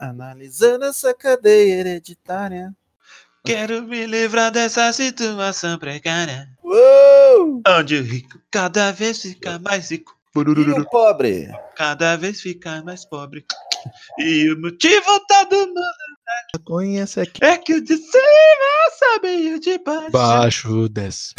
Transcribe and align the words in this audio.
Analisando 0.00 0.86
essa 0.86 1.12
cadeia 1.12 1.74
hereditária. 1.74 2.74
Quero 3.44 3.82
me 3.82 4.06
livrar 4.06 4.50
dessa 4.50 4.92
situação 4.92 5.78
precária. 5.78 6.48
Uou! 6.64 7.62
Onde 7.66 7.96
o 7.96 8.02
rico 8.02 8.40
cada 8.50 8.90
vez 8.92 9.20
fica 9.22 9.58
mais 9.58 9.90
rico. 9.90 10.16
E 10.36 10.72
o 10.72 10.84
pobre? 10.88 11.50
Cada 11.76 12.16
vez 12.16 12.40
fica 12.40 12.82
mais 12.82 13.04
pobre. 13.04 13.44
E 14.18 14.50
o 14.52 14.60
motivo 14.60 15.20
todo 15.28 15.66
mundo 15.68 15.80
Conhece 16.64 17.20
aqui. 17.20 17.44
é 17.44 17.56
que 17.58 17.74
o 17.74 17.80
de 17.82 17.96
cima 17.96 18.90
sabe 18.98 19.54
o 19.54 19.60
de 19.60 19.78
baixo. 19.78 20.10
Baixo 20.10 20.88
desce. 20.88 21.34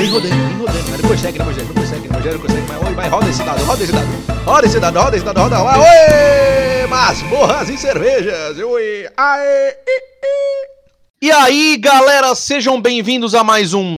Vem 0.00 0.10
rodando, 0.10 0.34
vem 0.34 0.56
rodando. 0.56 0.90
Mas 0.90 1.00
não 1.00 1.08
consegue, 1.08 1.38
não 1.38 1.46
consegue, 1.46 1.66
não 1.68 1.74
consegue, 1.74 2.08
não 2.08 2.14
consegue, 2.14 2.34
não 2.34 2.40
consegue. 2.40 2.66
Mas 2.68 2.88
oi, 2.88 2.94
vai, 2.94 3.08
roda 3.08 3.28
esse 3.28 3.42
dado, 3.42 3.64
roda 3.64 3.82
esse 3.82 3.92
dado. 3.92 4.44
Roda 4.44 4.66
esse 4.66 4.80
dado, 4.80 4.98
roda 4.98 5.16
esse 5.16 5.24
dado, 5.24 5.40
roda. 5.40 5.78
Oi! 5.78 6.86
Masmorras 6.88 7.68
e 7.68 7.76
cervejas. 7.76 8.58
Oi, 8.58 9.08
aê, 9.16 9.68
i, 9.70 10.00
i. 10.24 11.28
E 11.28 11.30
aí, 11.30 11.76
galera, 11.76 12.34
sejam 12.34 12.80
bem-vindos 12.80 13.34
a 13.34 13.44
mais 13.44 13.74
um 13.74 13.94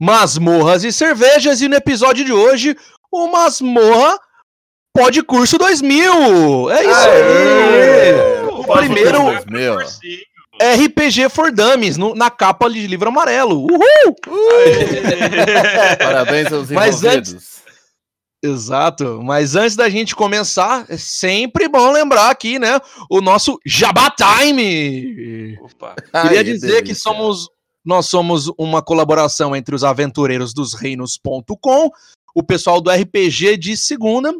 Masmorras 0.00 0.84
e 0.84 0.92
Cervejas. 0.92 1.60
E 1.60 1.68
no 1.68 1.76
episódio 1.76 2.24
de 2.24 2.32
hoje, 2.32 2.74
o 3.10 3.28
Masmorra 3.28 4.18
Pode 4.94 5.22
Curso 5.22 5.58
2000. 5.58 6.70
É 6.70 6.84
isso 6.84 7.08
aí. 7.08 8.42
O 8.52 8.64
primeiro 8.64 9.22
Meu. 9.50 9.76
RPG 10.62 11.28
for 11.30 11.50
Dummies, 11.52 11.96
no- 11.96 12.14
na 12.14 12.30
capa 12.30 12.70
de 12.70 12.86
livro 12.86 13.08
amarelo. 13.08 13.62
Uhul! 13.64 14.16
Parabéns 15.98 16.52
aos 16.52 16.70
Mas 16.70 17.02
envolvidos. 17.02 17.52
Exato. 18.44 19.20
Mas 19.22 19.54
antes 19.54 19.76
da 19.76 19.88
gente 19.88 20.16
começar, 20.16 20.84
é 20.88 20.96
sempre 20.96 21.68
bom 21.68 21.92
lembrar 21.92 22.30
aqui, 22.30 22.58
né? 22.58 22.80
O 23.08 23.20
nosso 23.20 23.58
Jabá 23.64 24.10
Time. 24.10 25.56
Opa. 25.60 25.94
Queria 26.22 26.38
Ai, 26.40 26.44
dizer 26.44 26.82
que 26.82 26.94
somos 26.94 27.48
nós 27.84 28.06
somos 28.06 28.48
uma 28.58 28.80
colaboração 28.80 29.56
entre 29.56 29.74
os 29.74 29.82
aventureiros 29.82 30.54
dos 30.54 30.72
reinos.com, 30.72 31.90
o 32.32 32.42
pessoal 32.42 32.80
do 32.80 32.88
RPG 32.90 33.56
de 33.56 33.76
segunda, 33.76 34.32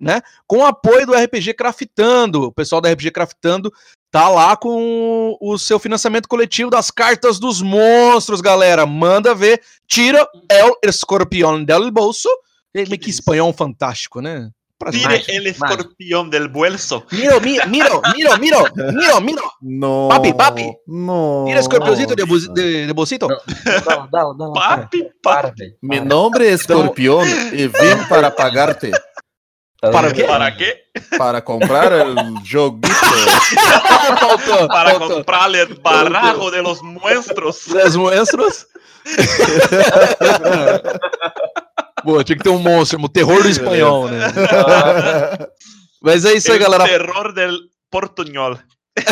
né? 0.00 0.20
Com 0.48 0.58
o 0.58 0.66
apoio 0.66 1.06
do 1.06 1.14
RPG 1.14 1.54
Craftando. 1.54 2.44
O 2.44 2.52
pessoal 2.52 2.80
do 2.80 2.88
RPG 2.88 3.10
Craftando 3.12 3.72
tá 4.10 4.28
lá 4.28 4.56
com 4.56 5.36
o 5.40 5.58
seu 5.58 5.78
financiamento 5.78 6.28
coletivo 6.28 6.70
das 6.70 6.90
cartas 6.90 7.38
dos 7.38 7.60
monstros, 7.62 8.40
galera. 8.40 8.86
Manda 8.86 9.34
ver. 9.34 9.60
Tira 9.86 10.26
el 10.50 10.72
escorpião 10.82 11.64
del 11.64 11.90
bolso. 11.90 12.28
Eh, 12.74 12.84
Que 12.84 13.10
espanhol 13.10 13.52
fantástico, 13.52 14.20
né? 14.20 14.50
Tire 14.92 15.24
el 15.28 15.48
escorpión 15.48 16.30
del 16.30 16.48
bolso. 16.48 17.04
Miro, 17.10 17.40
miro, 17.40 17.66
miro, 17.68 18.00
miro, 18.04 18.38
miro, 18.38 18.64
miro, 18.92 19.20
miro. 19.20 19.42
No. 19.60 20.08
Papi, 20.08 20.32
papi. 20.32 20.72
No. 20.86 21.44
Mira 21.46 21.58
escorpiãozito 21.58 22.14
de, 22.14 22.24
de, 22.54 22.86
de 22.86 22.92
bolsito. 22.92 23.26
Dá 23.26 24.22
lá, 24.22 24.34
para. 24.36 24.82
Papi, 24.82 25.08
papi. 25.20 25.76
Mi 25.82 26.00
nombre 26.00 26.48
es 26.52 26.60
Escorpión 26.60 27.26
y 27.52 27.66
vim 27.66 28.08
para 28.08 28.30
pagarte. 28.34 28.92
Tá 29.80 29.90
para 29.90 30.08
o 30.08 30.12
quê? 30.12 30.24
Para 30.24 30.50
quê? 30.50 30.76
Para 31.16 31.40
comprar 31.40 31.92
el 31.92 32.16
joguito. 32.44 32.88
Para 34.68 34.98
comprar 34.98 35.54
el 35.54 35.74
barajo 35.76 36.50
de 36.50 36.62
los 36.62 36.82
monstruos. 36.82 37.66
Os 37.68 37.94
monstros. 37.94 38.66
Boa, 42.04 42.24
tinha 42.24 42.36
que 42.36 42.42
ter 42.42 42.50
um 42.50 42.58
monstro, 42.58 43.00
o 43.00 43.08
terror 43.08 43.42
do 43.42 43.48
espanhol, 43.48 44.08
né? 44.08 44.18
Mas 46.02 46.24
é 46.24 46.32
isso 46.34 46.50
aí, 46.50 46.58
galera. 46.58 46.84
terror 46.84 47.32
del 47.32 47.56
portunhol. 47.90 48.58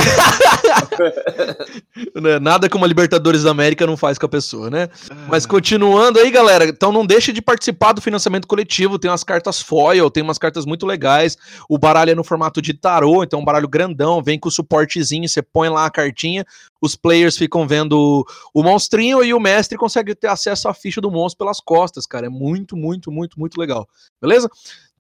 Né, 2.14 2.38
Nada 2.38 2.69
que 2.69 2.76
uma 2.76 2.86
Libertadores 2.86 3.42
da 3.42 3.50
América 3.50 3.86
não 3.86 3.97
faz 3.97 4.19
com 4.19 4.26
a 4.26 4.28
pessoa, 4.28 4.70
né? 4.70 4.88
Mas 5.28 5.47
continuando 5.47 6.19
aí, 6.19 6.30
galera, 6.30 6.64
então 6.66 6.92
não 6.92 7.04
deixe 7.06 7.32
de 7.32 7.42
participar 7.42 7.92
do 7.92 8.00
financiamento 8.00 8.46
coletivo. 8.46 8.98
Tem 8.98 9.10
umas 9.10 9.25
cartas 9.25 9.60
foil, 9.60 10.10
tem 10.10 10.22
umas 10.22 10.38
cartas 10.38 10.64
muito 10.64 10.86
legais. 10.86 11.36
O 11.69 11.78
baralho 11.78 12.10
é 12.10 12.14
no 12.14 12.25
formato 12.25 12.60
de 12.60 12.75
tarô, 12.75 13.22
então 13.22 13.38
é 13.38 13.42
um 13.42 13.44
baralho 13.44 13.69
grandão, 13.69 14.22
vem 14.22 14.38
com 14.38 14.48
o 14.48 14.52
suportezinho, 14.52 15.28
você 15.28 15.42
põe 15.42 15.69
lá 15.69 15.86
a 15.86 15.91
cartinha, 15.91 16.44
os 16.80 16.94
players 16.94 17.36
ficam 17.36 17.66
vendo 17.66 18.25
o 18.54 18.62
monstrinho 18.62 19.22
e 19.25 19.32
o 19.32 19.41
mestre 19.41 19.76
consegue 19.76 20.14
ter 20.14 20.28
acesso 20.28 20.69
à 20.69 20.75
ficha 20.75 21.00
do 21.00 21.10
monstro 21.10 21.38
pelas 21.38 21.60
costas, 21.60 22.06
cara. 22.06 22.26
É 22.26 22.30
muito, 22.30 22.76
muito, 22.76 23.10
muito, 23.10 23.38
muito 23.38 23.58
legal. 23.58 23.88
Beleza? 24.20 24.48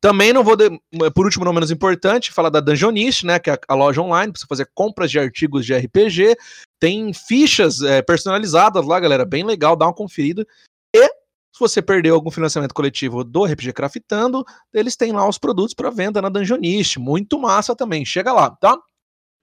Também 0.06 0.32
não 0.32 0.44
vou, 0.44 0.54
de- 0.54 0.70
por 1.14 1.24
último, 1.24 1.44
não 1.44 1.52
menos 1.52 1.72
importante, 1.72 2.30
falar 2.30 2.48
da 2.48 2.60
Dungeonist, 2.60 3.26
né? 3.26 3.40
Que 3.40 3.50
é 3.50 3.58
a 3.66 3.74
loja 3.74 4.00
online, 4.00 4.32
pra 4.32 4.40
você 4.40 4.46
fazer 4.46 4.70
compras 4.72 5.10
de 5.10 5.18
artigos 5.18 5.66
de 5.66 5.74
RPG. 5.74 6.36
Tem 6.78 7.12
fichas 7.12 7.82
é, 7.82 8.00
personalizadas 8.02 8.86
lá, 8.86 9.00
galera. 9.00 9.24
Bem 9.24 9.42
legal, 9.44 9.74
dá 9.74 9.84
uma 9.86 9.92
conferida. 9.92 10.46
E 10.94 11.04
se 11.08 11.58
você 11.58 11.82
perdeu 11.82 12.14
algum 12.14 12.30
financiamento 12.30 12.72
coletivo 12.72 13.24
do 13.24 13.44
RPG 13.44 13.72
Craftando, 13.72 14.44
eles 14.72 14.94
têm 14.94 15.10
lá 15.10 15.28
os 15.28 15.38
produtos 15.38 15.74
para 15.74 15.90
venda 15.90 16.22
na 16.22 16.28
Dungeonist. 16.28 17.00
Muito 17.00 17.36
massa 17.36 17.74
também. 17.74 18.04
Chega 18.04 18.32
lá, 18.32 18.50
tá? 18.50 18.78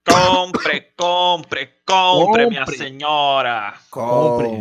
Compre, 0.08 0.80
compre, 0.96 1.68
compre, 1.86 2.46
minha 2.48 2.64
Compre. 2.64 2.78
senhora. 2.78 3.74
Compre. 3.90 4.56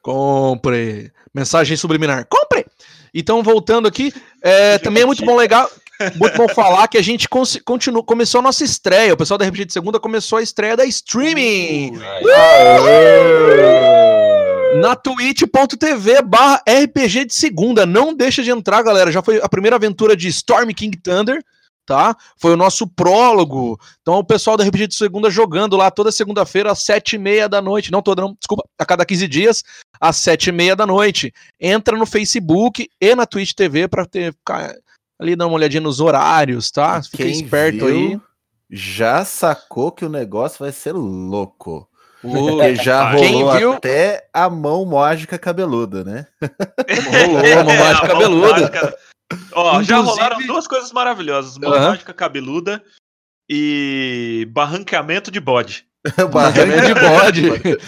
Compre. 0.00 1.12
Mensagem 1.34 1.76
subliminar. 1.76 2.26
Compre! 2.26 2.64
Então, 3.18 3.42
voltando 3.42 3.88
aqui, 3.88 4.12
é, 4.42 4.76
também 4.78 5.02
é 5.02 5.06
muito 5.06 5.24
bom 5.24 5.34
legal. 5.34 5.70
Muito 6.16 6.36
bom 6.36 6.46
falar 6.48 6.86
que 6.88 6.98
a 6.98 7.02
gente 7.02 7.26
continua, 7.64 8.02
começou 8.02 8.40
a 8.40 8.42
nossa 8.42 8.62
estreia. 8.62 9.14
O 9.14 9.16
pessoal 9.16 9.38
da 9.38 9.46
RPG 9.46 9.64
de 9.64 9.72
segunda 9.72 9.98
começou 9.98 10.36
a 10.36 10.42
estreia 10.42 10.76
da 10.76 10.84
streaming. 10.84 11.98
na 14.78 14.94
twitch.tv 14.94 16.20
barra 16.22 16.62
RPG 16.68 17.24
de 17.24 17.34
segunda. 17.34 17.86
Não 17.86 18.12
deixa 18.12 18.42
de 18.42 18.50
entrar, 18.50 18.82
galera. 18.82 19.10
Já 19.10 19.22
foi 19.22 19.40
a 19.42 19.48
primeira 19.48 19.76
aventura 19.76 20.14
de 20.14 20.28
Storm 20.28 20.68
King 20.74 20.96
Thunder, 20.98 21.42
tá? 21.86 22.14
Foi 22.38 22.52
o 22.52 22.56
nosso 22.56 22.86
prólogo. 22.86 23.78
Então 24.02 24.14
o 24.18 24.24
pessoal 24.24 24.56
da 24.56 24.64
RPG 24.64 24.88
de 24.88 24.94
segunda 24.96 25.30
jogando 25.30 25.76
lá 25.76 25.90
toda 25.90 26.10
segunda-feira 26.12 26.72
às 26.72 26.82
sete 26.82 27.14
e 27.16 27.18
meia 27.18 27.48
da 27.48 27.62
noite. 27.62 27.90
Não 27.92 28.02
toda, 28.02 28.20
não, 28.22 28.34
desculpa. 28.38 28.64
A 28.78 28.84
cada 28.84 29.06
15 29.06 29.28
dias, 29.28 29.62
às 30.00 30.16
sete 30.16 30.48
e 30.48 30.52
meia 30.52 30.74
da 30.76 30.84
noite. 30.86 31.32
Entra 31.60 31.96
no 31.96 32.04
Facebook 32.04 32.88
e 33.00 33.14
na 33.14 33.24
Twitch 33.24 33.52
TV 33.54 33.86
pra 33.88 34.04
ter, 34.04 34.32
ficar 34.34 34.74
ali 35.18 35.34
dar 35.36 35.46
uma 35.46 35.56
olhadinha 35.56 35.80
nos 35.80 36.00
horários, 36.00 36.70
tá? 36.70 37.00
Fica 37.02 37.18
Quem 37.24 37.32
esperto 37.32 37.86
viu, 37.86 37.88
aí. 37.88 38.20
Já 38.68 39.24
sacou 39.24 39.92
que 39.92 40.04
o 40.04 40.08
negócio 40.10 40.58
vai 40.58 40.72
ser 40.72 40.92
louco. 40.92 41.88
O- 42.24 42.30
Porque 42.32 42.74
já 42.76 43.14
Quem 43.14 43.34
rolou 43.42 43.56
viu- 43.56 43.72
até 43.74 44.26
a 44.32 44.50
mão 44.50 44.84
mágica 44.84 45.38
cabeluda, 45.38 46.02
né? 46.02 46.26
Rolou, 46.40 47.64
mágica 47.64 48.12
a 48.12 48.14
mão 48.14 48.22
cabeluda. 48.22 48.96
Ó, 49.52 49.82
já 49.82 49.98
Inclusive- 49.98 50.20
rolaram 50.22 50.46
duas 50.46 50.66
coisas 50.66 50.92
maravilhosas: 50.92 51.58
mágica 51.58 52.12
cabeluda 52.12 52.82
e 53.48 54.46
barranqueamento 54.52 55.30
de 55.30 55.40
bode. 55.40 55.86
Barranca 56.32 56.82
de 56.82 56.94
bode. 56.94 57.78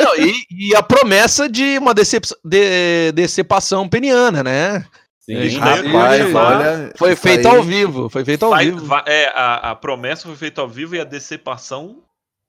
Não, 0.00 0.14
e, 0.16 0.32
e 0.70 0.76
a 0.76 0.82
promessa 0.82 1.48
de 1.48 1.76
uma 1.78 1.92
decep 1.92 2.24
de, 2.44 3.10
decepação 3.12 3.88
peniana, 3.88 4.44
né? 4.44 4.86
Sim. 5.18 5.34
Daí- 5.34 5.56
Rapaz, 5.56 6.34
olha. 6.34 6.92
Foi 6.96 7.16
feito 7.16 7.48
aí- 7.48 7.56
ao 7.56 7.62
vivo. 7.64 8.08
Foi 8.08 8.24
feito 8.24 8.44
ao 8.44 8.50
Vai- 8.52 8.66
vivo. 8.66 8.86
vai- 8.86 9.02
é, 9.06 9.26
a, 9.34 9.70
a 9.72 9.74
promessa 9.76 10.28
foi 10.28 10.36
feita 10.36 10.60
ao 10.60 10.68
vivo 10.68 10.94
e 10.94 11.00
a 11.00 11.04
decepação 11.04 11.96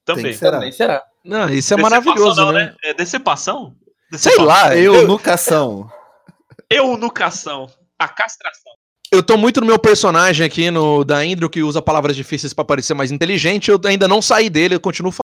Tem 0.05 0.15
também. 0.15 0.31
que 0.31 0.37
ser. 0.37 0.51
Também 0.51 0.71
será. 0.71 1.03
Não, 1.25 1.49
isso 1.49 1.73
é 1.73 1.77
Decepação 1.77 1.81
maravilhoso, 1.81 2.41
não, 2.45 2.51
né? 2.51 2.75
É 2.83 2.93
decepação? 2.93 3.75
Sei 4.13 4.37
lá. 4.37 4.75
Eu, 4.77 4.93
Eunucação. 4.93 5.89
Eunucação. 6.69 7.67
A 8.03 8.07
castração. 8.09 8.71
eu 9.11 9.23
tô 9.23 9.37
muito 9.37 9.61
no 9.61 9.67
meu 9.67 9.79
personagem 9.79 10.45
aqui, 10.45 10.69
no 10.71 11.03
da 11.03 11.23
Indro, 11.25 11.49
que 11.49 11.63
usa 11.63 11.81
palavras 11.81 12.15
difíceis 12.15 12.53
pra 12.53 12.65
parecer 12.65 12.93
mais 12.93 13.11
inteligente. 13.11 13.69
Eu 13.71 13.79
ainda 13.85 14.07
não 14.07 14.21
saí 14.21 14.49
dele, 14.49 14.75
eu 14.75 14.79
continuo 14.79 15.11
falando. 15.11 15.21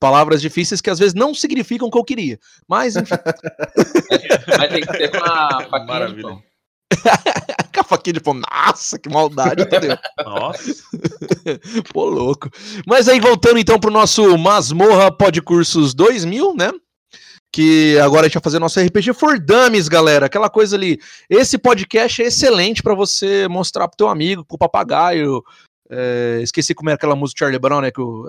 Palavras 0.00 0.40
difíceis 0.40 0.80
que 0.80 0.90
às 0.90 0.98
vezes 0.98 1.14
não 1.14 1.32
significam 1.34 1.86
o 1.86 1.90
que 1.90 1.98
eu 1.98 2.04
queria. 2.04 2.38
Mas, 2.68 2.96
enfim, 2.96 3.14
Mas 4.58 4.68
tem 4.72 4.80
que 4.80 4.96
ser 4.96 5.10
com 5.10 5.18
a 5.24 5.48
faquinha 5.70 5.80
de 5.80 5.86
Maravilha. 5.86 6.22
pão. 6.28 6.42
com 7.74 7.80
a 7.80 7.84
faquinha 7.84 8.14
de 8.14 8.20
pão. 8.20 8.34
Nossa, 8.34 8.98
que 8.98 9.08
maldade, 9.08 9.62
entendeu? 9.62 9.96
Nossa. 10.24 10.82
Pô, 11.92 12.06
louco. 12.06 12.50
Mas 12.86 13.08
aí, 13.08 13.20
voltando 13.20 13.58
então 13.58 13.78
pro 13.78 13.90
nosso 13.92 14.36
Masmorra 14.38 15.10
Podcursos 15.16 15.94
2000, 15.94 16.54
né? 16.56 16.70
Que 17.52 17.98
agora 17.98 18.22
a 18.22 18.24
gente 18.24 18.34
vai 18.34 18.42
fazer 18.42 18.58
nosso 18.58 18.80
RPG 18.80 19.12
for 19.12 19.38
Dummies, 19.38 19.86
galera. 19.86 20.26
Aquela 20.26 20.48
coisa 20.48 20.74
ali. 20.74 20.98
Esse 21.28 21.58
podcast 21.58 22.22
é 22.22 22.26
excelente 22.26 22.82
pra 22.82 22.94
você 22.94 23.46
mostrar 23.48 23.86
pro 23.88 23.96
teu 23.96 24.08
amigo, 24.08 24.44
pro 24.44 24.56
papagaio. 24.56 25.42
É, 25.90 26.40
esqueci 26.42 26.74
como 26.74 26.88
é 26.88 26.94
aquela 26.94 27.14
música 27.14 27.36
do 27.36 27.38
Charlie 27.40 27.58
Brown, 27.58 27.82
né? 27.82 27.90
Que 27.90 28.00
o, 28.00 28.26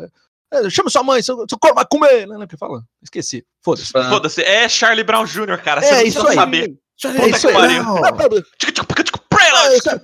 é, 0.53 0.69
chama 0.69 0.89
sua 0.89 1.03
mãe, 1.03 1.21
seu, 1.23 1.37
seu 1.49 1.57
corpo 1.57 1.75
vai 1.75 1.85
comer. 1.89 2.27
Né, 2.27 2.45
que 2.47 2.57
fala? 2.57 2.83
Esqueci. 3.01 3.45
Foda-se. 3.63 3.91
Ah, 3.95 4.09
Foda-se. 4.09 4.41
É 4.43 4.67
Charlie 4.67 5.03
Brown 5.05 5.25
Jr., 5.25 5.57
cara. 5.63 5.81
Você 5.81 5.87
É 5.87 5.91
não 5.99 6.01
isso 6.03 6.19
precisa 6.19 6.29
aí. 6.29 6.35
saber. 6.35 6.75
Charlie 6.97 7.21
É 7.21 7.29
isso 7.29 7.47
aí. 7.47 7.53
Brown. 7.53 8.01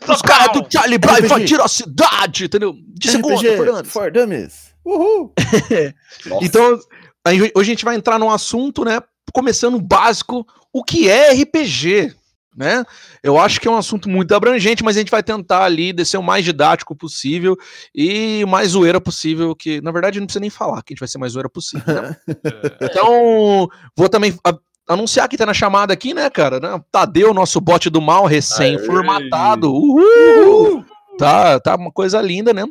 Os 0.07 0.21
caras 0.21 0.54
do 0.54 0.66
Charlie 0.71 0.98
Brown 0.98 1.18
invadiram 1.19 1.66
a 1.66 1.68
cidade, 1.68 2.45
entendeu? 2.45 2.74
De 2.88 3.12
segunda, 3.12 3.83
for 3.83 4.12
Dummies. 4.12 4.74
Uhul. 4.86 5.33
Então, 6.42 6.80
aí, 7.25 7.39
hoje 7.42 7.51
a 7.56 7.63
gente 7.74 7.86
vai 7.86 7.95
entrar 7.95 8.18
num 8.18 8.30
assunto, 8.31 8.83
né? 8.83 9.01
Começando 9.34 9.76
o 9.76 9.81
básico, 9.81 10.46
o 10.74 10.84
que 10.84 11.10
é 11.10 11.31
RPG, 11.34 12.14
né? 12.56 12.84
Eu 13.24 13.38
acho 13.40 13.60
que 13.62 13.68
é 13.68 13.72
um 13.72 13.78
assunto 13.78 14.10
muito 14.10 14.34
abrangente, 14.36 14.84
mas 14.84 14.96
a 14.98 15.00
gente 15.00 15.12
vai 15.12 15.24
tentar 15.24 15.64
ali 15.64 15.94
descer 15.94 16.18
o 16.18 16.24
mais 16.24 16.44
didático 16.44 16.96
possível 16.96 17.56
e 17.96 18.44
o 18.44 18.48
mais 18.48 18.70
zoeira 18.72 19.00
possível, 19.00 19.56
que 19.56 19.80
na 19.81 19.92
verdade 19.92 20.20
não 20.20 20.26
precisa 20.28 20.42
nem 20.42 20.50
falar 20.50 20.81
que 20.84 20.92
a 20.92 20.94
gente 20.94 21.00
vai 21.00 21.08
ser 21.08 21.18
mais 21.18 21.34
zoeira 21.34 21.50
possível. 21.50 22.02
né? 22.02 22.16
Então, 22.81 23.68
vou 23.96 24.10
também 24.10 24.38
a- 24.46 24.58
anunciar 24.88 25.28
que 25.30 25.38
tá 25.38 25.46
na 25.46 25.54
chamada 25.54 25.94
aqui, 25.94 26.14
né, 26.14 26.30
cara? 26.30 26.60
Né? 26.60 26.81
Tadeu, 26.92 27.34
nosso 27.34 27.62
bot 27.62 27.90
do 27.90 28.02
mal, 28.02 28.26
recém-formatado. 28.26 29.72
Uhul! 29.74 30.84
Tá, 31.19 31.60
tá 31.60 31.75
uma 31.75 31.92
coisa 31.92 32.21
linda, 32.21 32.54
né? 32.54 32.66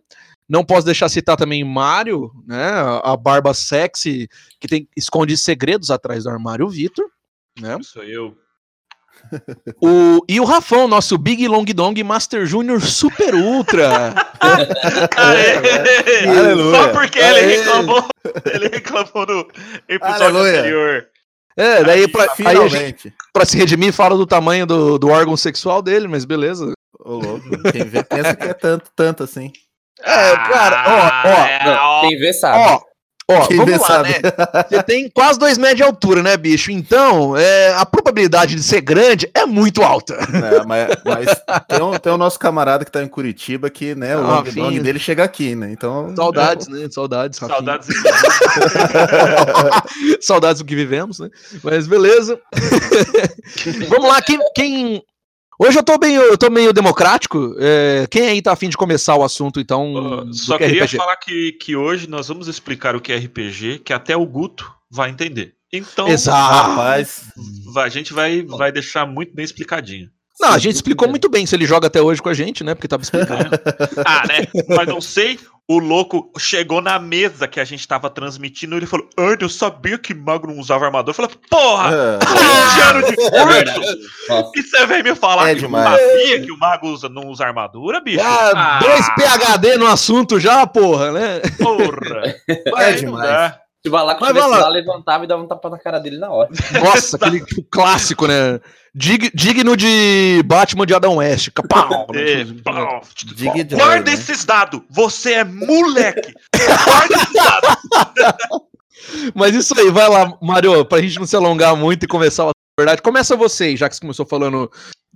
Não 0.48 0.64
posso 0.64 0.86
deixar 0.86 1.08
citar 1.10 1.36
também 1.36 1.62
Mário, 1.62 2.32
né? 2.46 2.70
A 3.04 3.14
barba 3.16 3.52
sexy 3.52 4.28
que 4.58 4.66
tem 4.66 4.88
esconde 4.96 5.36
segredos 5.36 5.90
atrás 5.90 6.24
do 6.24 6.30
armário 6.30 6.66
Vitor, 6.68 7.04
né? 7.60 7.76
Sou 7.82 8.02
eu. 8.02 8.34
O, 9.82 10.24
e 10.28 10.38
o 10.38 10.44
Rafão, 10.44 10.86
nosso 10.86 11.18
Big 11.18 11.46
Long 11.48 11.64
Dong 11.64 12.02
Master 12.04 12.46
Junior 12.46 12.80
Super 12.80 13.34
Ultra. 13.34 14.14
Aê! 15.16 16.24
Aleluia. 16.28 16.76
Só 16.76 16.88
porque 16.92 17.18
ele 17.18 17.38
Aê. 17.40 17.56
reclamou. 17.56 18.04
Ele 18.46 18.68
reclamou 18.68 19.26
no 19.26 19.48
episódio 19.88 20.24
Aleluia. 20.24 20.60
anterior. 20.60 21.06
É, 21.56 21.82
daí 21.82 22.06
pra, 22.06 22.22
aí 22.22 22.28
a 22.28 22.68
gente, 22.68 22.68
Finalmente. 22.68 23.14
pra 23.32 23.44
se 23.44 23.56
redimir 23.58 23.92
fala 23.92 24.16
do 24.16 24.24
tamanho 24.24 24.64
do, 24.64 24.96
do 24.96 25.08
órgão 25.08 25.36
sexual 25.36 25.82
dele, 25.82 26.06
mas 26.06 26.24
beleza. 26.24 26.72
Ô, 27.08 27.14
louco. 27.14 27.48
Quem 27.72 27.84
vê 27.84 28.02
pensa 28.04 28.36
que 28.36 28.46
é 28.48 28.54
tanto, 28.54 28.90
tanto 28.94 29.24
assim. 29.24 29.50
É, 30.00 30.36
cara, 30.36 30.84
ó, 30.86 31.28
ó, 31.28 31.46
é, 31.46 31.64
Não, 31.64 31.74
ó, 31.76 32.00
quem 32.02 32.18
vê 32.18 32.32
sabe. 32.32 32.58
Ó, 32.58 32.80
ó, 33.32 33.46
Quem 33.46 33.56
vamos 33.56 33.72
vê 33.72 33.78
lá, 33.78 33.86
sabe. 33.86 34.08
né? 34.10 34.18
Você 34.68 34.82
tem 34.82 35.10
quase 35.10 35.38
dois 35.38 35.58
metros 35.58 35.76
de 35.78 35.82
altura, 35.82 36.22
né, 36.22 36.36
bicho? 36.36 36.70
Então, 36.70 37.36
é, 37.36 37.72
a 37.74 37.84
probabilidade 37.86 38.54
de 38.54 38.62
ser 38.62 38.80
grande 38.80 39.28
é 39.34 39.44
muito 39.46 39.82
alta. 39.82 40.14
É, 40.14 40.64
mas 40.64 40.88
mas 41.04 41.26
tem, 41.66 41.82
um, 41.82 41.98
tem 41.98 42.12
o 42.12 42.16
nosso 42.18 42.38
camarada 42.38 42.84
que 42.84 42.92
tá 42.92 43.02
em 43.02 43.08
Curitiba 43.08 43.68
que, 43.70 43.94
né, 43.94 44.16
o 44.16 44.20
Ah, 44.24 44.44
fim. 44.44 44.60
dong 44.62 44.78
dele 44.80 44.98
chega 44.98 45.24
aqui, 45.24 45.54
né? 45.56 45.70
Então. 45.72 46.14
Saudades, 46.14 46.68
né? 46.68 46.88
Saudades, 46.90 47.38
Rafinha. 47.38 47.56
Saudades. 47.58 47.88
Saudades 50.20 50.62
do 50.62 50.66
que 50.66 50.74
vivemos, 50.76 51.18
né? 51.20 51.28
Mas 51.62 51.86
beleza. 51.86 52.38
Vamos 53.88 54.08
lá, 54.08 54.20
quem, 54.22 54.38
quem- 54.54 55.02
Hoje 55.58 55.76
eu 55.78 55.82
tô 55.82 55.98
bem, 55.98 56.14
eu 56.14 56.38
tô 56.38 56.48
meio 56.50 56.72
democrático. 56.72 57.54
é, 57.58 58.06
quem 58.10 58.28
aí 58.28 58.40
tá 58.40 58.52
afim 58.52 58.68
de 58.68 58.76
começar 58.76 59.16
o 59.16 59.24
assunto, 59.24 59.58
então? 59.58 60.24
Do 60.26 60.34
Só 60.34 60.56
que 60.56 60.64
é 60.64 60.66
queria 60.68 60.84
RPG? 60.84 60.96
falar 60.96 61.16
que, 61.16 61.52
que 61.52 61.74
hoje 61.76 62.08
nós 62.08 62.28
vamos 62.28 62.46
explicar 62.46 62.94
o 62.94 63.00
que 63.00 63.12
é 63.12 63.16
RPG, 63.16 63.80
que 63.84 63.92
até 63.92 64.16
o 64.16 64.24
Guto 64.24 64.72
vai 64.90 65.10
entender. 65.10 65.54
Então, 65.72 66.08
Exato. 66.08 66.70
Rapaz, 66.70 67.24
vai- 67.72 67.86
a 67.86 67.90
gente 67.90 68.12
vai, 68.12 68.42
vai 68.42 68.70
deixar 68.72 69.04
muito 69.06 69.34
bem 69.34 69.44
explicadinho. 69.44 70.08
Não, 70.40 70.50
a 70.50 70.58
gente 70.58 70.76
explicou 70.76 71.08
muito 71.08 71.28
bem 71.28 71.44
se 71.44 71.56
ele 71.56 71.66
joga 71.66 71.88
até 71.88 72.00
hoje 72.00 72.22
com 72.22 72.28
a 72.28 72.34
gente, 72.34 72.62
né? 72.62 72.74
Porque 72.74 72.86
tava 72.86 73.02
explicando. 73.02 73.50
Ah, 74.06 74.22
né? 74.28 74.46
Mas 74.68 74.86
não 74.86 75.00
sei. 75.00 75.38
O 75.70 75.78
louco 75.78 76.30
chegou 76.38 76.80
na 76.80 76.98
mesa 76.98 77.46
que 77.46 77.60
a 77.60 77.64
gente 77.64 77.86
tava 77.86 78.08
transmitindo 78.08 78.74
e 78.74 78.78
ele 78.78 78.86
falou: 78.86 79.06
Ah, 79.18 79.36
eu 79.38 79.48
sabia 79.50 79.98
que 79.98 80.14
mago 80.14 80.46
não 80.46 80.58
usava 80.58 80.86
armador. 80.86 81.10
Eu 81.10 81.14
falei: 81.14 81.30
Porra! 81.50 81.90
é, 81.94 82.18
20 82.18 82.80
anos 82.88 83.06
de 83.06 83.12
É 83.12 83.64
curso! 83.64 83.98
Nossa. 84.30 84.50
E 84.56 84.62
você 84.62 84.86
vem 84.86 85.02
me 85.02 85.14
falar 85.14 85.50
É 85.50 85.54
que 85.54 85.60
demais. 85.60 86.00
sabia 86.00 86.40
que 86.42 86.50
o 86.50 86.56
mago 86.58 86.88
usa, 86.88 87.10
não 87.10 87.26
usa 87.28 87.44
armadura, 87.44 88.00
bicho? 88.00 88.24
Ah, 88.24 88.78
dois 88.80 89.06
PHD 89.14 89.76
no 89.76 89.86
assunto 89.86 90.40
já, 90.40 90.66
porra, 90.66 91.12
né? 91.12 91.40
Porra! 91.58 92.34
é 92.48 92.90
não 92.92 92.96
demais. 92.98 93.52
Se 93.88 93.90
o 93.90 93.92
Balaco 93.92 94.20
Mas 94.20 94.28
tivesse 94.30 94.48
vai 94.50 94.60
lá. 94.60 94.68
levantava 94.68 95.24
e 95.24 95.26
dava 95.26 95.42
um 95.42 95.46
tapa 95.46 95.70
na 95.70 95.78
cara 95.78 95.98
dele 95.98 96.18
na 96.18 96.30
hora. 96.30 96.48
Nossa, 96.84 97.16
aquele 97.16 97.44
tipo, 97.44 97.62
clássico, 97.70 98.26
né? 98.26 98.60
Dig- 98.94 99.30
digno 99.34 99.76
de 99.76 100.42
Batman 100.44 100.84
de 100.86 100.94
Adam 100.94 101.16
West. 101.16 101.50
Capau, 101.54 102.06
É, 102.14 102.44
pau. 102.64 103.00
Guarda 103.70 104.12
esses 104.12 104.44
dados! 104.44 104.80
Você 104.90 105.34
é 105.34 105.44
moleque! 105.44 106.32
Guarda 106.54 107.14
esses 107.14 107.32
dados! 107.32 108.60
Mas 109.34 109.54
isso 109.54 109.78
aí, 109.78 109.90
vai 109.90 110.08
lá, 110.08 110.36
Mário, 110.42 110.84
pra 110.84 111.00
gente 111.00 111.18
não 111.18 111.26
se 111.26 111.34
alongar 111.36 111.74
muito 111.76 112.04
e 112.04 112.08
começar 112.08 112.44
a 112.48 112.50
verdade. 112.78 113.00
Começa 113.02 113.36
você, 113.36 113.64
aí, 113.64 113.76
já 113.76 113.88
que 113.88 113.94
você 113.94 114.00
começou 114.00 114.26
falando 114.26 114.70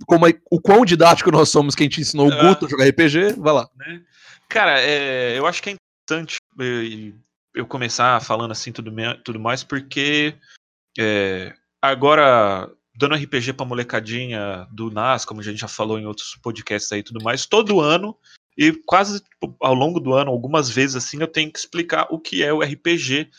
como 0.07 0.27
é- 0.27 0.33
o 0.51 0.59
quão 0.59 0.83
didático 0.85 1.31
nós 1.31 1.49
somos, 1.49 1.75
que 1.75 1.83
a 1.83 1.85
gente 1.85 2.01
ensinou 2.01 2.27
o 2.29 2.33
Ah. 2.33 2.41
Guto 2.49 2.65
a 2.65 2.69
jogar 2.69 2.85
RPG. 2.87 3.33
Vai 3.37 3.53
lá. 3.53 3.67
né? 3.77 3.99
Cara, 4.49 4.79
é, 4.79 5.37
eu 5.37 5.45
acho 5.45 5.61
que 5.61 5.69
é 5.71 5.75
interessante 6.09 6.37
eh, 6.59 7.11
eu 7.53 7.65
começar 7.65 8.21
falando 8.21 8.51
assim 8.51 8.71
tudo, 8.71 8.91
me- 8.91 9.15
tudo 9.23 9.39
mais, 9.39 9.63
porque 9.63 10.35
é, 10.97 11.53
agora, 11.81 12.69
dando 12.95 13.15
RPG 13.15 13.53
pra 13.53 13.65
molecadinha 13.65 14.67
do 14.71 14.89
NAS, 14.91 15.25
como 15.25 15.41
a 15.41 15.43
gente 15.43 15.59
já 15.59 15.67
falou 15.67 15.99
em 15.99 16.05
outros 16.05 16.35
podcasts 16.41 16.91
aí 16.91 16.99
e 16.99 17.03
tudo 17.03 17.23
mais, 17.23 17.45
todo 17.45 17.79
ano, 17.81 18.17
e 18.57 18.71
quase 18.85 19.19
tipo, 19.21 19.55
ao 19.59 19.73
longo 19.73 19.99
do 19.99 20.13
ano, 20.13 20.31
algumas 20.31 20.69
vezes 20.69 20.95
assim, 20.95 21.19
eu 21.19 21.27
tenho 21.27 21.51
que 21.51 21.59
explicar 21.59 22.07
o 22.09 22.19
que 22.19 22.43
é 22.43 22.51
o 22.53 22.61
RPG, 22.61 23.29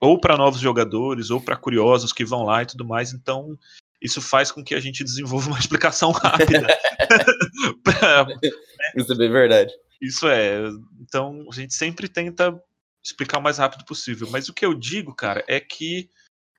ou 0.00 0.18
para 0.18 0.36
novos 0.36 0.60
jogadores, 0.60 1.30
ou 1.30 1.40
para 1.40 1.56
curiosos 1.56 2.12
que 2.12 2.24
vão 2.24 2.42
lá 2.44 2.62
e 2.62 2.66
tudo 2.66 2.84
mais, 2.84 3.12
então. 3.12 3.58
Isso 4.02 4.22
faz 4.22 4.50
com 4.50 4.64
que 4.64 4.74
a 4.74 4.80
gente 4.80 5.04
desenvolva 5.04 5.48
uma 5.50 5.58
explicação 5.60 6.10
rápida. 6.10 6.66
Pra- 7.84 8.26
Isso 8.96 9.12
é 9.12 9.16
bem 9.16 9.30
verdade. 9.30 9.70
isso 10.00 10.26
é. 10.26 10.62
Então, 11.00 11.46
a 11.50 11.54
gente 11.54 11.74
sempre 11.74 12.08
tenta 12.08 12.58
explicar 13.04 13.38
o 13.38 13.42
mais 13.42 13.58
rápido 13.58 13.84
possível. 13.84 14.28
Mas 14.30 14.48
o 14.48 14.54
que 14.54 14.64
eu 14.64 14.74
digo, 14.74 15.14
cara, 15.14 15.44
é 15.48 15.60
que 15.60 16.10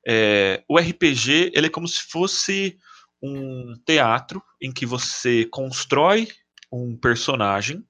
é, 0.05 0.63
o 0.67 0.77
RPG 0.77 1.51
ele 1.53 1.67
é 1.67 1.69
como 1.69 1.87
se 1.87 2.01
fosse 2.09 2.77
um 3.21 3.75
teatro 3.85 4.41
em 4.59 4.71
que 4.71 4.85
você 4.85 5.45
constrói 5.45 6.27
um 6.71 6.97
personagem 6.97 7.85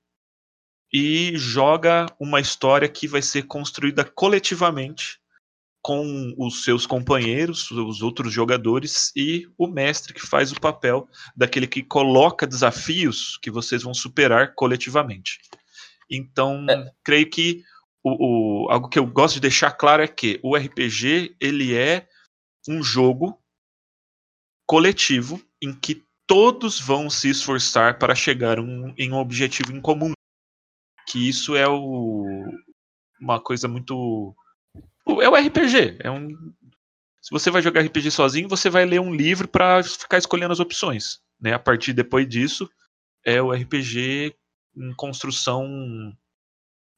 e 0.92 1.32
joga 1.38 2.06
uma 2.20 2.42
história 2.42 2.90
que 2.90 3.08
vai 3.08 3.22
ser 3.22 3.44
construída 3.44 4.04
coletivamente 4.04 5.22
com 5.82 6.36
os 6.38 6.64
seus 6.64 6.86
companheiros, 6.86 7.72
os 7.72 8.02
outros 8.02 8.32
jogadores 8.32 9.12
e 9.16 9.48
o 9.58 9.68
mestre 9.68 10.14
que 10.14 10.22
faz 10.22 10.52
o 10.52 10.60
papel 10.60 11.10
daquele 11.36 11.66
que 11.66 11.82
coloca 11.82 12.46
desafios 12.46 13.38
que 13.42 13.50
vocês 13.50 13.82
vão 13.82 13.94
superar 13.94 14.54
coletivamente. 14.54 15.40
Então, 16.10 16.68
É. 16.70 16.92
creio 17.04 17.30
que 17.30 17.64
o, 18.04 18.66
o- 18.66 18.70
algo 18.72 18.90
que 18.90 18.98
eu 19.00 19.06
gosto 19.06 19.36
de 19.36 19.42
deixar 19.42 19.72
claro 19.72 20.02
é 20.04 20.08
que 20.08 20.40
o 20.44 20.56
RPG 20.56 21.36
ele 21.40 21.76
é 21.76 22.08
um 22.68 22.82
jogo 22.84 23.40
coletivo 24.68 25.42
em 25.62 25.74
que 25.74 26.04
todos 26.28 26.80
vão 26.80 27.10
se 27.10 27.30
esforçar 27.30 28.00
para 28.00 28.16
chegar 28.16 28.60
um- 28.60 28.94
em 28.98 29.12
um 29.12 29.18
objetivo 29.18 29.72
em 29.74 29.82
comum. 29.82 30.14
Que 31.08 31.28
isso 31.28 31.56
é 31.56 31.68
o- 31.68 32.46
uma 33.20 33.40
coisa 33.40 33.68
muito. 33.68 34.36
É 35.22 35.28
o 35.28 35.36
RPG. 35.36 35.98
É 36.00 36.10
um, 36.10 36.30
se 37.22 37.30
você 37.32 37.52
vai 37.52 37.62
jogar 37.62 37.82
RPG 37.82 38.10
sozinho, 38.12 38.48
você 38.48 38.70
vai 38.70 38.86
ler 38.86 39.02
um 39.02 39.14
livro 39.14 39.48
para 39.48 39.84
ficar 39.84 40.18
escolhendo 40.18 40.54
as 40.54 40.60
opções. 40.60 41.20
Né? 41.40 41.54
A 41.54 41.60
partir 41.60 41.92
depois 41.94 42.28
disso, 42.28 42.70
é 43.26 43.42
o 43.42 43.52
RPG 43.52 44.34
em 44.78 44.94
construção 44.96 46.16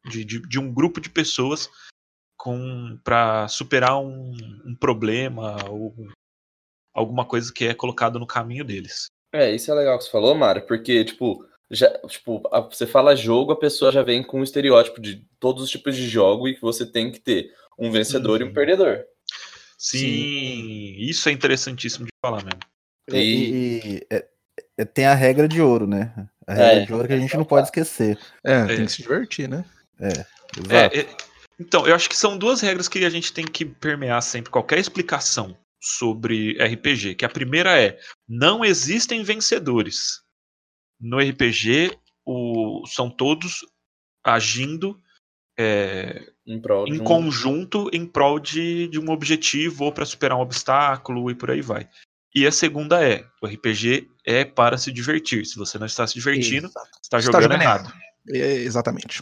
de, 0.06 0.24
de, 0.26 0.40
de 0.42 0.60
um 0.60 0.74
grupo 0.74 1.00
de 1.00 1.10
pessoas 1.10 1.70
para 3.04 3.48
superar 3.48 3.98
um, 4.00 4.36
um 4.66 4.76
problema 4.76 5.56
ou 5.70 5.96
alguma 6.94 7.26
coisa 7.26 7.52
que 7.54 7.66
é 7.66 7.74
colocado 7.74 8.20
no 8.20 8.28
caminho 8.28 8.66
deles. 8.66 9.06
É, 9.34 9.50
isso 9.54 9.72
é 9.72 9.74
legal 9.74 9.98
que 9.98 10.04
você 10.04 10.12
falou, 10.12 10.36
Mário, 10.36 10.66
porque, 10.68 11.06
tipo, 11.06 11.46
já, 11.72 11.90
tipo, 12.08 12.44
a- 12.52 12.60
você 12.62 12.86
fala 12.86 13.16
jogo, 13.16 13.52
a 13.52 13.60
pessoa 13.60 13.92
já 13.92 14.04
vem 14.04 14.22
com 14.22 14.40
um 14.42 14.44
estereótipo 14.44 15.02
de 15.02 15.26
todos 15.40 15.64
os 15.64 15.70
tipos 15.70 15.96
de 15.96 16.08
jogo 16.08 16.48
e 16.48 16.54
que 16.56 16.62
você 16.62 16.86
tem 16.86 17.12
que 17.12 17.20
ter 17.20 17.52
um 17.80 17.90
vencedor 17.90 18.42
e 18.42 18.44
um 18.44 18.48
Uhum. 18.48 18.54
perdedor. 18.54 19.04
Sim, 19.78 20.96
isso 21.00 21.28
é 21.30 21.32
interessantíssimo 21.32 22.06
de 22.06 22.12
falar 22.24 22.44
mesmo. 22.44 22.60
E, 23.12 23.98
e- 24.00 24.08
é- 24.10 24.28
é- 24.78 24.86
tem 24.86 25.06
a 25.06 25.14
regra 25.14 25.48
de 25.48 25.62
ouro, 25.62 25.88
né? 25.88 26.14
A 26.48 26.54
regra 26.54 26.82
É. 26.82 26.86
de 26.86 26.94
ouro 26.94 27.08
que 27.08 27.14
a 27.14 27.20
gente 27.20 27.36
não 27.36 27.44
pode 27.46 27.68
esquecer. 27.68 28.18
É, 28.44 28.66
tem 28.68 28.86
que 28.86 28.92
se 28.92 29.02
divertir, 29.02 29.50
né? 29.50 29.66
Exato. 30.00 30.72
É, 30.72 31.00
é, 31.00 31.18
então, 31.60 31.88
eu 31.88 31.96
acho 31.96 32.10
que 32.10 32.18
são 32.18 32.38
duas 32.38 32.62
regras 32.62 32.88
que 32.88 33.04
a 33.06 33.10
gente 33.10 33.32
tem 33.34 33.46
que 33.46 33.64
permear 33.66 34.22
sempre 34.22 34.52
qualquer 34.52 34.80
explicação 34.80 35.58
sobre 35.82 36.58
RPG. 36.62 37.16
Que 37.16 37.26
a 37.26 37.30
primeira 37.30 37.80
é: 37.82 38.00
não 38.28 38.64
existem 38.66 39.24
vencedores. 39.24 40.22
No 41.00 41.20
RPG, 41.20 41.98
o- 42.26 42.84
são 42.88 43.10
todos 43.10 43.60
agindo 44.24 45.00
é, 45.60 46.32
Em 46.48 46.60
em 46.88 47.00
um- 47.02 47.04
conjunto 47.04 47.88
em 47.94 48.06
prol 48.08 48.40
de, 48.40 48.88
de 48.88 49.00
um 49.00 49.12
objetivo 49.12 49.84
ou 49.86 49.92
para 49.92 50.06
superar 50.06 50.38
um 50.38 50.42
obstáculo 50.42 51.30
e 51.30 51.36
por 51.36 51.52
aí 51.52 51.62
vai. 51.62 51.88
E 52.34 52.48
a 52.48 52.52
segunda 52.52 53.04
é: 53.08 53.24
o 53.42 53.46
RPG 53.48 54.10
é 54.26 54.44
para 54.44 54.78
se 54.78 54.92
divertir. 54.92 55.46
Se 55.46 55.56
você 55.58 55.78
não 55.78 55.86
está 55.86 56.08
se 56.08 56.16
divertindo, 56.16 56.68
Exato. 56.68 56.88
está 57.04 57.18
Está 57.18 57.20
jogando 57.20 57.44
jogando 57.44 57.62
errado. 57.62 57.94
É, 58.30 58.54
exatamente. 58.56 59.22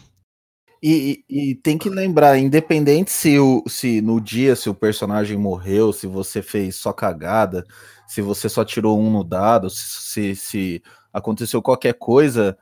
E, 0.82 1.24
e- 1.30 1.52
e 1.52 1.56
tem 1.56 1.78
que 1.78 1.90
lembrar, 1.90 2.38
independente 2.40 3.12
se, 3.12 3.38
o, 3.38 3.64
se 3.68 4.02
no 4.02 4.20
dia 4.20 4.56
se 4.56 4.70
o 4.70 4.74
personagem 4.74 5.38
morreu, 5.38 5.94
se 5.94 6.08
você 6.08 6.42
fez 6.42 6.76
só 6.76 6.92
cagada, 6.92 7.64
se 8.08 8.22
você 8.22 8.50
só 8.50 8.66
tirou 8.66 9.00
um 9.00 9.12
no 9.12 9.24
dado, 9.24 9.70
se, 9.70 10.36
se 10.36 10.82
aconteceu 11.14 11.62
qualquer 11.62 11.94
coisa 11.94 12.58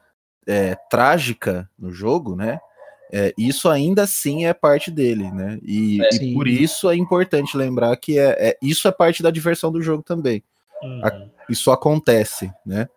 é, 0.45 0.75
trágica 0.89 1.69
no 1.77 1.91
jogo, 1.91 2.35
né? 2.35 2.59
é, 3.11 3.33
isso 3.37 3.67
ainda 3.69 4.03
assim 4.03 4.45
é 4.45 4.53
parte 4.53 4.91
dele, 4.91 5.31
né? 5.31 5.57
E, 5.63 5.99
É. 6.03 6.09
e 6.23 6.33
por 6.35 6.47
isso 6.47 6.89
é 6.91 6.95
importante 6.95 7.57
lembrar 7.57 7.95
que 7.97 8.19
é, 8.19 8.49
é- 8.49 8.57
isso 8.61 8.87
é 8.87 8.91
parte 8.91 9.23
da 9.23 9.31
diversão 9.31 9.71
do 9.71 9.81
jogo 9.81 10.03
também. 10.03 10.43
Uhum. 10.83 11.29
Isso 11.49 11.71
acontece, 11.71 12.51
né? 12.63 12.87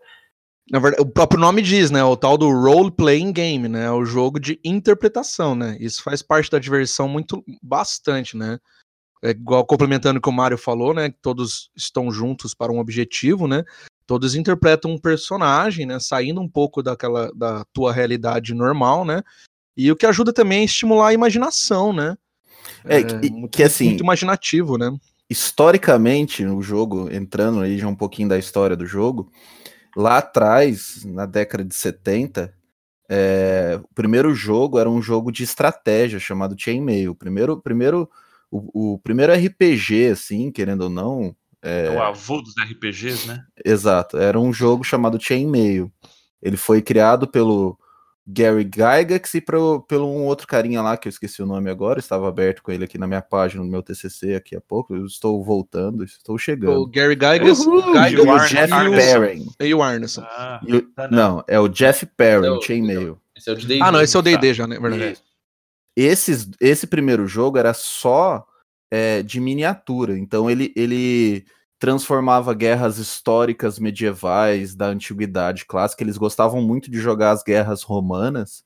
Na 0.72 0.78
verdade, 0.78 1.02
o 1.02 1.06
próprio 1.06 1.38
nome 1.38 1.60
diz, 1.60 1.90
né? 1.90 2.02
O 2.02 2.16
tal 2.16 2.38
do 2.38 2.48
role-playing 2.50 3.30
game, 3.30 3.68
né? 3.68 3.90
O 3.90 4.06
jogo 4.06 4.40
de 4.40 4.58
interpretação, 4.64 5.54
né? 5.54 5.76
Isso 5.78 6.02
faz 6.02 6.22
parte 6.22 6.50
da 6.50 6.58
diversão 6.58 7.06
muito 7.06 7.44
bastante, 7.62 8.38
né? 8.38 8.58
É 9.22 9.30
igual 9.30 9.66
complementando 9.66 10.18
o 10.18 10.22
que 10.22 10.30
o 10.30 10.32
Mário 10.32 10.56
falou, 10.56 10.94
né? 10.94 11.10
Que 11.10 11.18
todos 11.20 11.70
estão 11.76 12.10
juntos 12.10 12.54
para 12.54 12.72
um 12.72 12.78
objetivo, 12.78 13.46
né? 13.46 13.62
Todos 14.06 14.34
interpretam 14.34 14.90
um 14.90 14.98
personagem, 14.98 15.84
né? 15.84 16.00
Saindo 16.00 16.40
um 16.40 16.48
pouco 16.48 16.82
daquela 16.82 17.30
da 17.34 17.66
tua 17.70 17.92
realidade 17.92 18.54
normal, 18.54 19.04
né? 19.04 19.22
E 19.76 19.92
o 19.92 19.96
que 19.96 20.06
ajuda 20.06 20.32
também 20.32 20.62
é 20.62 20.64
estimular 20.64 21.08
a 21.08 21.14
imaginação, 21.14 21.92
né? 21.92 22.16
É, 22.84 23.02
que- 23.02 23.30
muito, 23.30 23.56
que 23.56 23.62
assim- 23.62 23.88
muito 23.88 24.02
imaginativo, 24.02 24.78
né? 24.78 24.90
historicamente 25.30 26.44
no 26.44 26.60
jogo, 26.60 27.08
entrando 27.10 27.60
aí 27.60 27.78
já 27.78 27.88
um 27.88 27.94
pouquinho 27.94 28.28
da 28.28 28.38
história 28.38 28.76
do 28.76 28.84
jogo, 28.84 29.32
lá 29.96 30.18
atrás, 30.18 31.04
na 31.04 31.26
década 31.26 31.64
de 31.64 31.74
70, 31.74 32.52
é, 33.08 33.78
o 33.82 33.94
primeiro 33.94 34.34
jogo 34.34 34.78
era 34.78 34.88
um 34.88 35.02
jogo 35.02 35.30
de 35.30 35.42
estratégia 35.42 36.18
chamado 36.18 36.56
Chainmail. 36.58 37.12
O 37.12 37.14
primeiro, 37.14 37.60
primeiro, 37.60 38.08
o, 38.50 38.94
o 38.94 38.98
primeiro 38.98 39.32
RPG, 39.32 40.08
assim, 40.12 40.50
querendo 40.50 40.82
ou 40.82 40.90
não, 40.90 41.34
É 41.60 41.90
o 41.90 42.02
avô 42.02 42.40
dos 42.40 42.54
RPGs, 42.56 43.28
né? 43.28 43.44
exato, 43.64 44.16
era 44.18 44.38
um 44.40 44.52
jogo 44.52 44.82
chamado 44.82 45.20
Chainmail. 45.22 45.92
Ele 46.40 46.56
foi 46.56 46.82
criado 46.82 47.28
pelo 47.28 47.78
Gary 48.26 48.62
Gygax 48.62 49.34
e 49.34 49.40
pro, 49.40 49.80
pelo 49.82 50.06
um 50.06 50.24
outro 50.26 50.46
carinha 50.46 50.80
lá, 50.80 50.96
que 50.96 51.08
eu 51.08 51.10
esqueci 51.10 51.42
o 51.42 51.46
nome 51.46 51.68
agora, 51.68 51.98
estava 51.98 52.28
aberto 52.28 52.62
com 52.62 52.70
ele 52.70 52.84
aqui 52.84 52.96
na 52.96 53.06
minha 53.06 53.20
página, 53.20 53.62
no 53.64 53.68
meu 53.68 53.82
TCC 53.82 54.34
aqui 54.36 54.54
a 54.54 54.60
pouco, 54.60 54.94
eu 54.94 55.04
estou 55.06 55.42
voltando, 55.42 56.04
estou 56.04 56.36
O 56.36 56.38
chegando. 56.38 56.86
Gary 56.86 57.14
Gygax, 57.14 57.60
Uhul, 57.66 57.82
Gygax 57.92 58.12
e 58.12 58.16
o 58.20 58.38
Jeff. 58.48 58.70
Perrin. 58.96 59.46
e 59.60 59.74
o 59.74 59.82
Arneson. 59.82 60.22
Ah, 60.22 60.60
E 60.66 60.74
o- 60.76 60.82
Tá, 60.92 61.08
não, 61.10 61.42
é 61.48 61.58
o 61.58 61.66
Jeff 61.68 62.06
Perrin, 62.06 62.46
É 62.46 62.50
o- 62.50 62.62
Chainmail. 62.62 63.18
Esse 63.36 63.50
é 63.50 63.52
o. 63.54 63.82
Ah, 63.82 63.90
não, 63.90 64.00
esse 64.00 64.16
é 64.16 64.18
o 64.20 64.22
D&D 64.22 64.48
Tá. 64.48 64.52
já, 64.52 64.66
né? 64.68 64.78
Verdade. 64.78 65.18
Esses, 65.96 66.48
esse 66.60 66.86
primeiro 66.86 67.26
jogo 67.26 67.58
era 67.58 67.74
só 67.74 68.46
é, 68.90 69.22
de 69.22 69.40
miniatura, 69.40 70.18
então 70.18 70.50
ele, 70.50 70.72
ele 70.76 71.44
transformava 71.82 72.54
guerras 72.54 72.98
históricas 72.98 73.76
medievais 73.76 74.72
da 74.72 74.86
antiguidade 74.86 75.66
clássica. 75.66 76.04
Eles 76.04 76.16
gostavam 76.16 76.62
muito 76.62 76.88
de 76.88 77.00
jogar 77.00 77.32
as 77.32 77.42
guerras 77.42 77.82
romanas 77.82 78.62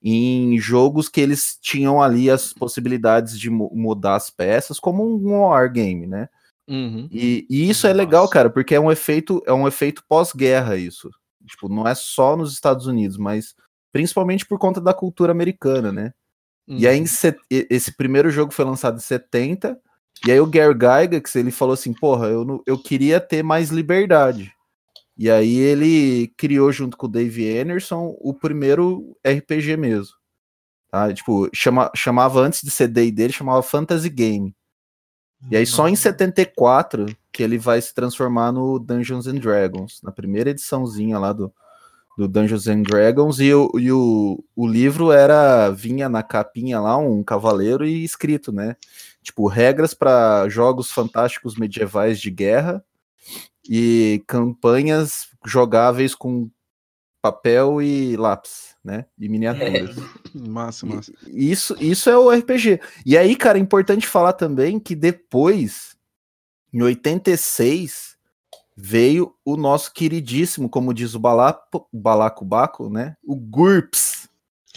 em 0.00 0.56
jogos 0.60 1.08
que 1.08 1.20
eles 1.20 1.58
tinham 1.60 2.00
ali 2.00 2.30
as 2.30 2.52
possibilidades 2.52 3.36
de 3.36 3.50
mu- 3.50 3.68
mudar 3.74 4.14
as 4.14 4.30
peças, 4.30 4.78
como 4.78 5.04
um 5.04 5.40
wargame, 5.40 6.06
né? 6.06 6.28
Uhum. 6.68 7.08
E, 7.10 7.44
e 7.50 7.68
isso 7.68 7.84
é 7.88 7.92
legal, 7.92 8.22
Nossa. 8.22 8.32
cara, 8.32 8.48
porque 8.48 8.76
é 8.76 8.80
um 8.80 8.92
efeito, 8.92 9.42
é 9.44 9.52
um 9.52 9.66
efeito 9.66 10.04
pós-guerra 10.08 10.76
isso. 10.76 11.10
Tipo, 11.44 11.68
não 11.68 11.84
é 11.88 11.96
só 11.96 12.36
nos 12.36 12.52
Estados 12.52 12.86
Unidos, 12.86 13.16
mas 13.16 13.56
principalmente 13.92 14.46
por 14.46 14.60
conta 14.60 14.80
da 14.80 14.94
cultura 14.94 15.32
americana, 15.32 15.90
né? 15.90 16.12
E 16.68 16.86
aí, 16.86 17.02
e- 17.50 17.66
esse 17.68 17.96
primeiro 17.96 18.30
jogo 18.30 18.52
foi 18.52 18.64
lançado 18.64 18.98
em 18.98 19.00
70, 19.00 19.76
e 20.26 20.30
aí 20.32 20.40
o 20.40 20.46
Gary 20.46 20.74
Gygax, 20.74 21.34
ele 21.34 21.50
falou 21.50 21.74
assim, 21.74 21.92
porra, 21.92 22.28
eu, 22.28 22.44
não- 22.44 22.62
eu 22.66 22.78
queria 22.78 23.20
ter 23.20 23.42
mais 23.42 23.70
liberdade. 23.70 24.52
E 25.16 25.30
aí 25.30 25.56
ele 25.56 26.32
criou, 26.36 26.72
junto 26.72 26.96
com 26.96 27.06
o 27.06 27.08
Dave 27.08 27.58
Anderson, 27.58 28.16
o 28.20 28.32
primeiro 28.32 29.16
RPG 29.26 29.76
mesmo. 29.76 30.14
Tá? 30.90 31.12
Tipo, 31.12 31.48
chama, 31.54 31.90
chamava, 31.94 32.40
antes 32.40 32.62
de 32.62 32.70
ser 32.70 32.88
D&D, 32.88 33.22
ele 33.24 33.32
chamava 33.32 33.62
Fantasy 33.62 34.08
Game. 34.08 34.54
E 35.50 35.56
aí 35.56 35.66
só 35.66 35.88
em 35.88 35.96
74 35.96 37.06
que 37.32 37.42
ele 37.42 37.58
vai 37.58 37.80
se 37.80 37.92
transformar 37.94 38.52
no 38.52 38.78
Dungeons 38.78 39.26
and 39.26 39.36
Dragons, 39.36 40.00
na 40.02 40.12
primeira 40.12 40.50
ediçãozinha 40.50 41.18
lá 41.18 41.32
do, 41.32 41.52
do 42.16 42.28
Dungeons 42.28 42.68
and 42.68 42.82
Dragons, 42.82 43.40
e, 43.40 43.52
o, 43.52 43.70
e 43.78 43.90
o, 43.90 44.44
o 44.54 44.66
livro 44.68 45.10
era, 45.10 45.70
vinha 45.70 46.08
na 46.08 46.22
capinha 46.22 46.78
lá, 46.78 46.96
um 46.96 47.24
cavaleiro 47.24 47.84
e 47.84 48.04
escrito, 48.04 48.52
né? 48.52 48.76
Tipo, 49.22 49.46
regras 49.46 49.94
para 49.94 50.48
jogos 50.48 50.90
fantásticos 50.90 51.56
medievais 51.56 52.20
de 52.20 52.30
guerra 52.30 52.84
e 53.68 54.22
campanhas 54.26 55.28
jogáveis 55.44 56.14
com 56.14 56.50
papel 57.22 57.80
e 57.80 58.16
lápis, 58.16 58.74
né? 58.84 59.06
E 59.16 59.28
miniaturas. 59.28 59.96
Massa, 60.34 60.84
massa. 60.86 61.12
E 61.28 61.50
Isso, 61.50 61.76
isso 61.80 62.10
é 62.10 62.18
o 62.18 62.30
RPG. 62.30 62.80
E 63.06 63.16
aí, 63.16 63.36
cara, 63.36 63.58
é 63.58 63.60
importante 63.60 64.06
falar 64.08 64.32
também 64.32 64.80
que 64.80 64.96
depois, 64.96 65.96
em 66.72 66.82
86, 66.82 68.16
veio 68.76 69.34
o 69.44 69.56
nosso 69.56 69.92
queridíssimo, 69.92 70.68
como 70.68 70.92
diz 70.92 71.14
o 71.14 71.20
Balaco, 71.20 71.86
Balaco 71.92 72.44
Baco, 72.44 72.90
né? 72.90 73.16
O 73.24 73.36
GURPS. 73.36 74.28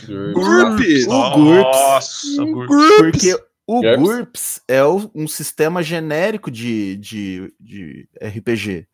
GURPS! 0.05 1.07
O 1.07 1.31
GURPS. 1.31 2.35
Nossa, 2.37 2.43
o 2.43 2.67
GURPS. 2.67 2.97
Porque 2.99 3.45
o 3.67 3.81
GURPS? 3.81 3.99
GURPS 4.01 4.61
é 4.67 4.83
o- 4.83 5.09
um 5.15 5.27
sistema 5.27 5.81
genérico 5.83 6.49
de, 6.51 6.95
de, 6.97 7.53
de 7.59 8.09
RPG, 8.21 8.87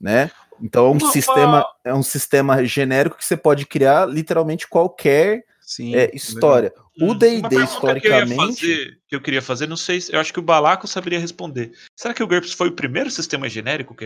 né? 0.00 0.30
Então 0.60 0.86
é 0.86 0.90
um 0.90 1.00
sistema 1.00 1.66
é 1.84 1.94
um 1.94 2.02
sistema 2.02 2.64
genérico 2.64 3.16
que 3.16 3.24
você 3.24 3.36
pode 3.36 3.66
criar 3.66 4.06
literalmente 4.06 4.66
qualquer 4.66 5.44
Sim. 5.60 5.94
é, 5.94 6.10
história. 6.14 6.72
O 6.98 7.12
Hum, 7.12 7.18
D&D, 7.18 7.40
uma 7.40 7.48
pergunta 7.50 7.50
Que 7.50 7.56
eu, 7.56 7.64
historicamente- 7.64 8.36
fazer, 8.36 8.98
que 9.06 9.16
eu 9.16 9.20
queria 9.20 9.42
fazer, 9.42 9.66
não 9.66 9.76
sei, 9.76 10.00
se- 10.00 10.12
eu 10.14 10.18
acho 10.20 10.32
que 10.32 10.38
o 10.38 10.42
Balaco 10.42 10.86
saberia 10.86 11.18
responder. 11.20 11.72
Será 11.94 12.14
que 12.14 12.22
o 12.22 12.26
GURPS 12.26 12.52
foi 12.54 12.68
o 12.68 12.72
primeiro 12.72 13.10
sistema 13.10 13.48
genérico 13.50 13.94
que, 13.94 14.04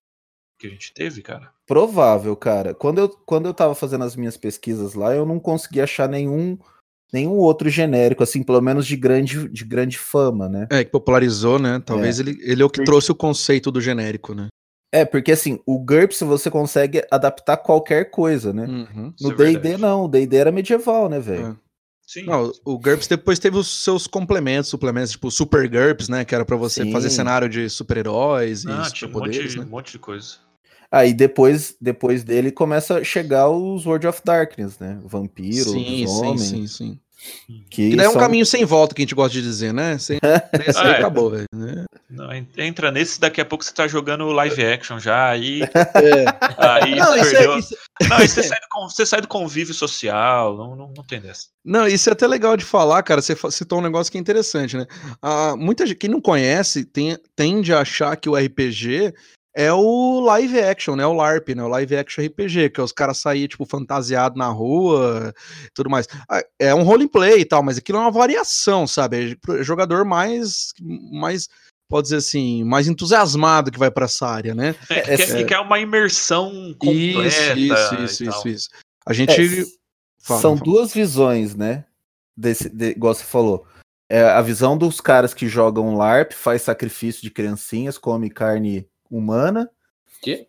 que 0.59 0.67
a 0.67 0.71
gente 0.71 0.93
teve, 0.93 1.23
cara? 1.23 1.53
Provável, 1.67 2.35
cara. 2.35 2.75
Quando 2.75 2.99
eu, 2.99 3.09
quando 3.09 3.47
eu 3.47 3.55
tava 3.55 3.77
fazendo 3.77 4.03
as 4.05 4.17
minhas 4.17 4.37
pesquisas 4.37 4.95
lá, 4.95 5.15
eu 5.15 5.25
não 5.25 5.39
consegui 5.39 5.81
achar 5.81 6.09
nenhum, 6.09 6.59
nenhum 7.13 7.33
outro 7.33 7.69
genérico, 7.69 8.23
assim, 8.23 8.43
pelo 8.43 8.61
menos 8.61 8.87
de 8.87 8.97
grande, 8.97 9.49
de 9.49 9.65
grande 9.65 9.99
fama, 9.99 10.49
né? 10.49 10.67
É, 10.71 10.85
que 10.85 10.91
popularizou, 10.91 11.59
né? 11.59 11.81
Talvez 11.85 12.19
ele, 12.21 12.39
ele 12.43 12.63
é 12.63 12.65
o 12.65 12.69
que 12.71 12.79
Porque- 12.79 12.91
trouxe 12.91 13.11
o 13.11 13.15
conceito 13.15 13.71
do 13.71 13.81
genérico, 13.81 14.35
né? 14.35 14.49
É, 14.93 15.05
porque 15.05 15.31
assim, 15.31 15.61
o 15.65 15.79
GURPS 15.79 16.21
você 16.23 16.51
consegue 16.51 17.05
adaptar 17.13 17.57
qualquer 17.59 18.11
coisa, 18.11 18.53
né? 18.53 18.65
Uhum. 18.67 19.15
No 19.21 19.31
é 19.31 19.35
D&D 19.37 19.53
verdade. 19.61 19.81
não, 19.83 20.05
o 20.05 20.09
D&D 20.09 20.37
era 20.37 20.51
medieval, 20.51 21.09
né, 21.09 21.21
velho? 21.21 21.57
É. 21.67 21.71
Sim. 22.05 22.25
Não, 22.25 22.51
o 22.65 22.77
GURPS 22.77 23.07
depois 23.07 23.39
teve 23.39 23.57
os 23.57 23.69
seus 23.85 24.09
complementos, 24.09 24.69
suplementos, 24.69 25.13
tipo 25.13 25.31
Super 25.31 25.69
GURPS, 25.69 26.09
né? 26.09 26.25
Que 26.25 26.35
era 26.35 26.45
pra 26.45 26.57
você 26.57 26.83
Sim. 26.83 26.91
fazer 26.91 27.09
cenário 27.09 27.49
de 27.49 27.71
super-heróis 27.71 28.65
e 28.65 28.69
ah, 28.69 28.73
tinha 28.73 28.77
um 28.77 28.81
monte, 28.81 28.99
superpoderes, 28.99 29.55
né? 29.55 29.63
um 29.65 29.69
monte 29.69 29.93
de 29.93 29.99
coisa. 30.01 30.35
Aí 30.91 31.15
depois, 31.15 31.77
depois 31.81 32.25
dele 32.25 32.51
começa 32.51 32.99
a 32.99 33.05
chegar 33.05 33.49
os 33.49 33.87
World 33.87 34.07
of 34.09 34.21
Darkness, 34.25 34.79
né? 34.79 34.99
Vampiro, 35.05 35.71
Sim, 35.71 36.07
sim, 36.07 36.39
sim, 36.39 36.67
sim. 36.67 36.99
Que 37.69 37.91
E 37.91 37.97
daí 37.97 38.07
é 38.07 38.09
um 38.09 38.13
são- 38.13 38.21
caminho 38.23 38.47
sem 38.47 38.65
volta 38.65 38.95
que 38.95 39.03
a 39.03 39.05
gente 39.05 39.15
gosta 39.15 39.31
de 39.35 39.43
dizer, 39.43 39.75
né? 39.75 39.99
Sem... 40.01 40.19
Esse 40.67 40.79
aí 40.79 40.87
Ah, 40.87 40.93
é. 40.93 40.97
acabou, 40.97 41.31
velho. 41.31 41.45
né? 41.55 41.85
Não, 42.09 42.33
en- 42.35 42.49
entra 42.57 42.91
nesse, 42.91 43.21
daqui 43.21 43.43
a 43.43 43.45
pouco 43.45 43.63
você 43.63 43.75
tá 43.75 43.87
jogando 43.87 44.25
live 44.33 44.65
action 44.65 44.99
já, 44.99 45.29
aí, 45.29 45.61
É. 45.95 46.25
aí 46.57 46.95
Não, 46.97 47.15
isso 47.15 47.31
perdeu. 47.31 47.53
é, 47.53 47.59
isso- 47.59 47.77
Não, 48.09 48.17
aí 48.17 48.27
você 48.27 48.43
sai, 48.43 48.59
do, 48.59 48.89
você 48.89 49.05
sai 49.07 49.21
do 49.21 49.29
convívio 49.29 49.75
social, 49.75 50.57
não, 50.57 50.75
não, 50.75 50.93
não 50.97 51.05
tem 51.05 51.21
dessa. 51.21 51.49
Não, 51.63 51.87
isso 51.87 52.09
é 52.09 52.13
até 52.15 52.27
legal 52.27 52.57
de 52.57 52.65
falar, 52.65 53.03
cara. 53.03 53.21
Você 53.21 53.37
citou 53.51 53.81
um 53.81 53.83
negócio 53.83 54.11
que 54.11 54.17
é 54.17 54.21
interessante, 54.21 54.79
né? 54.79 54.87
Ah, 55.21 55.55
muita 55.59 55.87
gente, 55.87 55.99
quem 55.99 56.09
não 56.11 56.23
conhece 56.23 56.87
tem- 56.87 57.19
tende 57.37 57.71
a 57.75 57.81
achar 57.81 58.17
que 58.17 58.31
o 58.31 58.35
RPG 58.35 59.13
é 59.55 59.73
o 59.73 60.21
live 60.21 60.61
action, 60.61 60.95
né? 60.95 61.05
O 61.07 61.13
LARP, 61.13 61.51
né? 61.51 61.63
O 61.63 61.69
live 61.69 61.97
action 61.97 62.25
RPG, 62.25 62.71
que 62.71 62.81
é 62.81 62.85
os 62.85 62.93
caras 62.93 63.19
saírem, 63.19 63.49
tipo, 63.49 63.67
fantasiado 63.67 64.39
na 64.39 64.47
rua 64.47 65.35
tudo 65.75 65.91
mais. 65.91 66.07
Ah, 66.29 66.43
É 66.59 66.75
um 66.75 66.83
roleplay 66.83 67.41
e 67.41 67.45
tal, 67.45 67.63
mas 67.63 67.77
aquilo 67.79 67.99
é 67.99 68.01
uma 68.03 68.11
variação, 68.11 68.87
sabe? 68.87 69.33
É 69.33 69.37
pro 69.37 69.63
jogador 69.63 70.05
mais, 70.05 70.73
mais, 71.13 71.49
pode 71.89 72.05
dizer 72.05 72.17
assim, 72.17 72.63
mais 72.65 72.87
entusiasmado 72.87 73.71
que 73.73 73.79
vai 73.79 73.91
pra 73.91 74.05
essa 74.05 74.27
área, 74.27 74.55
né? 74.55 74.75
É, 74.89 75.01
que, 75.01 75.11
É, 75.11 75.17
quer, 75.17 75.31
é. 75.31 75.37
que 75.39 75.45
quer 75.45 75.59
uma 75.59 75.81
imersão 75.81 76.75
completa. 76.79 77.59
Isso, 77.59 77.59
isso, 77.59 77.95
isso, 77.95 78.25
isso, 78.25 78.49
isso. 78.49 78.69
A 79.05 79.13
gente. 79.13 79.33
É, 79.33 79.81
Fala, 80.23 80.41
são 80.43 80.57
fala. 80.57 80.71
duas 80.71 80.93
visões, 80.93 81.55
né? 81.57 81.85
Desse, 82.37 82.69
de, 82.69 82.91
igual 82.91 83.15
você 83.15 83.25
falou. 83.25 83.67
É 84.09 84.23
a 84.23 84.43
visão 84.43 84.77
dos 84.77 85.01
caras 85.01 85.33
que 85.33 85.49
jogam 85.49 85.97
LARP, 85.97 86.33
faz 86.33 86.63
sacrifício 86.63 87.23
de 87.23 87.31
criancinhas, 87.31 87.97
come 87.97 88.29
carne 88.29 88.87
humana, 89.11 89.69
Quê? 90.23 90.47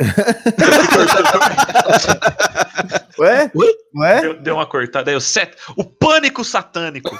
Ué? 3.18 3.50
Ué? 3.94 4.20
Deu, 4.20 4.40
deu 4.40 4.54
uma 4.56 4.66
cortada 4.66 5.10
aí, 5.10 5.16
o, 5.16 5.20
set, 5.20 5.56
o 5.76 5.84
pânico 5.84 6.44
satânico. 6.44 7.10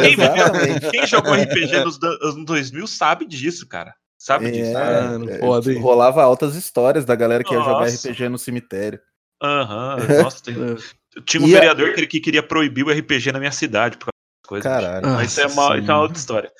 Quem, 0.00 0.16
viveu- 0.16 0.90
quem 0.90 1.06
jogou 1.06 1.34
RPG 1.34 1.84
nos 1.84 1.98
anos 2.02 2.44
2000 2.44 2.86
sabe 2.86 3.26
disso, 3.26 3.66
cara. 3.68 3.94
Sabe 4.18 4.50
disso. 4.50 4.76
É, 4.76 5.02
Mano, 5.18 5.30
é, 5.30 5.72
hein? 5.72 5.78
rolava 5.80 6.22
altas 6.22 6.54
histórias 6.54 7.04
da 7.04 7.14
galera 7.16 7.42
que 7.42 7.52
ia 7.52 7.58
jogar 7.60 7.80
Nossa. 7.80 8.08
RPG 8.10 8.28
no 8.28 8.38
cemitério. 8.38 9.00
Aham, 9.42 9.96
nossa, 10.22 10.42
tem- 10.42 10.54
É. 11.14 11.20
tinha 11.26 11.42
um 11.42 11.46
E 11.48 11.54
a- 11.54 11.58
vereador 11.58 11.92
que, 11.94 12.06
que 12.06 12.20
queria 12.20 12.42
proibir 12.42 12.86
o 12.86 12.90
RPG 12.90 13.32
na 13.32 13.38
minha 13.38 13.52
cidade 13.52 13.98
por 13.98 14.06
causa 14.06 14.11
das 14.11 14.11
coisas. 14.46 14.70
Caralho. 14.70 15.06
Ah, 15.06 15.14
Mas 15.14 15.32
isso 15.32 15.40
é, 15.40 15.46
uma, 15.46 15.78
isso 15.78 15.90
é 15.90 15.94
uma 15.94 16.02
outra 16.02 16.18
história. 16.18 16.52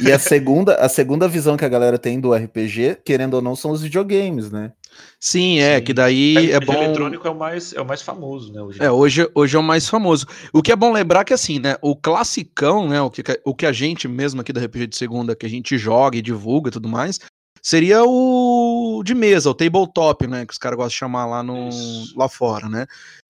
E 0.00 0.12
a 0.12 0.18
segunda, 0.18 0.74
a 0.76 0.88
segunda 0.88 1.28
visão 1.28 1.56
que 1.56 1.64
a 1.64 1.68
galera 1.68 1.98
tem 1.98 2.20
do 2.20 2.34
RPG, 2.34 2.98
querendo 3.04 3.34
ou 3.34 3.42
não, 3.42 3.56
são 3.56 3.70
os 3.70 3.82
videogames, 3.82 4.50
né? 4.50 4.72
Sim, 5.18 5.58
é, 5.60 5.78
Sim. 5.78 5.84
que 5.84 5.94
daí 5.94 6.50
é 6.50 6.56
RPG 6.56 6.66
bom. 6.66 6.82
eletrônico 6.82 7.26
é 7.26 7.30
o 7.30 7.34
mais, 7.34 7.72
é 7.72 7.80
o 7.80 7.86
mais 7.86 8.02
famoso, 8.02 8.52
né? 8.52 8.60
Hoje. 8.60 8.82
É, 8.82 8.90
hoje, 8.90 9.30
hoje 9.34 9.56
é 9.56 9.58
o 9.58 9.62
mais 9.62 9.88
famoso. 9.88 10.26
O 10.52 10.62
que 10.62 10.72
é 10.72 10.76
bom 10.76 10.92
lembrar 10.92 11.24
que, 11.24 11.32
assim, 11.32 11.58
né, 11.58 11.76
o 11.80 11.94
classicão, 11.94 12.88
né, 12.88 13.00
o 13.00 13.10
que, 13.10 13.22
o 13.44 13.54
que 13.54 13.66
a 13.66 13.72
gente 13.72 14.08
mesmo 14.08 14.40
aqui 14.40 14.52
da 14.52 14.60
RPG 14.60 14.88
de 14.88 14.96
segunda, 14.96 15.36
que 15.36 15.46
a 15.46 15.50
gente 15.50 15.78
joga 15.78 16.16
e 16.16 16.22
divulga 16.22 16.68
e 16.68 16.72
tudo 16.72 16.88
mais, 16.88 17.20
seria 17.62 18.02
o 18.04 19.02
de 19.04 19.14
mesa, 19.14 19.50
o 19.50 19.54
tabletop, 19.54 20.26
né, 20.26 20.46
que 20.46 20.52
os 20.52 20.58
caras 20.58 20.76
gostam 20.76 20.88
de 20.88 20.98
chamar 20.98 21.26
lá, 21.26 21.42
no, 21.42 21.68
Isso. 21.68 22.18
lá 22.18 22.28
fora, 22.28 22.68
né, 22.68 22.86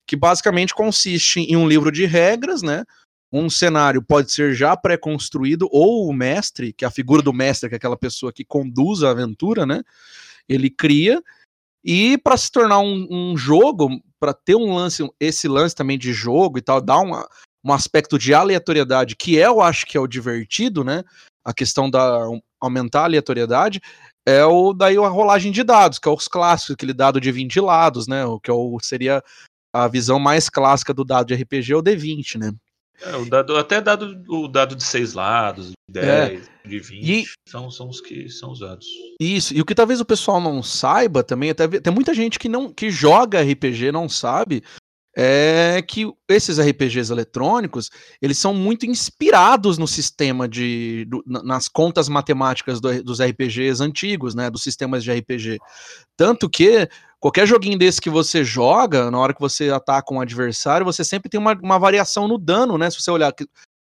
que 0.06 0.16
basicamente 0.16 0.74
consiste 0.74 1.40
em 1.40 1.56
um 1.56 1.68
livro 1.68 1.90
de 1.90 2.06
regras, 2.06 2.62
né, 2.62 2.84
um 3.32 3.48
cenário 3.48 4.02
pode 4.02 4.32
ser 4.32 4.54
já 4.54 4.76
pré-construído, 4.76 5.68
ou 5.70 6.08
o 6.08 6.12
mestre, 6.12 6.72
que 6.72 6.84
é 6.84 6.88
a 6.88 6.90
figura 6.90 7.22
do 7.22 7.32
mestre, 7.32 7.68
que 7.68 7.74
é 7.74 7.78
aquela 7.78 7.96
pessoa 7.96 8.32
que 8.32 8.44
conduz 8.44 9.02
a 9.02 9.10
aventura, 9.10 9.64
né, 9.64 9.82
ele 10.48 10.68
cria, 10.68 11.22
e 11.84 12.18
para 12.18 12.36
se 12.36 12.50
tornar 12.50 12.80
um, 12.80 13.06
um 13.10 13.36
jogo, 13.36 13.88
para 14.18 14.34
ter 14.34 14.54
um 14.54 14.74
lance, 14.74 15.08
esse 15.18 15.48
lance 15.48 15.74
também 15.74 15.98
de 15.98 16.12
jogo 16.12 16.58
e 16.58 16.60
tal, 16.62 16.80
dar 16.80 16.98
uma, 16.98 17.26
um 17.64 17.72
aspecto 17.72 18.18
de 18.18 18.34
aleatoriedade, 18.34 19.16
que 19.16 19.38
é, 19.38 19.46
eu 19.46 19.60
acho 19.60 19.86
que 19.86 19.96
é 19.96 20.00
o 20.00 20.06
divertido, 20.06 20.84
né? 20.84 21.02
A 21.44 21.54
questão 21.54 21.88
da 21.88 22.28
um- 22.28 22.40
aumentar 22.60 23.02
a 23.02 23.04
aleatoriedade, 23.04 23.80
é 24.26 24.44
o 24.44 24.74
daí 24.74 24.98
a 24.98 25.08
rolagem 25.08 25.50
de 25.50 25.62
dados, 25.62 25.98
que 25.98 26.06
é 26.06 26.12
os 26.12 26.28
clássicos, 26.28 26.74
aquele 26.74 26.92
dado 26.92 27.18
de 27.18 27.32
20 27.32 27.58
lados, 27.60 28.06
né? 28.06 28.26
O 28.26 28.38
que 28.38 28.50
é 28.50 28.54
o, 28.54 28.78
seria 28.82 29.22
a 29.72 29.88
visão 29.88 30.18
mais 30.18 30.50
clássica 30.50 30.92
do 30.92 31.04
dado 31.04 31.28
de 31.28 31.34
RPG, 31.34 31.72
é 31.72 31.76
o 31.76 31.82
D20, 31.82 32.38
né? 32.38 32.52
É, 33.02 33.16
o 33.16 33.24
dado, 33.28 33.56
até 33.56 33.80
dado, 33.80 34.22
o 34.28 34.46
dado 34.48 34.74
de 34.76 34.84
seis 34.84 35.14
lados, 35.14 35.70
de 35.88 36.00
10, 36.00 36.50
de 36.64 36.78
20, 36.78 37.08
E- 37.08 37.24
são, 37.48 37.70
são 37.70 37.88
os 37.88 38.00
que 38.00 38.28
são 38.28 38.50
usados. 38.50 38.86
Isso, 39.18 39.54
e 39.54 39.60
o 39.60 39.64
que 39.64 39.74
talvez 39.74 40.00
o 40.00 40.04
pessoal 40.04 40.40
não 40.40 40.62
saiba 40.62 41.22
também, 41.22 41.50
até 41.50 41.66
tem 41.66 41.92
muita 41.92 42.12
gente 42.14 42.38
que 42.38 42.48
não 42.48 42.72
que 42.72 42.90
joga 42.90 43.40
RPG 43.42 43.90
não 43.90 44.08
sabe, 44.08 44.62
é 45.16 45.82
que 45.82 46.08
esses 46.28 46.58
RPGs 46.60 47.10
eletrônicos, 47.12 47.90
eles 48.22 48.38
são 48.38 48.54
muito 48.54 48.86
inspirados 48.86 49.76
no 49.76 49.88
sistema 49.88 50.48
de 50.48 51.04
do- 51.08 51.24
na- 51.26 51.42
nas 51.42 51.66
contas 51.68 52.08
matemáticas 52.08 52.80
do- 52.80 53.02
dos 53.02 53.18
RPGs 53.20 53.82
antigos, 53.82 54.34
né, 54.36 54.48
dos 54.48 54.62
sistemas 54.62 55.02
de 55.02 55.10
RPG. 55.10 55.58
Tanto 56.16 56.48
que 56.48 56.88
qualquer 57.20 57.46
joguinho 57.46 57.78
desse 57.78 58.00
que 58.00 58.10
você 58.10 58.42
joga, 58.42 59.10
na 59.10 59.18
hora 59.18 59.34
que 59.34 59.40
você 59.40 59.70
ataca 59.70 60.12
um 60.12 60.20
adversário, 60.20 60.84
você 60.84 61.04
sempre 61.04 61.28
tem 61.28 61.38
uma, 61.38 61.52
uma 61.62 61.78
variação 61.78 62.26
no 62.26 62.38
dano, 62.38 62.78
né? 62.78 62.90
Se 62.90 63.00
você 63.00 63.10
olhar 63.10 63.32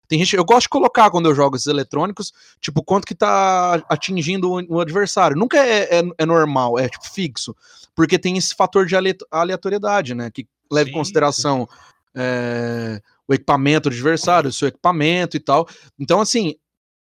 tem 0.09 0.17
gente, 0.17 0.35
eu 0.35 0.43
gosto 0.43 0.63
de 0.63 0.69
colocar 0.69 1.11
quando 1.11 1.29
eu 1.29 1.35
jogo 1.35 1.55
esses 1.55 1.67
eletrônicos, 1.67 2.33
tipo, 2.59 2.83
quanto 2.83 3.05
que 3.05 3.13
tá 3.13 3.75
atingindo 3.87 4.51
o, 4.67 4.79
adversário. 4.79 5.37
Nunca 5.37 5.57
é, 5.59 5.99
é, 5.99 6.03
é 6.17 6.25
normal, 6.25 6.79
é 6.79 6.89
tipo 6.89 7.07
fixo, 7.07 7.55
porque 7.95 8.17
tem 8.17 8.35
esse 8.35 8.55
fator 8.55 8.87
de 8.87 8.95
ale- 8.95 9.15
aleatoriedade, 9.29 10.15
né? 10.15 10.31
Que 10.31 10.47
leva 10.69 10.89
em 10.89 10.93
Sim, 10.93 10.97
consideração 10.97 11.69
é, 12.15 12.99
o 13.27 13.35
equipamento 13.35 13.87
do 13.87 13.93
adversário, 13.93 14.49
o 14.49 14.53
seu 14.53 14.67
equipamento 14.67 15.37
e 15.37 15.39
tal. 15.39 15.69
Então, 15.99 16.19
assim, 16.19 16.55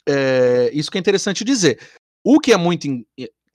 é, 0.05 0.69
isso 0.73 0.91
que 0.91 0.97
é 0.97 0.99
interessante 0.99 1.45
dizer. 1.45 1.79
O 2.21 2.37
que 2.37 2.51
é 2.51 2.57
muito 2.57 2.85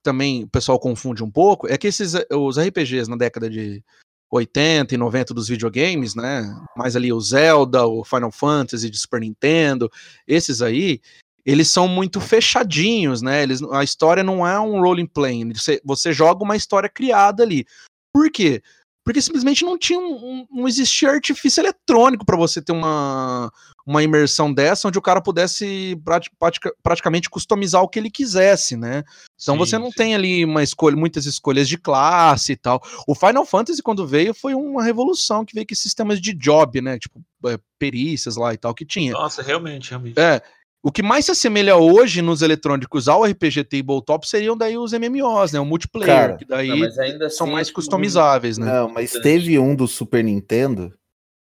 também 0.05 0.45
o 0.45 0.49
pessoal 0.49 0.79
confunde 0.79 1.25
um 1.25 1.31
pouco 1.31 1.67
é 1.67 1.77
que 1.77 1.89
esses 1.89 2.15
os 2.31 2.59
RPGs 2.59 3.11
na 3.11 3.17
década 3.17 3.51
de 3.51 3.83
80 4.31 4.95
e 4.95 4.99
90 4.99 5.33
dos 5.33 5.49
videogames, 5.49 6.15
né? 6.15 6.43
Mais 6.77 6.95
ali 6.95 7.13
o 7.13 7.21
Zelda, 7.21 7.87
o 7.87 8.05
Final 8.05 8.31
Fantasy 8.31 8.91
de 8.91 8.99
Super 8.99 9.21
Nintendo, 9.21 9.91
esses 10.27 10.61
aí, 10.61 11.01
eles 11.47 11.69
são 11.69 11.87
muito 11.87 12.21
fechadinhos, 12.21 13.23
né? 13.23 13.43
Eles, 13.43 13.63
a 13.63 13.85
história 13.85 14.23
não 14.23 14.47
é 14.47 14.59
um 14.59 14.81
role 14.81 15.07
playing, 15.07 15.53
você, 15.53 15.81
você 15.85 16.13
joga 16.13 16.43
uma 16.43 16.57
história 16.57 16.89
criada 16.89 17.43
ali. 17.43 17.65
Por 18.13 18.31
quê? 18.31 18.63
Porque 19.05 19.21
simplesmente 19.21 19.65
não 19.65 19.77
tinha 19.79 19.99
um, 19.99 20.15
um- 20.15 20.47
não 20.51 20.67
existia 20.67 21.11
artifício 21.11 21.61
eletrônico 21.61 22.25
para 22.25 22.39
você 22.39 22.63
ter 22.63 22.73
uma, 22.73 23.53
uma 23.87 24.03
imersão 24.03 24.53
dessa, 24.53 24.89
onde 24.89 24.99
o 24.99 25.03
cara 25.03 25.21
pudesse 25.21 25.95
prati- 26.03 26.31
pratica- 26.39 26.75
praticamente 26.83 27.29
customizar 27.29 27.83
o 27.83 27.89
que 27.89 27.99
ele 27.99 28.11
quisesse, 28.11 28.77
né? 28.77 29.05
Então 29.41 29.55
Sim, 29.55 29.59
você 29.59 29.79
não 29.79 29.89
sim. 29.91 29.97
tem 29.97 30.15
ali 30.15 30.43
uma 30.45 30.63
escolha, 30.63 30.97
muitas 30.97 31.27
escolhas 31.27 31.69
de 31.69 31.77
classe 31.77 32.53
e 32.53 32.57
tal. 32.57 32.83
O 33.07 33.15
Final 33.15 33.45
Fantasy, 33.45 33.83
quando 33.83 34.07
veio, 34.07 34.33
foi 34.33 34.55
uma 34.55 34.83
revolução 34.83 35.45
que 35.45 35.55
veio 35.55 35.67
com 35.67 35.75
sistemas 35.75 36.19
de 36.19 36.33
job, 36.33 36.81
né? 36.81 36.99
Tipo, 36.99 37.21
é, 37.47 37.59
perícias 37.79 38.37
lá 38.37 38.55
e 38.55 38.57
tal 38.57 38.75
que 38.75 38.87
tinha. 38.87 39.13
Nossa, 39.13 39.43
realmente, 39.43 39.91
realmente. 39.91 40.19
É. 40.19 40.41
O 40.85 40.93
que 40.93 41.03
mais 41.03 41.25
se 41.25 41.31
assemelha 41.31 41.77
hoje 41.79 42.21
nos 42.21 42.43
eletrônicos 42.43 43.09
ao 43.09 43.25
RPG 43.25 43.65
Tabletop 43.65 44.29
seriam 44.29 44.55
daí 44.55 44.77
os 44.77 44.93
MMOs, 44.93 45.51
né? 45.51 45.59
O 45.59 45.65
multiplayer, 45.65 46.15
Cara, 46.15 46.37
que 46.37 46.45
daí 46.45 46.69
Não, 46.69 46.77
mas 46.77 46.99
ainda 46.99 47.31
são 47.31 47.47
mais 47.47 47.71
customizáveis, 47.71 48.59
né? 48.59 48.67
Não, 48.67 48.91
mas 48.91 49.13
teve 49.13 49.59
um 49.59 49.75
do 49.75 49.89
Super 49.89 50.23
Nintendo 50.23 50.93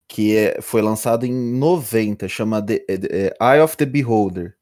que 0.09 0.35
é, 0.35 0.61
foi 0.61 0.81
lançado 0.81 1.25
em 1.25 1.31
90, 1.31 2.27
chama 2.27 2.61
The- 2.61 2.83
é, 2.89 2.93
é, 3.39 3.55
Eye 3.55 3.61
of 3.61 3.77
the 3.77 3.85
Beholder. 3.85 4.53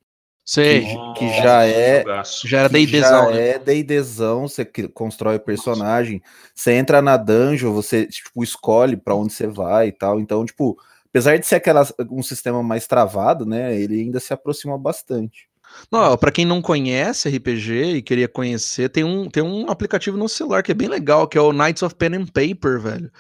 Sei. 0.46 0.86
que 1.18 1.28
já 1.42 1.66
é-. 1.66 2.04
Já 2.46 2.60
era 2.60 2.70
que 2.70 2.86
D&Dzão, 2.86 3.02
já 3.02 3.32
né? 3.32 3.50
é 3.50 3.60
D&Dzão, 3.60 4.48
você 4.48 4.66
constrói 4.94 5.38
o 5.38 5.40
personagem, 5.40 6.22
você 6.54 6.74
entra 6.74 7.02
na 7.02 7.18
dungeon, 7.18 7.74
você 7.74 8.06
tipo, 8.06 8.44
escolhe 8.44 8.96
pra 8.96 9.16
onde 9.16 9.34
você 9.34 9.48
vai 9.48 9.88
e 9.88 9.92
tal. 9.92 10.20
Então, 10.20 10.46
tipo, 10.46 10.78
apesar 11.10 11.38
de 11.38 11.46
ser 11.46 11.56
aquela, 11.56 11.88
um 12.10 12.24
sistema 12.24 12.62
mais 12.64 12.88
travado, 12.88 13.46
né, 13.46 13.80
ele 13.80 14.02
ainda 14.02 14.20
se 14.20 14.34
aproxima 14.34 14.78
bastante. 14.78 15.50
Não, 15.92 16.18
para 16.18 16.32
quem 16.32 16.46
não 16.46 16.62
conhece 16.62 17.30
RPG 17.30 17.96
e 17.96 18.02
queria 18.02 18.28
conhecer, 18.28 18.90
tem 18.90 19.04
um, 19.04 19.30
tem 19.30 19.44
um 19.44 19.70
aplicativo 19.70 20.18
no 20.18 20.28
celular 20.28 20.64
que 20.64 20.72
é 20.72 20.76
bem 20.76 20.88
legal, 20.88 21.28
que 21.28 21.38
é 21.38 21.42
o 21.42 21.54
Knights 21.54 21.84
of 21.84 21.96
Pen 21.96 22.16
and 22.16 22.26
Paper, 22.26 22.80
velho. 22.80 23.12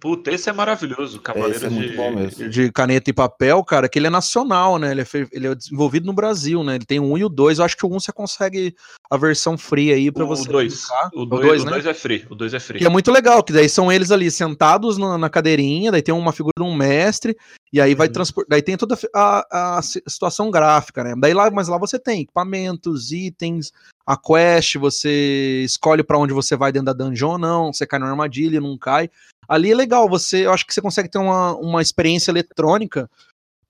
Puta, 0.00 0.30
esse 0.30 0.50
é 0.50 0.52
maravilhoso. 0.52 1.18
Cavaleiro 1.20 1.64
é 1.66 1.70
muito 1.70 1.90
de... 1.90 1.96
bom 1.96 2.10
mesmo. 2.14 2.48
De 2.48 2.70
caneta 2.70 3.08
e 3.08 3.12
papel, 3.12 3.64
cara, 3.64 3.88
que 3.88 3.98
ele 3.98 4.06
é 4.06 4.10
nacional, 4.10 4.78
né? 4.78 4.90
Ele 4.90 5.00
é, 5.00 5.04
fe- 5.04 5.26
ele 5.32 5.46
é 5.46 5.54
desenvolvido 5.54 6.04
no 6.06 6.12
Brasil, 6.12 6.62
né? 6.62 6.74
Ele 6.74 6.84
tem 6.84 7.00
o 7.00 7.04
1 7.12 7.18
e 7.18 7.24
o 7.24 7.28
2. 7.28 7.58
Eu 7.58 7.64
acho 7.64 7.76
que 7.76 7.86
o 7.86 7.88
1 7.88 7.98
você 8.00 8.12
consegue 8.12 8.74
a 9.10 9.16
versão 9.16 9.56
free 9.56 9.90
aí 9.92 10.12
pra 10.12 10.24
O 10.24 10.26
você. 10.28 10.46
2. 10.46 10.74
brincar. 10.74 11.10
O 11.14 11.24
dois, 11.24 11.64
2 11.64 11.84
né? 11.84 11.90
é 11.90 11.94
free. 11.94 12.26
O 12.28 12.34
2 12.34 12.52
é 12.54 12.60
free. 12.60 12.78
Que 12.80 12.84
é 12.86 12.88
muito 12.90 13.10
legal, 13.10 13.42
que 13.42 13.52
daí 13.52 13.68
são 13.68 13.90
eles 13.90 14.10
ali 14.10 14.30
sentados 14.30 14.98
na, 14.98 15.16
na 15.16 15.30
cadeirinha, 15.30 15.90
daí 15.90 16.02
tem 16.02 16.14
uma 16.14 16.32
figura 16.32 16.52
de 16.58 16.62
um 16.64 16.74
mestre, 16.74 17.34
e 17.72 17.80
aí 17.80 17.94
vai 17.94 18.08
Uhum. 18.08 18.12
transportar. 18.12 18.50
Daí 18.50 18.62
tem 18.62 18.76
toda 18.76 18.98
a, 19.14 19.78
a 19.78 19.82
si- 19.82 20.02
situação 20.06 20.50
gráfica, 20.50 21.02
né? 21.02 21.14
Daí 21.18 21.32
lá, 21.32 21.50
mas 21.50 21.68
lá 21.68 21.78
você 21.78 21.98
tem 21.98 22.20
equipamentos, 22.20 23.10
itens, 23.10 23.72
a 24.06 24.16
quest, 24.16 24.76
você 24.76 25.62
escolhe 25.64 26.02
pra 26.02 26.18
onde 26.18 26.32
você 26.34 26.56
vai 26.56 26.72
dentro 26.72 26.86
da 26.86 26.92
dungeon 26.92 27.32
ou 27.32 27.38
não, 27.38 27.72
você 27.72 27.86
cai 27.86 27.98
na 27.98 28.08
armadilha, 28.10 28.60
não 28.60 28.76
cai. 28.76 29.10
Ali 29.48 29.72
é 29.72 29.74
legal, 29.74 30.08
você, 30.08 30.44
eu 30.44 30.52
acho 30.52 30.66
que 30.66 30.74
você 30.74 30.80
consegue 30.82 31.08
ter 31.08 31.18
uma, 31.18 31.56
uma 31.56 31.80
experiência 31.80 32.30
eletrônica 32.30 33.10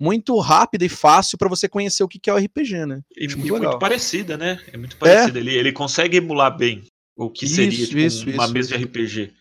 muito 0.00 0.36
rápida 0.38 0.84
e 0.84 0.88
fácil 0.88 1.38
pra 1.38 1.48
você 1.48 1.68
conhecer 1.68 2.02
o 2.02 2.08
que 2.08 2.18
que 2.18 2.28
é 2.28 2.32
o 2.32 2.36
RPG, 2.36 2.84
né? 2.86 3.00
E, 3.16 3.24
e 3.26 3.36
muito 3.36 3.52
muito, 3.62 3.78
parecida, 3.78 4.36
né? 4.36 4.58
É 4.72 4.76
muito 4.76 4.96
parecida. 4.96 5.38
Ele, 5.38 5.54
ele 5.54 5.72
consegue 5.72 6.16
emular 6.16 6.56
bem 6.56 6.82
o 7.16 7.30
que 7.30 7.46
seria 7.48 7.68
Isso, 7.68 7.86
tipo, 7.88 8.00
isso, 8.00 8.30
uma 8.30 8.44
isso, 8.44 8.52
mesa 8.52 8.68
de 8.78 8.84
RPG. 8.84 9.32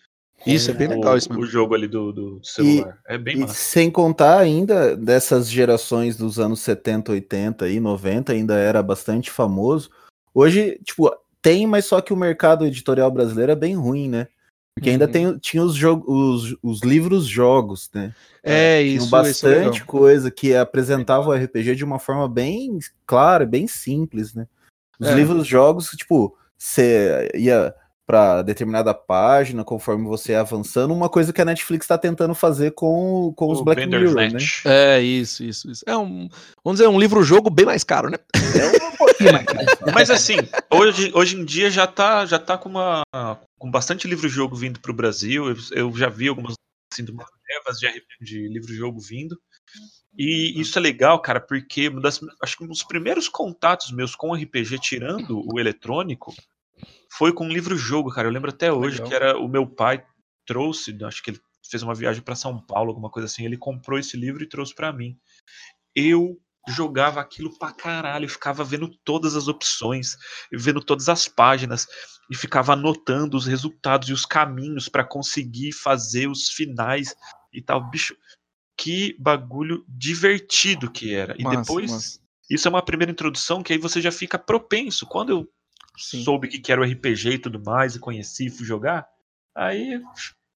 Isso, 0.46 0.72
é 0.72 0.74
bem 0.74 0.88
O- 0.88 0.92
legal 0.92 1.18
isso 1.18 1.30
O 1.30 1.34
mesmo. 1.34 1.46
jogo 1.48 1.74
ali 1.76 1.88
do, 1.88 2.12
do 2.12 2.40
celular. 2.44 2.98
é 3.08 3.18
bem 3.18 3.36
E 3.38 3.40
massa. 3.40 3.54
sem 3.56 3.90
contar 3.92 4.40
ainda 4.40 4.96
dessas 4.96 5.50
gerações 5.50 6.16
dos 6.16 6.40
anos 6.40 6.60
70, 6.62 7.12
80 7.12 7.68
e 7.70 7.80
90, 7.80 8.32
ainda 8.34 8.56
era 8.56 8.82
bastante 8.84 9.30
famoso. 9.32 9.90
Hoje, 10.34 10.80
tipo, 10.84 11.12
tem, 11.42 11.66
mas 11.68 11.86
só 11.86 12.00
que 12.02 12.14
o 12.14 12.18
mercado 12.18 12.66
editorial 12.66 13.10
brasileiro 13.12 13.52
é 13.52 13.56
bem 13.56 13.76
ruim, 13.76 14.08
né? 14.08 14.28
Porque 14.78 14.92
ainda 14.92 15.06
Uhum. 15.06 15.12
tem, 15.12 15.38
tinha 15.40 15.64
os, 15.64 15.76
os, 15.82 16.56
os 16.62 16.82
livros-jogos, 16.84 17.90
né? 17.96 18.14
É, 18.44 18.84
Tinham 18.84 18.96
isso, 18.96 19.06
isso 19.08 19.16
é 19.16 19.20
bastante 19.20 19.80
legal. 19.80 19.88
coisa 19.88 20.30
que 20.30 20.56
apresentava 20.56 21.28
o 21.28 21.34
RPG 21.34 21.74
de 21.76 21.84
uma 21.84 21.98
forma 21.98 22.30
bem 22.30 22.78
clara, 23.04 23.44
bem 23.44 23.66
simples, 23.68 24.36
né? 24.36 24.48
Os 25.00 25.08
É. 25.08 25.16
livros-jogos, 25.16 25.88
tipo, 25.98 26.38
você 26.56 27.28
ia 27.34 27.74
para 28.08 28.42
determinada 28.42 28.94
página, 28.94 29.66
conforme 29.66 30.08
você 30.08 30.32
ia 30.32 30.40
avançando, 30.40 30.94
uma 30.94 31.10
coisa 31.10 31.34
que 31.34 31.42
a 31.42 31.46
Netflix 31.46 31.84
está 31.84 31.98
tentando 31.98 32.34
fazer 32.34 32.72
com, 32.72 33.34
com 33.36 33.52
os 33.52 33.60
O 33.60 33.66
Black 33.66 33.86
Mirror, 33.86 34.16
né? 34.16 34.40
É, 34.66 35.02
isso, 35.02 35.44
isso, 35.44 35.70
isso. 35.70 35.84
É 35.86 35.96
um, 35.98 36.30
vamos 36.64 36.80
dizer, 36.80 36.88
um 36.88 36.98
livro-jogo 37.00 37.50
bem 37.50 37.66
mais 37.66 37.84
caro, 37.84 38.10
né? 38.10 38.18
É 38.34 38.66
uma- 38.80 38.98
pô, 38.98 39.10
aqui, 39.10 39.26
Mike. 39.26 39.94
Mas 39.94 40.10
assim, 40.10 40.38
hoje, 40.72 41.12
hoje 41.14 41.36
em 41.36 41.44
dia 41.44 41.70
já 41.70 41.86
tá, 41.86 42.26
já 42.26 42.40
tá 42.40 42.58
com, 42.58 42.70
uma, 42.70 43.04
com 43.60 43.70
bastante 43.70 44.08
livro-jogo 44.08 44.56
vindo 44.56 44.80
pro 44.80 44.94
Brasil. 44.94 45.50
Eu, 45.50 45.58
eu 45.72 45.98
já 45.98 46.08
vi 46.08 46.30
algumas 46.30 46.54
assim, 46.94 47.06
levas 47.06 47.78
de, 47.78 47.92
de 48.22 48.48
livro-jogo 48.48 49.02
vindo. 49.02 49.38
E 50.18 50.60
isso 50.60 50.80
é 50.80 50.82
legal, 50.82 51.22
cara, 51.22 51.42
porque 51.42 51.90
das, 51.90 52.22
acho 52.42 52.58
que 52.58 52.64
um 52.64 52.68
dos 52.68 52.84
primeiros 52.84 53.28
contatos 53.28 53.92
meus 53.92 54.16
com 54.16 54.34
RPG, 54.34 54.80
tirando 54.80 55.44
o 55.46 55.60
eletrônico, 55.60 56.34
foi 57.18 57.34
com 57.34 57.46
um 57.46 57.52
livro-jogo, 57.52 58.12
cara. 58.12 58.28
Eu 58.28 58.32
lembro 58.32 58.52
até 58.52 58.72
hoje 58.72 59.02
legal. 59.02 59.10
que 59.10 59.16
era 59.16 59.40
o 59.40 59.48
meu 59.48 59.66
pai 59.66 60.06
trouxe, 60.46 60.96
acho 61.04 61.24
que 61.24 61.32
ele 61.32 61.42
fez 61.70 61.82
uma 61.82 61.96
viagem 61.96 62.22
para 62.22 62.36
São 62.36 62.60
Paulo, 62.60 62.90
alguma 62.90 63.10
coisa 63.10 63.26
assim. 63.26 63.44
Ele 63.44 63.58
comprou 63.58 63.98
esse 63.98 64.16
livro 64.16 64.44
e 64.44 64.48
trouxe 64.48 64.74
para 64.74 64.94
mim. 64.94 65.18
Eu 65.96 66.40
jogava 66.68 67.20
aquilo 67.20 67.58
pra 67.58 67.72
caralho, 67.72 68.30
ficava 68.30 68.64
vendo 68.64 68.90
todas 69.04 69.36
as 69.36 69.48
opções, 69.48 70.16
vendo 70.52 70.82
todas 70.82 71.10
as 71.10 71.28
páginas 71.28 71.88
e 72.30 72.36
ficava 72.36 72.74
anotando 72.74 73.36
os 73.36 73.48
resultados 73.48 74.10
e 74.10 74.14
os 74.14 74.26
caminhos 74.26 74.88
para 74.88 75.04
conseguir 75.04 75.72
fazer 75.72 76.28
os 76.28 76.50
finais 76.50 77.16
e 77.52 77.62
tal. 77.62 77.90
Bicho, 77.90 78.16
que 78.78 79.16
bagulho 79.20 79.84
divertido 79.88 80.92
que 80.92 81.16
era. 81.16 81.36
E 81.40 81.44
massa, 81.44 81.62
depois, 81.62 81.92
massa. 81.92 82.20
isso 82.50 82.68
é 82.68 82.70
uma 82.70 82.86
primeira 82.86 83.12
introdução 83.12 83.64
que 83.64 83.74
aí 83.74 83.80
você 83.80 84.02
já 84.02 84.12
fica 84.12 84.38
propenso. 84.38 85.06
Quando 85.08 85.32
eu 85.32 85.50
Sim. 85.98 86.24
soube 86.24 86.48
que 86.48 86.72
era 86.72 86.82
o 86.82 86.84
RPG 86.84 87.30
e 87.32 87.40
tudo 87.40 87.62
mais, 87.64 87.96
e 87.96 88.00
conheci, 88.00 88.50
fui 88.50 88.66
jogar, 88.66 89.08
aí 89.56 90.02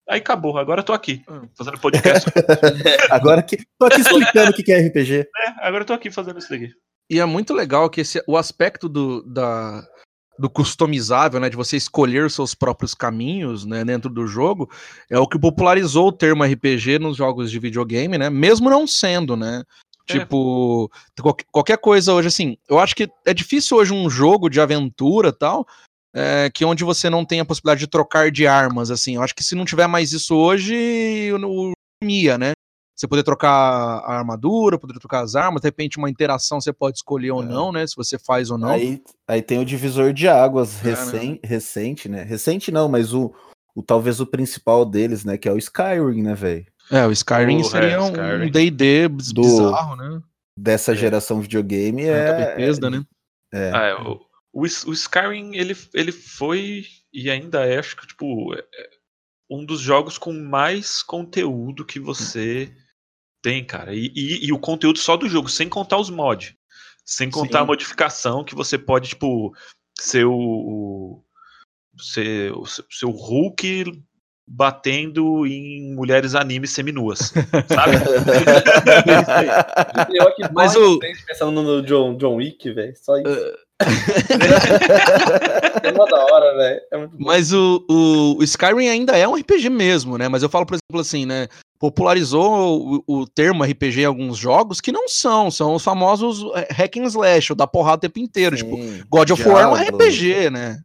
Aí 0.09 0.19
acabou, 0.19 0.57
agora 0.57 0.81
eu 0.81 0.83
tô 0.83 0.91
aqui, 0.91 1.23
hum. 1.29 1.47
fazendo 1.57 1.79
podcast. 1.79 2.29
agora 3.09 3.41
que 3.41 3.57
tô 3.79 3.85
aqui 3.85 4.01
explicando 4.01 4.51
o 4.51 4.53
que 4.53 4.69
é 4.69 4.87
RPG. 4.87 5.19
É, 5.19 5.65
agora 5.65 5.83
eu 5.83 5.85
tô 5.85 5.93
aqui 5.93 6.11
fazendo 6.11 6.37
isso 6.37 6.49
daqui. 6.49 6.69
E 7.09 7.19
é 7.19 7.25
muito 7.25 7.53
legal 7.53 7.89
que 7.89 8.01
esse, 8.01 8.21
o 8.27 8.35
aspecto 8.35 8.89
do, 8.89 9.21
da, 9.23 9.87
do 10.37 10.49
customizável, 10.49 11.39
né, 11.39 11.49
de 11.49 11.55
você 11.55 11.77
escolher 11.77 12.25
os 12.25 12.33
seus 12.33 12.55
próprios 12.55 12.93
caminhos, 12.93 13.65
né, 13.65 13.85
dentro 13.85 14.09
do 14.09 14.27
jogo, 14.27 14.69
é 15.09 15.17
o 15.17 15.27
que 15.27 15.39
popularizou 15.39 16.07
o 16.07 16.11
termo 16.11 16.43
RPG 16.43 16.99
nos 16.99 17.15
jogos 17.15 17.51
de 17.51 17.59
videogame, 17.59 18.17
né, 18.17 18.29
mesmo 18.29 18.69
não 18.69 18.87
sendo, 18.87 19.37
né, 19.37 19.63
é. 20.09 20.19
tipo, 20.19 20.91
qualquer 21.51 21.77
coisa 21.77 22.13
hoje, 22.13 22.27
assim, 22.27 22.57
eu 22.69 22.79
acho 22.79 22.95
que 22.95 23.09
é 23.25 23.33
difícil 23.33 23.77
hoje 23.77 23.93
um 23.93 24.09
jogo 24.09 24.49
de 24.49 24.59
aventura 24.59 25.31
tal, 25.31 25.65
é, 26.13 26.49
que 26.53 26.65
onde 26.65 26.83
você 26.83 27.09
não 27.09 27.25
tem 27.25 27.39
a 27.39 27.45
possibilidade 27.45 27.81
de 27.81 27.87
trocar 27.87 28.31
de 28.31 28.45
armas, 28.45 28.91
assim, 28.91 29.15
eu 29.15 29.23
acho 29.23 29.35
que 29.35 29.43
se 29.43 29.55
não 29.55 29.65
tiver 29.65 29.87
mais 29.87 30.11
isso 30.11 30.35
hoje, 30.35 31.31
o 31.33 31.71
Mia, 32.03 32.37
né, 32.37 32.53
você 33.01 33.07
poder 33.07 33.23
trocar 33.23 33.49
a 33.49 34.19
armadura, 34.19 34.77
poder 34.77 34.99
trocar 34.99 35.21
as 35.21 35.35
armas, 35.35 35.61
de 35.61 35.67
repente 35.67 35.97
uma 35.97 36.09
interação 36.09 36.61
você 36.61 36.71
pode 36.71 36.97
escolher 36.97 37.31
ou 37.31 37.41
é. 37.41 37.45
não, 37.45 37.71
né? 37.71 37.87
Se 37.87 37.95
você 37.95 38.19
faz 38.19 38.51
ou 38.51 38.59
não. 38.59 38.69
Aí, 38.69 39.01
aí 39.27 39.41
tem 39.41 39.57
o 39.57 39.65
divisor 39.65 40.13
de 40.13 40.27
águas 40.27 40.85
é, 40.85 40.89
recém, 40.89 41.31
né? 41.31 41.39
recente, 41.43 42.07
né? 42.07 42.21
Recente 42.21 42.71
não, 42.71 42.87
mas 42.87 43.11
o, 43.11 43.33
o 43.73 43.81
talvez 43.81 44.19
o 44.19 44.27
principal 44.27 44.85
deles, 44.85 45.25
né? 45.25 45.35
Que 45.35 45.49
é 45.49 45.51
o 45.51 45.57
Skyrim, 45.57 46.21
né, 46.21 46.35
velho? 46.35 46.65
É, 46.91 47.07
o 47.07 47.11
Skyrim 47.11 47.63
seria 47.63 47.93
é, 47.93 47.99
um 47.99 48.51
D&D 48.51 49.07
bizarro, 49.07 49.95
né? 49.95 50.21
Dessa 50.57 50.91
é. 50.91 50.95
geração 50.95 51.39
videogame 51.39 52.03
é... 52.03 52.33
Bethesda, 52.33 52.89
né? 52.89 53.03
É. 53.53 53.71
Ah, 53.73 53.83
é 53.83 53.95
o, 53.95 54.19
o, 54.53 54.61
o, 54.63 54.93
Skyrim, 54.93 55.55
ele, 55.55 55.75
ele 55.93 56.11
foi 56.11 56.85
e 57.13 57.29
ainda 57.29 57.65
é, 57.65 57.79
acho 57.79 57.95
que, 57.95 58.07
tipo, 58.07 58.53
é, 58.53 58.63
um 59.49 59.65
dos 59.65 59.79
jogos 59.79 60.17
com 60.17 60.33
mais 60.33 61.03
conteúdo 61.03 61.85
que 61.85 61.99
você 61.99 62.73
tem, 63.41 63.65
cara. 63.65 63.93
E, 63.93 64.11
e, 64.15 64.47
e, 64.47 64.53
o 64.53 64.59
conteúdo 64.59 64.99
só 64.99 65.17
do 65.17 65.27
jogo, 65.27 65.49
sem 65.49 65.67
contar 65.67 65.97
os 65.97 66.09
mods. 66.09 66.53
Sem 67.05 67.29
contar 67.29 67.59
Sim. 67.59 67.63
a 67.63 67.67
modificação 67.67 68.43
que 68.43 68.55
você 68.55 68.77
pode, 68.77 69.09
tipo, 69.09 69.53
ser 69.97 70.25
o. 70.25 70.33
o 70.33 71.25
ser 71.99 72.53
o 72.53 72.65
seu 72.65 73.09
Hulk 73.09 74.05
batendo 74.47 75.45
em 75.45 75.93
mulheres 75.95 76.33
anime 76.35 76.67
seminuas, 76.67 77.33
sabe? 77.67 77.97
Mas 80.53 80.75
o 80.75 80.99
pensando 80.99 81.61
no 81.61 81.81
John, 81.81 82.15
John 82.17 82.35
Wick, 82.35 82.71
velho, 82.71 82.93
só 82.97 83.17
isso. 83.17 83.29
Uh... 83.29 83.71
é 85.81 85.91
uma 85.91 86.05
da 86.05 86.23
hora, 86.25 86.55
velho. 86.55 86.79
É 86.93 87.09
Mas 87.17 87.51
o, 87.51 87.83
o, 87.89 88.37
o, 88.37 88.43
Skyrim 88.43 88.87
ainda 88.87 89.17
é 89.17 89.27
um 89.27 89.33
RPG 89.33 89.69
mesmo, 89.69 90.19
né? 90.19 90.29
Mas 90.29 90.43
eu 90.43 90.49
falo, 90.49 90.67
por 90.67 90.75
exemplo, 90.75 91.01
assim, 91.01 91.25
né? 91.25 91.47
popularizou 91.81 93.01
o, 93.07 93.21
o, 93.21 93.27
termo 93.27 93.63
RPG 93.63 94.01
em 94.01 94.05
alguns 94.05 94.37
jogos 94.37 94.79
que 94.79 94.91
não 94.91 95.09
são, 95.09 95.49
são 95.49 95.73
os 95.73 95.83
famosos 95.83 96.45
é, 96.55 96.67
hack 96.71 96.97
and 96.97 97.05
slash, 97.05 97.53
o 97.53 97.55
da 97.55 97.65
porrada 97.65 97.97
o 97.97 98.01
tempo 98.01 98.19
inteiro. 98.19 98.55
Sim, 98.55 98.65
tipo, 98.65 99.07
God 99.09 99.31
of 99.31 99.49
War 99.49 99.63
é 99.63 99.67
um 99.67 99.73
RPG, 99.73 100.51
né? 100.51 100.79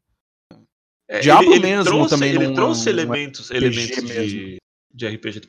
É, 1.08 1.20
Diablo 1.20 1.52
ele, 1.52 1.66
ele 1.66 1.76
mesmo 1.76 1.84
trouxe, 1.84 2.10
também. 2.10 2.34
Ele 2.34 2.54
trouxe 2.54 2.88
elementos, 2.88 3.50
elementos 3.50 4.04
de, 4.04 4.58
de 4.92 5.06
RPG. 5.08 5.40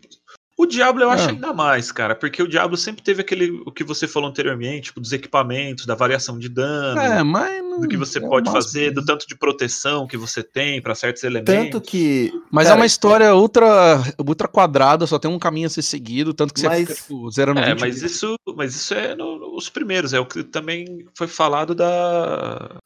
O 0.57 0.65
Diablo 0.65 1.03
eu 1.03 1.11
acho 1.11 1.29
é. 1.29 1.29
ainda 1.29 1.53
mais, 1.53 1.91
cara, 1.91 2.15
porque 2.15 2.41
o 2.41 2.47
Diablo 2.47 2.75
sempre 2.75 3.03
teve 3.03 3.21
aquele, 3.21 3.51
o 3.63 3.71
que 3.71 3.83
você 3.83 4.07
falou 4.07 4.27
anteriormente, 4.27 4.85
tipo, 4.85 4.99
dos 4.99 5.13
equipamentos, 5.13 5.85
da 5.85 5.93
variação 5.93 6.39
de 6.39 6.49
dano, 6.49 6.99
é, 6.99 7.21
mas 7.21 7.61
não, 7.63 7.79
do 7.79 7.87
que 7.87 7.95
você 7.95 8.17
é 8.17 8.21
pode 8.21 8.51
fazer, 8.51 8.89
do 8.89 9.05
tanto 9.05 9.27
de 9.27 9.35
proteção 9.35 10.07
que 10.07 10.17
você 10.17 10.41
tem 10.41 10.81
para 10.81 10.95
certos 10.95 11.23
elementos. 11.23 11.53
Tanto 11.53 11.79
que. 11.79 12.33
Mas 12.49 12.65
é 12.65 12.69
cara, 12.69 12.79
é 12.79 12.81
uma 12.81 12.85
história 12.87 13.35
ultra, 13.35 14.01
ultra 14.17 14.47
quadrada, 14.47 15.05
só 15.05 15.19
tem 15.19 15.29
um 15.29 15.37
caminho 15.37 15.67
a 15.67 15.69
ser 15.69 15.83
seguido, 15.83 16.33
tanto 16.33 16.55
que 16.55 16.63
mas, 16.63 16.79
você 16.79 16.85
fica 16.87 17.01
tipo, 17.03 17.29
zerando 17.29 17.59
É, 17.59 17.75
mas 17.75 18.01
isso, 18.01 18.35
mas 18.55 18.75
isso 18.75 18.95
é 18.95 19.13
no, 19.13 19.55
os 19.55 19.69
primeiros, 19.69 20.11
é 20.11 20.19
o 20.19 20.25
que 20.25 20.43
também 20.43 21.05
foi 21.15 21.27
falado 21.27 21.75
da 21.75 22.77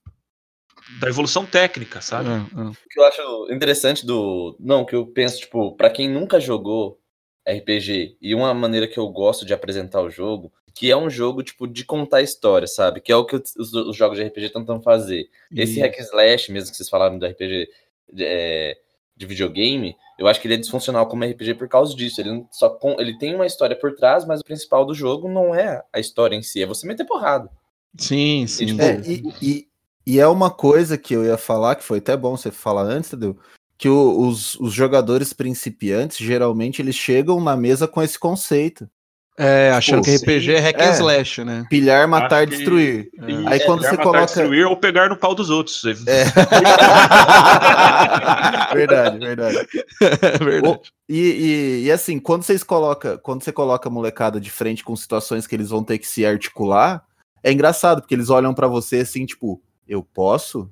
da 0.99 1.07
evolução 1.07 1.45
técnica, 1.45 2.01
sabe? 2.01 2.29
É, 2.29 2.33
é. 2.33 2.63
O 2.63 2.75
que 2.89 2.99
eu 2.99 3.03
acho 3.05 3.51
interessante 3.51 4.05
do. 4.05 4.55
Não, 4.59 4.85
que 4.85 4.95
eu 4.95 5.05
penso, 5.05 5.39
tipo, 5.39 5.75
para 5.75 5.89
quem 5.89 6.09
nunca 6.09 6.39
jogou 6.39 6.99
RPG 7.47 8.17
e 8.21 8.35
uma 8.35 8.53
maneira 8.53 8.87
que 8.87 8.97
eu 8.97 9.07
gosto 9.09 9.45
de 9.45 9.53
apresentar 9.53 10.01
o 10.01 10.09
jogo, 10.09 10.51
que 10.73 10.91
é 10.91 10.97
um 10.97 11.09
jogo, 11.09 11.43
tipo, 11.43 11.67
de 11.67 11.83
contar 11.83 12.21
história, 12.21 12.67
sabe? 12.67 13.01
Que 13.01 13.11
é 13.11 13.15
o 13.15 13.25
que 13.25 13.35
os, 13.35 13.73
os 13.73 13.95
jogos 13.95 14.17
de 14.17 14.23
RPG 14.23 14.49
tentam 14.49 14.81
fazer. 14.81 15.29
Esse 15.55 15.79
hack 15.79 15.97
slash, 15.99 16.51
mesmo 16.51 16.71
que 16.71 16.77
vocês 16.77 16.89
falaram 16.89 17.17
do 17.17 17.25
RPG 17.25 17.69
de, 18.11 18.25
é, 18.25 18.77
de 19.15 19.25
videogame, 19.25 19.95
eu 20.17 20.27
acho 20.27 20.39
que 20.39 20.47
ele 20.47 20.55
é 20.55 20.57
disfuncional 20.57 21.07
como 21.07 21.25
RPG 21.25 21.55
por 21.55 21.67
causa 21.67 21.95
disso. 21.95 22.21
Ele, 22.21 22.45
só 22.51 22.69
com, 22.69 22.99
ele 22.99 23.17
tem 23.17 23.35
uma 23.35 23.45
história 23.45 23.75
por 23.75 23.95
trás, 23.95 24.25
mas 24.25 24.41
o 24.41 24.45
principal 24.45 24.85
do 24.85 24.93
jogo 24.93 25.27
não 25.27 25.53
é 25.53 25.83
a 25.91 25.99
história 25.99 26.35
em 26.35 26.41
si, 26.41 26.61
é 26.61 26.65
você 26.65 26.87
meter 26.87 27.05
porrada. 27.05 27.49
Sim, 27.97 28.47
sim. 28.47 28.63
E, 28.63 28.67
tipo, 28.67 28.81
é, 28.81 29.01
e, 29.05 29.33
e, 29.41 29.67
e 30.05 30.19
é 30.19 30.27
uma 30.27 30.49
coisa 30.49 30.97
que 30.97 31.13
eu 31.13 31.23
ia 31.23 31.37
falar, 31.37 31.75
que 31.75 31.83
foi 31.83 31.99
até 31.99 32.17
bom 32.17 32.35
você 32.35 32.49
falar 32.51 32.83
antes, 32.83 33.13
entendeu? 33.13 33.37
Que 33.77 33.89
o, 33.89 34.27
os, 34.27 34.55
os 34.55 34.73
jogadores 34.73 35.33
principiantes, 35.33 36.17
geralmente, 36.17 36.81
eles 36.81 36.95
chegam 36.95 37.39
na 37.41 37.55
mesa 37.55 37.87
com 37.87 38.01
esse 38.01 38.17
conceito. 38.17 38.89
É, 39.37 39.71
achando 39.71 39.99
Pô, 39.99 40.03
que 40.03 40.15
RPG 40.15 40.45
sim. 40.45 40.51
é 40.51 40.59
hack 40.59 40.79
and 40.79 40.83
é, 40.83 40.91
slash, 40.91 41.43
né? 41.43 41.65
Pilhar, 41.69 42.07
matar, 42.07 42.43
Acho 42.43 42.57
destruir. 42.57 43.09
Que... 43.09 43.21
É. 43.21 43.47
Aí 43.47 43.59
quando 43.61 43.81
você 43.81 43.97
coloca. 43.97 44.25
destruir 44.25 44.67
ou 44.67 44.75
pegar 44.75 45.09
no 45.09 45.15
pau 45.15 45.33
dos 45.33 45.49
outros. 45.49 45.83
É. 46.05 46.25
verdade, 48.75 49.17
verdade. 49.17 49.67
verdade. 50.43 50.91
E, 51.09 51.19
e, 51.19 51.85
e, 51.85 51.91
assim, 51.91 52.19
quando 52.19 52.43
vocês 52.43 52.63
coloca, 52.63 53.17
quando 53.19 53.43
você 53.43 53.51
coloca 53.51 53.89
a 53.89 53.91
molecada 53.91 54.39
de 54.39 54.51
frente 54.51 54.83
com 54.83 54.95
situações 54.95 55.47
que 55.47 55.55
eles 55.55 55.69
vão 55.69 55.83
ter 55.83 55.97
que 55.97 56.07
se 56.07 56.23
articular, 56.25 57.03
é 57.43 57.51
engraçado, 57.51 58.01
porque 58.01 58.13
eles 58.13 58.29
olham 58.29 58.53
para 58.53 58.67
você 58.67 58.97
assim, 58.97 59.25
tipo, 59.25 59.59
eu 59.91 60.01
posso? 60.01 60.71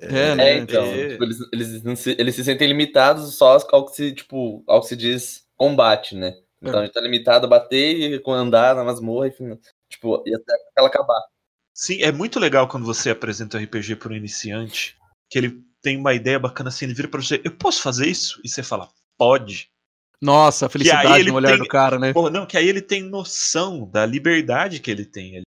É, 0.00 0.34
né? 0.34 0.50
É, 0.50 0.58
então, 0.58 0.84
tipo, 0.84 1.22
eles, 1.22 1.38
eles, 1.52 1.98
se, 1.98 2.16
eles 2.18 2.34
se 2.34 2.44
sentem 2.44 2.66
limitados 2.66 3.34
só 3.34 3.56
ao 3.70 3.86
que 3.86 3.94
se, 3.94 4.12
tipo, 4.12 4.64
ao 4.66 4.80
que 4.80 4.88
se 4.88 4.96
diz 4.96 5.46
combate, 5.56 6.16
né? 6.16 6.34
Então 6.60 6.80
é. 6.80 6.82
a 6.82 6.84
gente 6.86 6.94
tá 6.94 7.00
limitado 7.00 7.46
a 7.46 7.48
bater 7.48 7.96
e 7.96 8.22
andar 8.32 8.74
na 8.74 8.82
masmorra, 8.82 9.28
enfim, 9.28 9.56
tipo, 9.88 10.22
e 10.26 10.34
até 10.34 10.54
ela 10.76 10.88
acabar. 10.88 11.20
Sim, 11.72 12.02
é 12.02 12.10
muito 12.10 12.40
legal 12.40 12.66
quando 12.66 12.84
você 12.84 13.10
apresenta 13.10 13.56
o 13.56 13.60
RPG 13.62 13.96
para 13.96 14.12
um 14.12 14.16
iniciante, 14.16 14.96
que 15.30 15.38
ele 15.38 15.62
tem 15.80 15.96
uma 15.96 16.12
ideia 16.12 16.38
bacana 16.38 16.68
assim, 16.68 16.86
ele 16.86 16.94
vira 16.94 17.08
para 17.08 17.22
você, 17.22 17.40
eu 17.44 17.52
posso 17.52 17.80
fazer 17.80 18.08
isso? 18.08 18.40
E 18.44 18.48
você 18.48 18.62
fala, 18.62 18.88
pode. 19.16 19.70
Nossa, 20.20 20.66
a 20.66 20.68
felicidade 20.68 21.24
no 21.28 21.36
olhar 21.36 21.50
tem, 21.50 21.58
do 21.58 21.68
cara, 21.68 21.98
né? 21.98 22.12
Pô, 22.12 22.28
não, 22.28 22.44
que 22.44 22.56
aí 22.56 22.68
ele 22.68 22.82
tem 22.82 23.02
noção 23.02 23.88
da 23.88 24.04
liberdade 24.04 24.80
que 24.80 24.90
ele 24.90 25.06
tem 25.06 25.42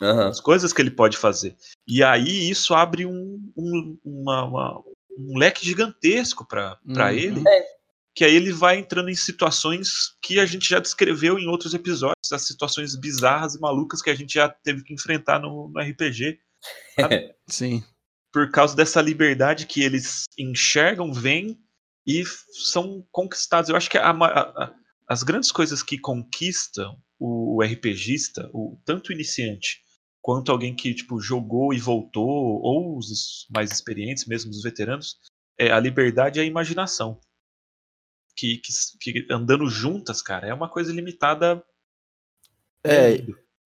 uhum. 0.00 0.28
as 0.28 0.40
coisas 0.40 0.72
que 0.72 0.80
ele 0.80 0.90
pode 0.90 1.16
fazer. 1.16 1.56
E 1.86 2.02
aí 2.02 2.50
isso 2.50 2.74
abre 2.74 3.06
um, 3.06 3.52
um, 3.56 3.98
uma, 4.04 4.44
uma, 4.44 4.82
um 5.18 5.38
leque 5.38 5.64
gigantesco 5.64 6.46
para 6.46 6.78
uhum. 6.84 7.08
ele. 7.08 7.42
É. 7.46 7.76
Que 8.14 8.24
aí 8.24 8.34
ele 8.34 8.50
vai 8.50 8.78
entrando 8.78 9.10
em 9.10 9.14
situações 9.14 10.16
que 10.22 10.40
a 10.40 10.46
gente 10.46 10.66
já 10.66 10.78
descreveu 10.78 11.38
em 11.38 11.48
outros 11.48 11.74
episódios, 11.74 12.32
as 12.32 12.46
situações 12.46 12.96
bizarras 12.96 13.54
e 13.54 13.60
malucas 13.60 14.00
que 14.00 14.08
a 14.08 14.14
gente 14.14 14.34
já 14.34 14.48
teve 14.48 14.82
que 14.82 14.94
enfrentar 14.94 15.38
no, 15.38 15.68
no 15.68 15.80
RPG. 15.80 16.38
Sim. 17.46 17.84
Por 18.32 18.50
causa 18.50 18.74
dessa 18.74 19.02
liberdade 19.02 19.66
que 19.66 19.82
eles 19.82 20.24
enxergam, 20.38 21.12
veem 21.12 21.60
e 22.06 22.24
são 22.52 23.06
conquistados. 23.12 23.68
Eu 23.68 23.76
acho 23.76 23.90
que 23.90 23.98
a, 23.98 24.10
a, 24.10 24.74
as 25.06 25.22
grandes 25.22 25.52
coisas 25.52 25.82
que 25.82 25.98
conquistam 25.98 26.96
o, 27.18 27.62
RPGista, 27.62 28.48
o, 28.52 28.78
tanto 28.84 29.08
o 29.08 29.12
iniciante 29.12 29.82
quanto 30.26 30.50
alguém 30.50 30.74
que 30.74 30.92
tipo 30.92 31.20
jogou 31.20 31.72
e 31.72 31.78
voltou, 31.78 32.28
ou 32.60 32.98
os 32.98 33.46
mais 33.48 33.70
experientes, 33.70 34.26
mesmo 34.26 34.50
os 34.50 34.60
veteranos, 34.60 35.20
é 35.56 35.70
a 35.70 35.78
liberdade 35.78 36.40
e 36.40 36.42
a 36.42 36.44
imaginação. 36.44 37.20
Que, 38.36 38.58
que, 38.58 38.72
que 39.00 39.32
andando 39.32 39.68
juntas, 39.70 40.20
cara, 40.20 40.48
é 40.48 40.52
uma 40.52 40.68
coisa 40.68 40.92
limitada. 40.92 41.62
É, 42.84 43.18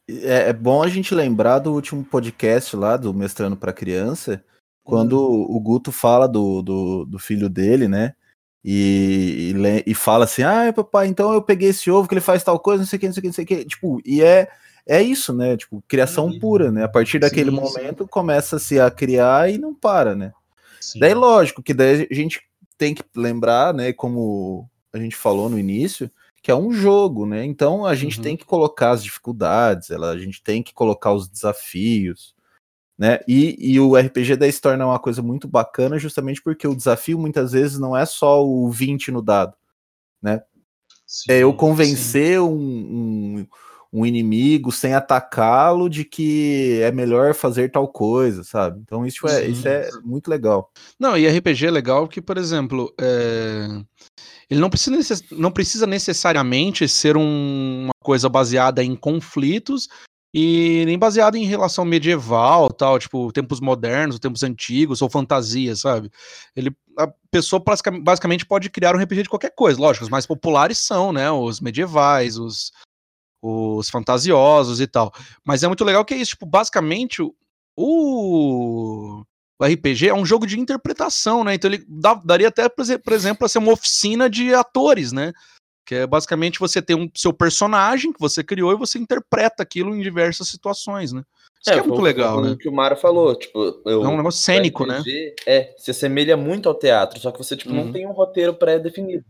é, 0.06 0.50
é, 0.50 0.52
bom 0.52 0.82
a 0.82 0.88
gente 0.88 1.14
lembrar 1.14 1.60
do 1.60 1.72
último 1.72 2.04
podcast 2.04 2.76
lá 2.76 2.98
do 2.98 3.14
Mestrando 3.14 3.56
para 3.56 3.72
Criança, 3.72 4.44
quando 4.84 5.18
hum. 5.18 5.46
o 5.48 5.58
Guto 5.60 5.90
fala 5.90 6.28
do, 6.28 6.60
do, 6.60 7.04
do, 7.06 7.18
filho 7.18 7.48
dele, 7.48 7.88
né? 7.88 8.14
E, 8.62 9.54
e, 9.54 9.90
e, 9.90 9.94
fala 9.94 10.26
assim: 10.26 10.42
ah, 10.42 10.70
papai, 10.74 11.06
então 11.06 11.32
eu 11.32 11.40
peguei 11.40 11.70
esse 11.70 11.90
ovo 11.90 12.06
que 12.06 12.12
ele 12.12 12.20
faz 12.20 12.44
tal 12.44 12.60
coisa, 12.60 12.82
não 12.82 12.86
sei 12.86 12.98
o 12.98 13.00
que, 13.00 13.06
não 13.06 13.14
sei 13.14 13.20
o 13.20 13.22
que, 13.22 13.28
não 13.28 13.34
sei 13.34 13.44
o 13.44 13.46
que. 13.46 13.64
Tipo, 13.64 14.02
e 14.04 14.20
é, 14.20 14.52
é 14.90 15.00
isso, 15.00 15.32
né? 15.32 15.56
Tipo, 15.56 15.80
criação 15.86 16.26
uhum. 16.26 16.38
pura, 16.40 16.72
né? 16.72 16.82
A 16.82 16.88
partir 16.88 17.20
daquele 17.20 17.50
sim, 17.50 17.56
momento 17.56 18.08
começa-se 18.08 18.80
a 18.80 18.90
criar 18.90 19.48
e 19.48 19.56
não 19.56 19.72
para, 19.72 20.16
né? 20.16 20.32
Sim. 20.80 20.98
Daí, 20.98 21.14
lógico, 21.14 21.62
que 21.62 21.72
daí 21.72 22.08
a 22.10 22.14
gente 22.14 22.42
tem 22.76 22.92
que 22.92 23.04
lembrar, 23.14 23.72
né? 23.72 23.92
Como 23.92 24.68
a 24.92 24.98
gente 24.98 25.14
falou 25.14 25.48
no 25.48 25.56
início, 25.60 26.10
que 26.42 26.50
é 26.50 26.54
um 26.56 26.72
jogo, 26.72 27.24
né? 27.24 27.44
Então 27.44 27.86
a 27.86 27.94
gente 27.94 28.16
uhum. 28.18 28.24
tem 28.24 28.36
que 28.36 28.44
colocar 28.44 28.90
as 28.90 29.04
dificuldades, 29.04 29.90
ela, 29.90 30.10
a 30.10 30.18
gente 30.18 30.42
tem 30.42 30.60
que 30.60 30.74
colocar 30.74 31.12
os 31.12 31.28
desafios, 31.28 32.34
né? 32.98 33.20
E, 33.28 33.56
e 33.60 33.78
o 33.78 33.96
RPG 33.96 34.34
daí 34.34 34.50
se 34.50 34.60
torna 34.60 34.86
uma 34.86 34.98
coisa 34.98 35.22
muito 35.22 35.46
bacana 35.46 36.00
justamente 36.00 36.42
porque 36.42 36.66
o 36.66 36.74
desafio 36.74 37.16
muitas 37.16 37.52
vezes 37.52 37.78
não 37.78 37.96
é 37.96 38.04
só 38.04 38.44
o 38.44 38.68
20 38.68 39.12
no 39.12 39.22
dado, 39.22 39.54
né? 40.20 40.42
Sim, 41.06 41.30
é 41.30 41.38
eu 41.38 41.54
convencer 41.54 42.40
um, 42.40 42.50
um, 42.52 43.46
um, 43.92 44.06
inimigo 44.06 44.70
sem 44.72 44.94
atacá-lo 44.94 45.88
de 45.88 46.04
que 46.04 46.80
é 46.82 46.92
melhor 46.92 47.34
fazer 47.34 47.70
tal 47.70 47.88
coisa, 47.88 48.44
sabe? 48.44 48.80
Então 48.80 49.06
isso 49.06 49.26
é, 49.28 49.46
isso 49.46 49.66
é 49.66 49.88
muito 50.04 50.28
legal. 50.28 50.70
Não, 50.98 51.16
e 51.16 51.26
RPG 51.28 51.66
é 51.66 51.70
legal 51.70 52.08
que, 52.08 52.20
por 52.20 52.38
exemplo, 52.38 52.92
é 53.00 53.66
ele 54.50 54.60
não 54.60 54.68
precisa, 54.68 55.24
não 55.30 55.52
precisa 55.52 55.86
necessariamente 55.86 56.88
ser 56.88 57.16
um, 57.16 57.84
uma 57.84 57.94
coisa 58.02 58.28
baseada 58.28 58.82
em 58.82 58.96
conflitos 58.96 59.88
e 60.34 60.84
nem 60.86 60.98
baseada 60.98 61.38
em 61.38 61.44
relação 61.44 61.84
medieval, 61.84 62.68
tal, 62.68 62.98
tipo, 62.98 63.32
tempos 63.32 63.60
modernos, 63.60 64.18
tempos 64.18 64.42
antigos, 64.42 65.02
ou 65.02 65.08
fantasia, 65.10 65.74
sabe? 65.76 66.10
Ele, 66.54 66.72
a 66.98 67.08
pessoa 67.30 67.62
basicamente 68.02 68.44
pode 68.44 68.68
criar 68.70 68.94
um 68.94 68.98
RPG 68.98 69.24
de 69.24 69.28
qualquer 69.28 69.52
coisa. 69.54 69.80
Lógico, 69.80 70.04
os 70.04 70.10
mais 70.10 70.26
populares 70.26 70.78
são, 70.78 71.12
né, 71.12 71.30
os 71.30 71.60
medievais, 71.60 72.36
os, 72.36 72.72
os 73.42 73.88
fantasiosos 73.88 74.80
e 74.80 74.86
tal. 74.86 75.12
Mas 75.44 75.62
é 75.62 75.66
muito 75.66 75.84
legal 75.84 76.04
que 76.04 76.14
é 76.14 76.16
isso, 76.16 76.32
tipo, 76.32 76.46
basicamente 76.46 77.22
o, 77.22 77.34
o 77.76 79.64
RPG 79.64 80.08
é 80.08 80.14
um 80.14 80.26
jogo 80.26 80.46
de 80.46 80.58
interpretação, 80.58 81.44
né? 81.44 81.54
Então 81.54 81.70
ele 81.70 81.84
dá, 81.88 82.14
daria 82.14 82.48
até, 82.48 82.68
por 82.68 83.12
exemplo, 83.12 83.44
a 83.44 83.48
ser 83.48 83.58
uma 83.58 83.72
oficina 83.72 84.28
de 84.28 84.54
atores, 84.54 85.12
né? 85.12 85.32
Que 85.86 85.96
é 85.96 86.06
basicamente 86.06 86.60
você 86.60 86.80
tem 86.80 86.96
um 86.96 87.10
seu 87.16 87.32
personagem 87.32 88.12
que 88.12 88.20
você 88.20 88.44
criou 88.44 88.72
e 88.72 88.78
você 88.78 88.98
interpreta 88.98 89.62
aquilo 89.62 89.94
em 89.94 90.00
diversas 90.00 90.48
situações, 90.48 91.12
né? 91.12 91.22
Isso 91.60 91.74
é, 91.74 91.78
é 91.78 91.82
muito 91.82 92.00
legal, 92.00 92.40
né? 92.40 92.52
O 92.52 92.56
que 92.56 92.68
o 92.68 92.72
Mário 92.72 92.96
falou, 92.96 93.34
tipo, 93.34 93.82
eu, 93.84 94.04
é 94.04 94.08
um 94.08 94.16
negócio 94.16 94.40
cênico, 94.40 94.86
né? 94.86 95.02
É, 95.46 95.74
se 95.76 95.90
assemelha 95.90 96.36
muito 96.36 96.68
ao 96.68 96.74
teatro, 96.74 97.20
só 97.20 97.30
que 97.30 97.38
você 97.38 97.56
tipo 97.56 97.70
uhum. 97.70 97.86
não 97.86 97.92
tem 97.92 98.06
um 98.06 98.12
roteiro 98.12 98.54
pré-definido. 98.54 99.24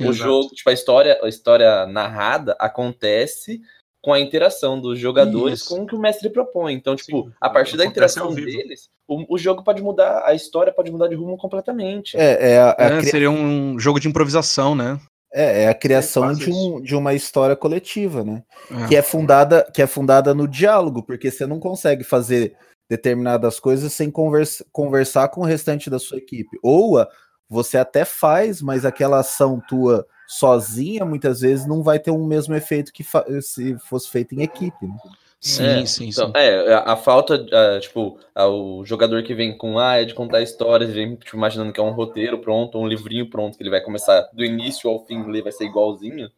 O 0.00 0.04
exato. 0.04 0.14
jogo, 0.14 0.48
tipo, 0.48 0.68
a 0.68 0.72
história, 0.72 1.18
a 1.22 1.28
história 1.28 1.86
narrada 1.86 2.56
acontece 2.58 3.60
com 4.02 4.12
a 4.12 4.20
interação 4.20 4.80
dos 4.80 4.98
jogadores 5.00 5.62
Isso. 5.62 5.68
com 5.68 5.82
o 5.82 5.86
que 5.86 5.94
o 5.94 5.98
mestre 5.98 6.30
propõe. 6.30 6.74
Então, 6.74 6.94
tipo, 6.94 7.24
Sim, 7.24 7.32
a 7.40 7.50
partir 7.50 7.76
da 7.76 7.84
interação 7.84 8.32
deles, 8.32 8.88
o, 9.08 9.34
o, 9.34 9.36
jogo 9.36 9.64
pode 9.64 9.82
mudar, 9.82 10.22
a 10.24 10.32
história 10.32 10.72
pode 10.72 10.92
mudar 10.92 11.08
de 11.08 11.16
rumo 11.16 11.36
completamente. 11.36 12.16
É, 12.16 12.52
é, 12.52 12.58
a, 12.58 12.76
a 12.78 12.84
é 12.84 12.98
cri... 12.98 13.10
seria 13.10 13.30
um 13.30 13.76
jogo 13.80 13.98
de 13.98 14.06
improvisação, 14.06 14.76
né? 14.76 15.00
É, 15.34 15.64
é 15.64 15.68
a 15.68 15.74
criação 15.74 16.32
de, 16.32 16.50
um, 16.50 16.80
de 16.80 16.94
uma 16.94 17.14
história 17.14 17.56
coletiva, 17.56 18.22
né? 18.22 18.44
É. 18.70 18.86
Que 18.86 18.96
é 18.96 19.02
fundada 19.02 19.68
que 19.74 19.82
é 19.82 19.86
fundada 19.88 20.32
no 20.32 20.46
diálogo, 20.46 21.02
porque 21.02 21.28
você 21.28 21.44
não 21.44 21.58
consegue 21.58 22.04
fazer 22.04 22.56
determinadas 22.88 23.58
coisas 23.58 23.92
sem 23.92 24.08
conversa, 24.08 24.64
conversar 24.70 25.28
com 25.30 25.40
o 25.40 25.44
restante 25.44 25.90
da 25.90 25.98
sua 25.98 26.18
equipe. 26.18 26.56
Ou 26.62 27.04
você 27.48 27.78
até 27.78 28.04
faz, 28.04 28.60
mas 28.60 28.84
aquela 28.84 29.20
ação 29.20 29.60
tua 29.68 30.06
sozinha, 30.26 31.04
muitas 31.04 31.40
vezes, 31.40 31.66
não 31.66 31.82
vai 31.82 31.98
ter 31.98 32.10
o 32.10 32.24
mesmo 32.24 32.54
efeito 32.54 32.92
que 32.92 33.04
se 33.42 33.78
fosse 33.78 34.10
feito 34.10 34.34
em 34.34 34.42
equipe. 34.42 34.86
Né? 34.86 34.96
Sim, 35.40 35.64
é, 35.64 35.86
sim, 35.86 36.08
então, 36.08 36.26
sim. 36.28 36.32
É, 36.34 36.74
a, 36.74 36.96
falta, 36.96 37.34
a, 37.34 37.78
tipo, 37.78 38.18
a, 38.34 38.48
o 38.48 38.84
jogador 38.84 39.22
que 39.22 39.34
vem 39.34 39.56
com, 39.56 39.78
ah, 39.78 39.96
é 39.96 40.04
de 40.04 40.14
contar 40.14 40.42
histórias, 40.42 40.90
vem 40.90 41.14
tipo, 41.14 41.36
imaginando 41.36 41.72
que 41.72 41.78
é 41.78 41.82
um 41.82 41.92
roteiro 41.92 42.40
pronto, 42.40 42.78
um 42.78 42.86
livrinho 42.88 43.30
pronto, 43.30 43.56
que 43.56 43.62
ele 43.62 43.70
vai 43.70 43.80
começar 43.80 44.22
do 44.32 44.44
início 44.44 44.90
ao 44.90 45.04
fim, 45.06 45.22
ler, 45.30 45.42
vai 45.42 45.52
ser 45.52 45.66
igualzinho, 45.66 46.30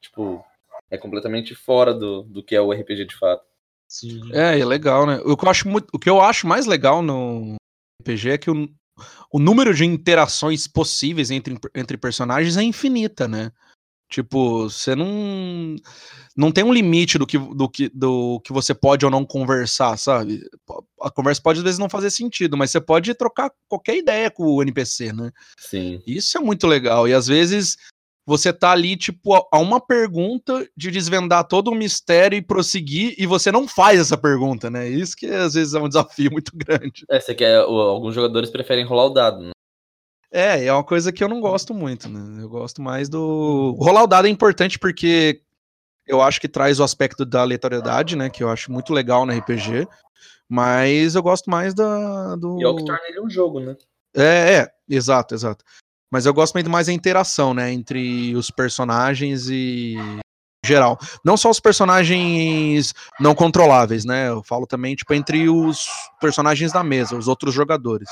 tipo, 0.00 0.44
é 0.90 0.98
completamente 0.98 1.54
fora 1.54 1.94
do, 1.94 2.22
do 2.22 2.42
que 2.42 2.56
é 2.56 2.60
o 2.60 2.72
RPG 2.72 3.04
de 3.04 3.16
fato. 3.16 3.44
Sim. 3.86 4.20
É, 4.32 4.58
é 4.58 4.64
legal, 4.64 5.06
né? 5.06 5.20
O 5.24 5.36
que 5.36 5.44
eu 5.44 5.50
acho, 5.50 5.68
muito, 5.68 5.88
o 5.92 5.98
que 5.98 6.10
eu 6.10 6.20
acho 6.20 6.46
mais 6.46 6.66
legal 6.66 7.00
no 7.00 7.56
RPG 8.02 8.30
é 8.30 8.38
que 8.38 8.50
o, 8.50 8.68
o 9.30 9.38
número 9.38 9.74
de 9.74 9.84
interações 9.84 10.66
possíveis 10.66 11.30
entre, 11.30 11.58
entre 11.74 11.96
personagens 11.96 12.56
é 12.56 12.62
infinita, 12.62 13.28
né? 13.28 13.52
Tipo, 14.10 14.70
você 14.70 14.94
não 14.94 15.76
não 16.34 16.50
tem 16.50 16.64
um 16.64 16.72
limite 16.72 17.18
do 17.18 17.26
que, 17.26 17.36
do, 17.36 17.68
que, 17.68 17.90
do 17.90 18.40
que 18.40 18.52
você 18.52 18.72
pode 18.72 19.04
ou 19.04 19.10
não 19.10 19.26
conversar, 19.26 19.98
sabe? 19.98 20.40
A 21.02 21.10
conversa 21.10 21.42
pode 21.42 21.58
às 21.58 21.64
vezes 21.64 21.78
não 21.78 21.90
fazer 21.90 22.10
sentido, 22.10 22.56
mas 22.56 22.70
você 22.70 22.80
pode 22.80 23.12
trocar 23.12 23.50
qualquer 23.68 23.96
ideia 23.96 24.30
com 24.30 24.44
o 24.44 24.62
NPC, 24.62 25.12
né? 25.12 25.30
Sim. 25.58 26.00
Isso 26.06 26.38
é 26.38 26.40
muito 26.40 26.66
legal. 26.66 27.06
E 27.06 27.12
às 27.12 27.26
vezes 27.26 27.76
você 28.28 28.52
tá 28.52 28.72
ali, 28.72 28.94
tipo, 28.94 29.34
a 29.50 29.58
uma 29.58 29.80
pergunta 29.80 30.68
de 30.76 30.90
desvendar 30.90 31.48
todo 31.48 31.68
o 31.68 31.74
mistério 31.74 32.36
e 32.36 32.42
prosseguir, 32.42 33.14
e 33.16 33.24
você 33.24 33.50
não 33.50 33.66
faz 33.66 33.98
essa 33.98 34.18
pergunta, 34.18 34.68
né? 34.68 34.86
Isso 34.86 35.16
que 35.16 35.24
às 35.24 35.54
vezes 35.54 35.72
é 35.72 35.80
um 35.80 35.88
desafio 35.88 36.28
muito 36.30 36.52
grande. 36.54 37.06
É, 37.08 37.18
você 37.18 37.34
quer. 37.34 37.56
Alguns 37.56 38.14
jogadores 38.14 38.50
preferem 38.50 38.84
rolar 38.84 39.06
o 39.06 39.14
dado, 39.14 39.44
né? 39.44 39.52
É, 40.30 40.66
é 40.66 40.70
uma 40.70 40.84
coisa 40.84 41.10
que 41.10 41.24
eu 41.24 41.28
não 41.28 41.40
gosto 41.40 41.72
muito, 41.72 42.06
né? 42.06 42.42
Eu 42.42 42.50
gosto 42.50 42.82
mais 42.82 43.08
do. 43.08 43.74
Rolar 43.80 44.02
o 44.02 44.06
dado 44.06 44.26
é 44.26 44.30
importante 44.30 44.78
porque 44.78 45.40
eu 46.06 46.20
acho 46.20 46.38
que 46.38 46.48
traz 46.48 46.78
o 46.78 46.84
aspecto 46.84 47.24
da 47.24 47.40
aleatoriedade, 47.40 48.14
né? 48.14 48.28
Que 48.28 48.44
eu 48.44 48.50
acho 48.50 48.70
muito 48.70 48.92
legal 48.92 49.24
no 49.24 49.32
RPG. 49.32 49.88
Mas 50.46 51.14
eu 51.14 51.22
gosto 51.22 51.48
mais 51.48 51.72
da. 51.72 52.36
Do... 52.36 52.60
E 52.60 52.62
é 52.62 52.68
o 52.68 52.76
que 52.76 52.84
torna 52.84 53.08
ele 53.08 53.22
um 53.22 53.30
jogo, 53.30 53.58
né? 53.58 53.74
É, 54.14 54.58
é, 54.58 54.68
exato, 54.86 55.34
exato. 55.34 55.64
Mas 56.10 56.26
eu 56.26 56.32
gosto 56.32 56.54
muito 56.54 56.70
mais 56.70 56.86
da 56.86 56.92
interação, 56.92 57.52
né, 57.52 57.72
entre 57.72 58.34
os 58.34 58.50
personagens 58.50 59.48
e 59.50 59.96
geral. 60.64 60.98
Não 61.24 61.36
só 61.36 61.50
os 61.50 61.60
personagens 61.60 62.94
não 63.20 63.34
controláveis, 63.34 64.04
né? 64.04 64.28
Eu 64.28 64.42
falo 64.42 64.66
também 64.66 64.94
tipo 64.94 65.14
entre 65.14 65.48
os 65.48 65.86
personagens 66.20 66.72
da 66.72 66.82
mesa, 66.82 67.16
os 67.16 67.28
outros 67.28 67.54
jogadores. 67.54 68.08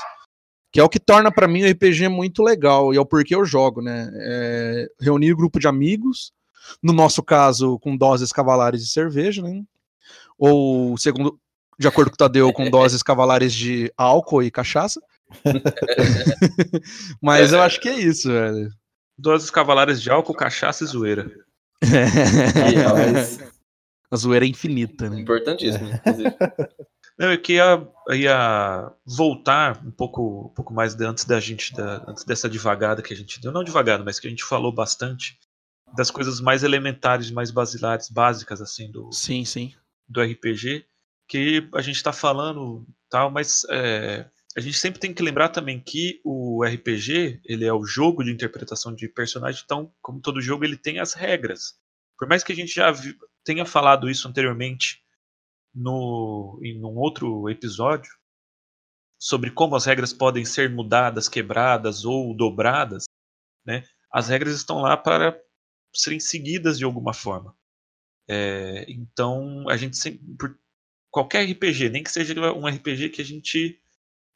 Que 0.71 0.79
é 0.79 0.83
o 0.83 0.89
que 0.89 0.99
torna 0.99 1.31
para 1.31 1.47
mim 1.47 1.63
o 1.63 1.71
RPG 1.71 2.07
muito 2.09 2.43
legal 2.43 2.93
e 2.93 2.97
é 2.97 2.99
o 2.99 3.05
porquê 3.05 3.35
eu 3.35 3.45
jogo, 3.45 3.81
né? 3.81 4.09
É 4.13 4.87
reunir 4.99 5.33
um 5.33 5.37
grupo 5.37 5.59
de 5.59 5.67
amigos, 5.67 6.31
no 6.81 6.93
nosso 6.93 7.23
caso 7.23 7.79
com 7.79 7.95
doses 7.95 8.31
cavalares 8.31 8.81
de 8.81 8.91
cerveja, 8.91 9.41
né? 9.41 9.63
Ou 10.37 10.97
segundo 10.97 11.39
de 11.79 11.87
acordo 11.87 12.09
com 12.09 12.15
o 12.15 12.17
Tadeu, 12.17 12.51
com 12.51 12.69
doses 12.71 13.03
cavalares 13.03 13.53
de 13.53 13.91
álcool 13.95 14.43
e 14.43 14.51
cachaça. 14.51 15.01
Mas 17.21 17.53
eu 17.53 17.61
acho 17.61 17.79
que 17.79 17.89
é 17.89 17.99
isso, 17.99 18.29
velho. 18.29 18.69
Doses 19.17 19.49
cavalares 19.49 20.01
de 20.01 20.09
álcool, 20.09 20.33
cachaça 20.33 20.83
e 20.83 20.87
zoeira. 20.87 21.31
A 24.09 24.15
zoeira 24.15 24.45
é 24.45 24.47
infinita, 24.47 25.09
né? 25.09 25.19
Importantíssimo, 25.19 25.89
inclusive. 25.89 26.33
Não, 27.19 27.31
eu 27.31 27.41
queria, 27.41 27.87
ia 28.11 28.93
voltar 29.03 29.83
um 29.83 29.89
pouco, 29.89 30.51
um 30.51 30.53
pouco 30.53 30.71
mais 30.71 30.93
de, 30.93 31.03
antes 31.03 31.25
da 31.25 31.39
gente, 31.39 31.73
da, 31.73 32.05
antes 32.07 32.23
dessa 32.23 32.47
devagada 32.47 33.01
que 33.01 33.11
a 33.11 33.17
gente 33.17 33.41
deu, 33.41 33.51
não 33.51 33.63
devagada, 33.63 34.03
mas 34.03 34.19
que 34.19 34.27
a 34.27 34.29
gente 34.29 34.43
falou 34.43 34.71
bastante 34.71 35.35
das 35.95 36.11
coisas 36.11 36.39
mais 36.39 36.63
elementares, 36.63 37.31
mais 37.31 37.49
basilares, 37.49 38.07
básicas 38.07 38.61
assim 38.61 38.91
do, 38.91 39.11
sim, 39.11 39.43
sim. 39.45 39.73
do 40.07 40.21
RPG, 40.21 40.85
que 41.27 41.67
a 41.73 41.81
gente 41.81 41.95
está 41.95 42.13
falando 42.13 42.85
tal, 43.09 43.31
mas 43.31 43.65
é, 43.71 44.27
a 44.57 44.59
gente 44.59 44.79
sempre 44.79 44.99
tem 44.99 45.13
que 45.13 45.21
lembrar 45.21 45.49
também 45.49 45.79
que 45.79 46.19
o 46.23 46.63
RPG, 46.65 47.41
ele 47.45 47.63
é 47.63 47.71
o 47.71 47.85
jogo 47.85 48.23
de 48.23 48.31
interpretação 48.31 48.91
de 48.93 49.07
personagem, 49.07 49.61
então, 49.63 49.93
como 50.01 50.19
todo 50.19 50.41
jogo, 50.41 50.65
ele 50.65 50.75
tem 50.75 50.97
as 50.99 51.13
regras. 51.13 51.79
Por 52.17 52.27
mais 52.27 52.43
que 52.43 52.51
a 52.51 52.55
gente 52.55 52.73
já 52.73 52.91
tenha 53.43 53.67
falado 53.67 54.09
isso 54.09 54.27
anteriormente 54.27 55.03
no, 55.75 56.59
em 56.63 56.83
um 56.83 56.97
outro 56.97 57.47
episódio, 57.47 58.11
sobre 59.19 59.51
como 59.51 59.75
as 59.75 59.85
regras 59.85 60.11
podem 60.11 60.43
ser 60.43 60.71
mudadas, 60.71 61.29
quebradas 61.29 62.03
ou 62.03 62.35
dobradas, 62.35 63.03
né? 63.63 63.83
as 64.11 64.27
regras 64.27 64.55
estão 64.55 64.81
lá 64.81 64.97
para 64.97 65.39
serem 65.93 66.19
seguidas 66.19 66.79
de 66.79 66.83
alguma 66.83 67.13
forma. 67.13 67.55
É, 68.27 68.85
então, 68.89 69.69
a 69.69 69.77
gente 69.77 69.97
sempre, 69.97 70.55
qualquer 71.11 71.47
RPG, 71.47 71.89
nem 71.89 72.01
que 72.01 72.11
seja 72.11 72.33
um 72.53 72.65
RPG 72.65 73.09
que 73.09 73.21
a 73.21 73.25
gente 73.25 73.79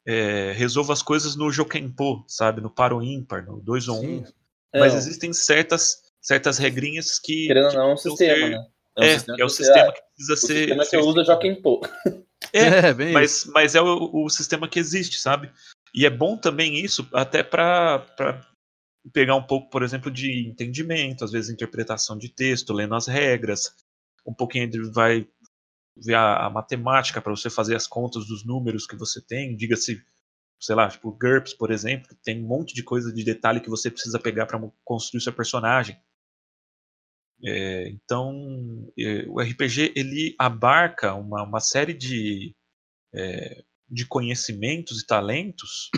é, 0.06 0.52
resolva 0.52 0.92
as 0.92 1.02
coisas 1.02 1.36
no 1.36 1.50
Jokenpo, 1.50 2.24
sabe? 2.26 2.60
No 2.60 2.70
paro 2.70 3.02
ímpar, 3.02 3.44
no 3.44 3.60
2 3.60 3.88
ou 3.88 4.02
1. 4.02 4.04
Um. 4.04 4.24
Mas 4.74 4.94
é, 4.94 4.96
existem 4.96 5.32
certas, 5.32 6.02
certas 6.20 6.58
regrinhas 6.58 7.18
que. 7.18 7.46
Querendo 7.46 7.68
ou 7.68 7.74
não, 7.74 7.90
é 7.90 7.94
um 7.94 7.96
sistema, 7.96 8.34
ser... 8.34 8.50
né? 8.50 8.66
É, 8.96 9.00
um 9.00 9.04
é, 9.04 9.14
sistema 9.14 9.38
é 9.38 9.44
o 9.44 9.48
sistema 9.48 9.92
que 9.92 10.02
precisa 10.02 10.32
o 10.32 10.36
ser. 10.36 10.52
O 10.52 10.58
sistema 10.58 10.86
que 10.86 10.96
usa 10.96 11.24
Jokenpo. 11.24 11.80
É, 12.52 12.60
é 12.90 13.12
mas, 13.12 13.44
mas 13.46 13.74
é 13.74 13.80
o, 13.80 14.24
o, 14.24 14.28
sistema 14.28 14.68
que 14.68 14.78
existe, 14.78 15.18
sabe? 15.18 15.50
E 15.94 16.04
é 16.06 16.10
bom 16.10 16.36
também 16.36 16.78
isso, 16.78 17.06
até 17.12 17.42
para 17.42 18.04
pegar 19.12 19.34
um 19.34 19.42
pouco, 19.42 19.68
por 19.70 19.82
exemplo, 19.82 20.10
de 20.10 20.48
entendimento, 20.48 21.24
às 21.24 21.32
vezes 21.32 21.50
interpretação 21.50 22.16
de 22.16 22.28
texto, 22.28 22.72
lendo 22.72 22.94
as 22.94 23.06
regras. 23.06 23.74
Um 24.26 24.32
pouquinho 24.32 24.68
de 24.68 24.80
vai 24.90 25.26
ver 25.96 26.14
a, 26.14 26.46
a 26.46 26.50
matemática 26.50 27.20
para 27.20 27.34
você 27.34 27.50
fazer 27.50 27.74
as 27.76 27.86
contas 27.86 28.26
dos 28.26 28.44
números 28.44 28.86
que 28.86 28.96
você 28.96 29.20
tem, 29.20 29.56
diga-se, 29.56 30.02
sei 30.60 30.74
lá, 30.74 30.88
tipo 30.88 31.12
GURPS, 31.12 31.54
por 31.54 31.70
exemplo, 31.70 32.16
tem 32.22 32.42
um 32.42 32.46
monte 32.46 32.74
de 32.74 32.82
coisa 32.82 33.12
de 33.12 33.24
detalhe 33.24 33.60
que 33.60 33.70
você 33.70 33.90
precisa 33.90 34.18
pegar 34.18 34.46
para 34.46 34.60
construir 34.84 35.20
seu 35.20 35.32
personagem. 35.32 36.00
É, 37.44 37.88
então, 37.88 38.88
é, 38.96 39.26
o 39.28 39.40
RPG 39.40 39.92
ele 39.96 40.34
abarca 40.38 41.14
uma, 41.14 41.42
uma 41.42 41.60
série 41.60 41.92
de, 41.92 42.54
é, 43.12 43.64
de 43.90 44.06
conhecimentos 44.06 45.00
e 45.00 45.06
talentos 45.06 45.90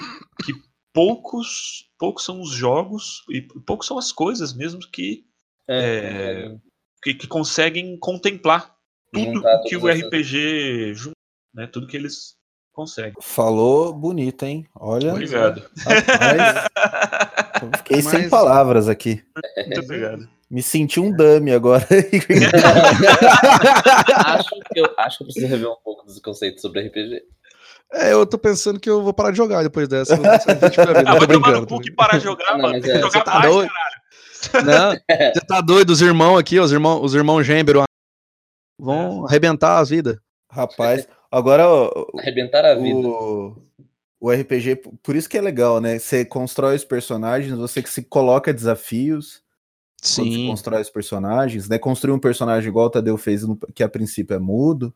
que 0.44 0.52
poucos, 0.94 1.90
poucos 1.98 2.24
são 2.24 2.40
os 2.40 2.50
jogos 2.50 3.22
e 3.28 3.42
poucos 3.42 3.86
são 3.86 3.98
as 3.98 4.10
coisas 4.10 4.54
mesmo 4.54 4.80
que, 4.90 5.26
é, 5.68 5.76
é, 5.76 6.58
que, 7.02 7.14
que, 7.14 7.26
conseguem 7.26 7.98
contemplar 7.98 8.73
tudo 9.14 9.42
que 9.66 9.76
o 9.76 9.88
RPG 9.88 10.94
junta, 10.94 11.16
né, 11.54 11.66
tudo 11.66 11.86
que 11.86 11.96
eles 11.96 12.36
conseguem. 12.72 13.14
Falou 13.20 13.92
bonito, 13.92 14.44
hein? 14.44 14.66
Olha. 14.74 15.12
Obrigado. 15.12 15.62
Rapaz, 15.78 16.68
fiquei 17.78 18.02
Mas... 18.02 18.06
sem 18.06 18.28
palavras 18.28 18.88
aqui. 18.88 19.22
Muito 19.56 19.80
obrigado. 19.80 20.28
Me 20.50 20.62
senti 20.62 21.00
um 21.00 21.10
dummy 21.10 21.52
agora. 21.52 21.86
acho, 24.26 24.50
que 24.72 24.80
eu, 24.80 24.94
acho 24.98 25.18
que 25.18 25.24
eu 25.24 25.26
preciso 25.26 25.46
rever 25.46 25.70
um 25.70 25.76
pouco 25.82 26.04
dos 26.04 26.18
conceitos 26.18 26.60
sobre 26.60 26.86
RPG. 26.86 27.22
É, 27.92 28.12
eu 28.12 28.26
tô 28.26 28.36
pensando 28.38 28.78
que 28.78 28.90
eu 28.90 29.02
vou 29.02 29.12
parar 29.12 29.30
de 29.30 29.36
jogar 29.36 29.62
depois 29.62 29.88
dessa. 29.88 30.14
ah, 30.14 30.18
vai 31.18 31.26
tomar 31.26 31.52
no 31.52 31.66
cu 31.66 31.80
que 31.80 31.90
parar 31.92 32.18
de 32.18 32.24
jogar, 32.24 32.58
não, 32.58 32.62
mano. 32.62 32.76
É, 32.76 33.00
jogar 33.00 33.22
tá 33.22 33.38
mais, 33.38 33.52
doido? 33.52 33.70
caralho. 33.70 34.04
Não, 34.66 34.90
você 35.32 35.40
tá 35.46 35.60
doido, 35.60 35.90
os 35.90 36.02
irmãos 36.02 36.38
aqui, 36.38 36.60
os 36.60 36.70
irmãos, 36.70 37.00
os 37.02 37.14
irmãos 37.14 37.42
Gêmbero 37.44 37.82
vão 38.78 39.24
é. 39.24 39.28
arrebentar 39.28 39.78
as 39.78 39.90
vidas. 39.90 40.18
Rapaz, 40.50 41.08
agora. 41.30 41.64
Arrebentar 42.18 42.64
a 42.64 42.74
vida. 42.74 42.96
O, 42.96 43.56
o 44.20 44.30
RPG, 44.30 44.82
por 45.02 45.16
isso 45.16 45.28
que 45.28 45.36
é 45.36 45.40
legal, 45.40 45.80
né? 45.80 45.98
Você 45.98 46.24
constrói 46.24 46.76
os 46.76 46.84
personagens, 46.84 47.52
você 47.56 47.82
que 47.82 47.90
se 47.90 48.02
coloca 48.02 48.54
desafios. 48.54 49.42
Sim. 50.00 50.30
Você 50.30 50.46
constrói 50.48 50.82
os 50.82 50.90
personagens, 50.90 51.68
né? 51.68 51.78
Construir 51.78 52.14
um 52.14 52.18
personagem 52.18 52.68
igual 52.68 52.86
o 52.86 52.90
Tadeu 52.90 53.16
fez, 53.16 53.42
que 53.74 53.82
a 53.82 53.88
princípio 53.88 54.34
é 54.34 54.38
mudo. 54.38 54.94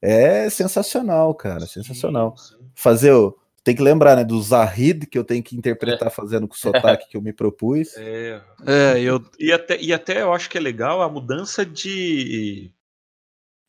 É 0.00 0.48
sensacional, 0.48 1.34
cara. 1.34 1.66
Sensacional. 1.66 2.36
Sim, 2.36 2.56
sim. 2.56 2.70
Fazer 2.74 3.12
o. 3.12 3.36
Tem 3.64 3.74
que 3.74 3.82
lembrar, 3.82 4.16
né, 4.16 4.24
do 4.24 4.40
Zahid, 4.40 5.06
que 5.06 5.18
eu 5.18 5.24
tenho 5.24 5.42
que 5.42 5.54
interpretar 5.54 6.08
é. 6.08 6.10
fazendo 6.10 6.48
com 6.48 6.54
o 6.54 6.58
sotaque 6.58 7.08
que 7.10 7.16
eu 7.16 7.20
me 7.20 7.34
propus. 7.34 7.94
É, 7.98 8.40
é 8.66 9.00
eu... 9.00 9.22
E 9.38 9.52
até, 9.52 9.78
e 9.78 9.92
até 9.92 10.22
eu 10.22 10.32
acho 10.32 10.48
que 10.48 10.56
é 10.56 10.60
legal 10.60 11.02
a 11.02 11.08
mudança 11.08 11.66
de, 11.66 12.72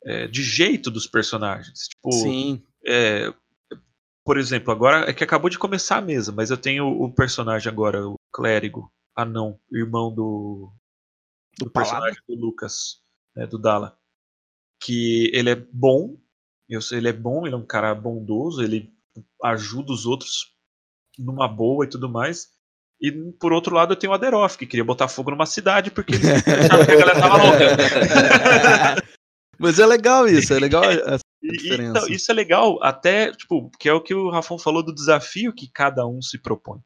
é, 0.04 0.26
de 0.26 0.42
jeito 0.42 0.90
dos 0.90 1.06
personagens. 1.06 1.88
Tipo, 1.88 2.12
Sim. 2.12 2.62
É, 2.86 3.32
por 4.24 4.38
exemplo, 4.38 4.72
agora 4.72 5.08
é 5.08 5.12
que 5.12 5.24
acabou 5.24 5.50
de 5.50 5.58
começar 5.58 5.98
a 5.98 6.02
mesa, 6.02 6.32
mas 6.32 6.50
eu 6.50 6.56
tenho 6.56 6.86
o 6.86 7.12
personagem 7.12 7.70
agora, 7.70 8.06
o 8.06 8.14
clérigo, 8.32 8.92
anão, 9.16 9.58
irmão 9.72 10.14
do, 10.14 10.72
do 11.58 11.70
personagem 11.70 12.20
do 12.28 12.34
Lucas, 12.34 13.00
né, 13.34 13.46
do 13.46 13.58
Dala 13.58 13.98
que 14.80 15.30
ele 15.34 15.50
é 15.50 15.54
bom, 15.54 16.16
eu 16.68 16.80
sei, 16.80 16.98
ele 16.98 17.08
é 17.08 17.12
bom, 17.12 17.46
ele 17.46 17.54
é 17.54 17.58
um 17.58 17.66
cara 17.66 17.94
bondoso, 17.94 18.62
ele 18.62 18.90
ajuda 19.44 19.92
os 19.92 20.06
outros 20.06 20.52
numa 21.18 21.46
boa 21.46 21.84
e 21.84 21.88
tudo 21.88 22.08
mais. 22.08 22.48
E 23.00 23.12
por 23.38 23.52
outro 23.52 23.74
lado 23.74 23.92
eu 23.92 23.96
tenho 23.96 24.12
o 24.12 24.14
Aderoff, 24.14 24.56
que 24.56 24.66
queria 24.66 24.84
botar 24.84 25.08
fogo 25.08 25.30
numa 25.30 25.46
cidade 25.46 25.90
porque 25.90 26.14
ele 26.14 26.22
achava 26.32 26.86
que 26.86 26.92
a 26.92 26.98
galera 26.98 27.20
tava 27.20 27.36
louca. 27.36 29.10
Mas 29.60 29.78
é 29.78 29.84
legal 29.84 30.26
isso, 30.26 30.54
é 30.54 30.58
legal 30.58 30.82
essa 30.88 31.20
diferença. 31.42 31.98
Então, 31.98 32.08
isso 32.08 32.30
é 32.30 32.34
legal, 32.34 32.82
até, 32.82 33.30
tipo, 33.30 33.70
que 33.78 33.90
é 33.90 33.92
o 33.92 34.00
que 34.00 34.14
o 34.14 34.30
Rafão 34.30 34.58
falou 34.58 34.82
do 34.82 34.94
desafio 34.94 35.52
que 35.52 35.70
cada 35.70 36.06
um 36.06 36.22
se 36.22 36.38
propõe. 36.38 36.80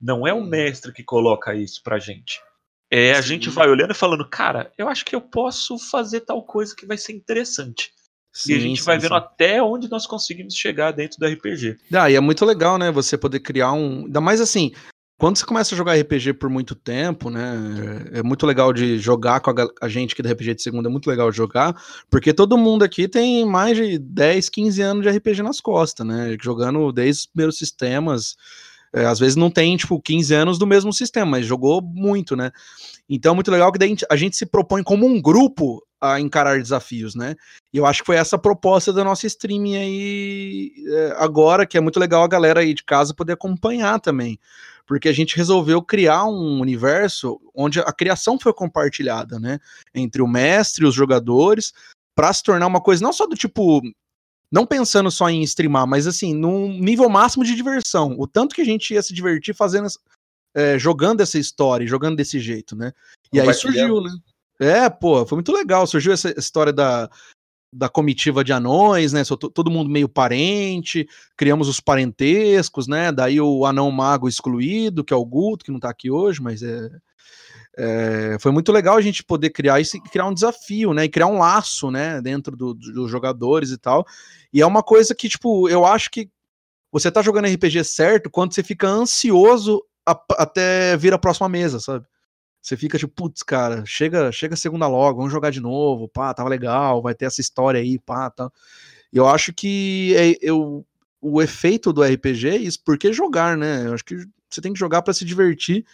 Não 0.00 0.24
é 0.24 0.32
o 0.32 0.40
mestre 0.40 0.92
que 0.92 1.02
coloca 1.02 1.52
isso 1.54 1.82
pra 1.82 1.98
gente. 1.98 2.40
É, 2.88 3.12
a 3.12 3.22
Sim. 3.22 3.28
gente 3.28 3.50
vai 3.50 3.68
olhando 3.68 3.90
e 3.90 3.96
falando, 3.96 4.28
cara, 4.28 4.72
eu 4.78 4.88
acho 4.88 5.04
que 5.04 5.14
eu 5.14 5.20
posso 5.20 5.76
fazer 5.76 6.20
tal 6.20 6.42
coisa 6.44 6.74
que 6.74 6.86
vai 6.86 6.96
ser 6.96 7.12
interessante. 7.12 7.90
Sim, 8.32 8.52
e 8.52 8.56
a 8.56 8.58
gente 8.60 8.80
sim, 8.80 8.86
vai 8.86 8.96
vendo 8.96 9.12
sim. 9.12 9.18
até 9.18 9.60
onde 9.60 9.90
nós 9.90 10.06
conseguimos 10.06 10.54
chegar 10.54 10.92
dentro 10.92 11.18
do 11.18 11.26
RPG. 11.26 11.78
Ah, 11.92 12.08
e 12.08 12.14
é 12.14 12.20
muito 12.20 12.44
legal, 12.44 12.78
né? 12.78 12.92
Você 12.92 13.18
poder 13.18 13.40
criar 13.40 13.72
um. 13.72 14.04
Ainda 14.04 14.20
mais 14.20 14.40
assim, 14.40 14.72
quando 15.20 15.36
você 15.36 15.44
começa 15.44 15.74
a 15.74 15.76
jogar 15.76 16.00
RPG 16.00 16.32
por 16.32 16.48
muito 16.48 16.74
tempo, 16.74 17.28
né? 17.28 17.54
É 18.10 18.22
muito 18.22 18.46
legal 18.46 18.72
de 18.72 18.98
jogar 18.98 19.40
com 19.40 19.52
a, 19.78 19.86
gente 19.86 20.14
aqui 20.14 20.22
do 20.22 20.32
RPG 20.32 20.54
de 20.54 20.62
segunda, 20.62 20.88
é 20.88 20.90
muito 20.90 21.10
legal 21.10 21.30
jogar, 21.30 21.76
porque 22.08 22.32
todo 22.32 22.56
mundo 22.56 22.84
aqui 22.84 23.06
tem 23.06 23.44
mais 23.44 23.76
de 23.76 23.98
10, 23.98 24.48
15 24.48 24.80
anos 24.80 25.02
de 25.02 25.10
RPG 25.10 25.42
nas 25.42 25.60
costas, 25.60 26.06
né? 26.06 26.38
Jogando 26.42 26.90
desde 26.90 27.20
os 27.20 27.26
primeiros 27.26 27.58
sistemas. 27.58 28.34
É, 28.94 29.04
às 29.04 29.18
vezes 29.20 29.36
não 29.36 29.50
tem, 29.50 29.76
tipo, 29.76 30.00
15 30.00 30.34
anos 30.34 30.58
do 30.58 30.66
mesmo 30.66 30.90
sistema, 30.90 31.32
mas 31.32 31.44
jogou 31.44 31.82
muito, 31.82 32.34
né? 32.34 32.50
Então 33.06 33.32
é 33.32 33.34
muito 33.34 33.50
legal 33.50 33.70
que 33.70 34.06
a 34.08 34.16
gente 34.16 34.36
se 34.38 34.46
propõe 34.46 34.82
como 34.82 35.06
um 35.06 35.20
grupo 35.20 35.82
a 36.00 36.18
encarar 36.18 36.60
desafios, 36.60 37.14
né? 37.14 37.36
E 37.72 37.76
eu 37.76 37.84
acho 37.84 38.00
que 38.00 38.06
foi 38.06 38.16
essa 38.16 38.36
a 38.36 38.38
proposta 38.38 38.92
da 38.92 39.04
nossa 39.04 39.26
streaming 39.26 39.76
aí 39.76 40.72
é, 40.86 41.14
agora, 41.18 41.66
que 41.66 41.76
é 41.76 41.80
muito 41.80 42.00
legal 42.00 42.22
a 42.22 42.28
galera 42.28 42.60
aí 42.60 42.72
de 42.72 42.82
casa 42.82 43.14
poder 43.14 43.34
acompanhar 43.34 44.00
também. 44.00 44.38
Porque 44.86 45.08
a 45.08 45.12
gente 45.12 45.36
resolveu 45.36 45.82
criar 45.82 46.24
um 46.24 46.60
universo 46.60 47.40
onde 47.54 47.78
a 47.80 47.92
criação 47.92 48.38
foi 48.40 48.52
compartilhada, 48.52 49.38
né? 49.38 49.60
Entre 49.94 50.22
o 50.22 50.26
mestre 50.26 50.84
e 50.84 50.88
os 50.88 50.94
jogadores, 50.94 51.72
para 52.14 52.32
se 52.32 52.42
tornar 52.42 52.66
uma 52.66 52.80
coisa 52.80 53.02
não 53.02 53.12
só 53.12 53.26
do 53.26 53.36
tipo 53.36 53.82
não 54.50 54.66
pensando 54.66 55.10
só 55.10 55.30
em 55.30 55.42
streamar, 55.42 55.86
mas 55.86 56.06
assim, 56.06 56.34
num 56.34 56.68
nível 56.68 57.08
máximo 57.08 57.44
de 57.44 57.54
diversão. 57.54 58.16
O 58.18 58.26
tanto 58.26 58.54
que 58.54 58.62
a 58.62 58.64
gente 58.64 58.92
ia 58.92 59.02
se 59.02 59.14
divertir 59.14 59.54
fazendo, 59.54 59.86
é, 60.54 60.76
jogando 60.78 61.20
essa 61.20 61.38
história, 61.38 61.86
jogando 61.86 62.16
desse 62.16 62.40
jeito, 62.40 62.74
né? 62.74 62.92
E 63.32 63.38
aí 63.38 63.54
surgiu, 63.54 64.00
né? 64.00 64.10
É, 64.60 64.90
pô, 64.90 65.24
foi 65.24 65.36
muito 65.36 65.52
legal. 65.52 65.86
Surgiu 65.86 66.12
essa 66.12 66.38
história 66.38 66.72
da, 66.72 67.08
da 67.72 67.88
comitiva 67.88 68.44
de 68.44 68.52
anões, 68.52 69.12
né? 69.12 69.22
Todo 69.24 69.70
mundo 69.70 69.88
meio 69.88 70.08
parente, 70.08 71.08
criamos 71.34 71.66
os 71.66 71.80
parentescos, 71.80 72.86
né? 72.86 73.10
Daí 73.10 73.40
o 73.40 73.64
anão 73.64 73.90
mago 73.90 74.28
excluído, 74.28 75.02
que 75.02 75.14
é 75.14 75.16
o 75.16 75.24
Guto, 75.24 75.64
que 75.64 75.72
não 75.72 75.80
tá 75.80 75.88
aqui 75.88 76.10
hoje, 76.10 76.42
mas 76.42 76.62
é, 76.62 76.90
é, 77.78 78.36
foi 78.38 78.52
muito 78.52 78.70
legal 78.70 78.96
a 78.96 79.00
gente 79.00 79.24
poder 79.24 79.50
criar 79.50 79.80
isso 79.80 79.98
criar 80.02 80.26
um 80.26 80.34
desafio, 80.34 80.92
né? 80.92 81.04
E 81.04 81.08
criar 81.08 81.28
um 81.28 81.38
laço, 81.38 81.90
né? 81.90 82.20
Dentro 82.20 82.54
do, 82.54 82.74
dos 82.74 83.10
jogadores 83.10 83.70
e 83.70 83.78
tal. 83.78 84.06
E 84.52 84.60
é 84.60 84.66
uma 84.66 84.82
coisa 84.82 85.14
que, 85.14 85.28
tipo, 85.28 85.70
eu 85.70 85.86
acho 85.86 86.10
que 86.10 86.28
você 86.92 87.10
tá 87.10 87.22
jogando 87.22 87.46
RPG 87.46 87.84
certo 87.84 88.28
quando 88.28 88.52
você 88.52 88.62
fica 88.62 88.86
ansioso 88.88 89.82
a, 90.06 90.20
até 90.32 90.96
vir 90.96 91.14
a 91.14 91.18
próxima 91.18 91.48
mesa, 91.48 91.80
sabe? 91.80 92.04
Você 92.62 92.76
fica 92.76 92.98
tipo, 92.98 93.12
putz, 93.14 93.42
cara, 93.42 93.84
chega, 93.86 94.30
chega 94.30 94.54
segunda 94.54 94.86
logo, 94.86 95.18
vamos 95.18 95.32
jogar 95.32 95.50
de 95.50 95.60
novo, 95.60 96.08
pá, 96.08 96.34
tava 96.34 96.48
legal, 96.48 97.00
vai 97.00 97.14
ter 97.14 97.24
essa 97.24 97.40
história 97.40 97.80
aí, 97.80 97.98
pá, 97.98 98.30
tá. 98.30 98.50
Eu 99.12 99.26
acho 99.26 99.52
que 99.52 100.14
é, 100.14 100.36
eu, 100.42 100.86
o 101.20 101.40
efeito 101.40 101.92
do 101.92 102.02
RPG 102.02 102.48
é 102.48 102.56
isso, 102.56 102.80
porque 102.84 103.12
jogar, 103.12 103.56
né? 103.56 103.86
Eu 103.86 103.94
acho 103.94 104.04
que 104.04 104.26
você 104.48 104.60
tem 104.60 104.72
que 104.72 104.78
jogar 104.78 105.02
para 105.02 105.14
se 105.14 105.24
divertir 105.24 105.84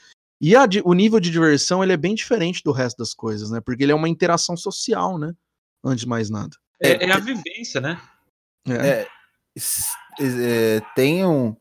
e 0.40 0.54
a, 0.54 0.66
o 0.84 0.92
nível 0.92 1.18
de 1.18 1.30
diversão 1.30 1.82
ele 1.82 1.92
é 1.92 1.96
bem 1.96 2.14
diferente 2.14 2.62
do 2.62 2.72
resto 2.72 2.98
das 2.98 3.14
coisas, 3.14 3.50
né? 3.50 3.60
Porque 3.60 3.82
ele 3.82 3.92
é 3.92 3.94
uma 3.94 4.08
interação 4.08 4.56
social, 4.56 5.18
né? 5.18 5.32
Antes 5.84 6.00
de 6.00 6.08
mais 6.08 6.28
nada. 6.28 6.56
É, 6.80 7.06
é 7.06 7.12
a 7.12 7.18
vivência, 7.18 7.80
né? 7.80 8.00
É. 8.68 8.72
é, 8.74 9.08
é 10.20 10.82
tem 10.94 11.24
um, 11.24 11.56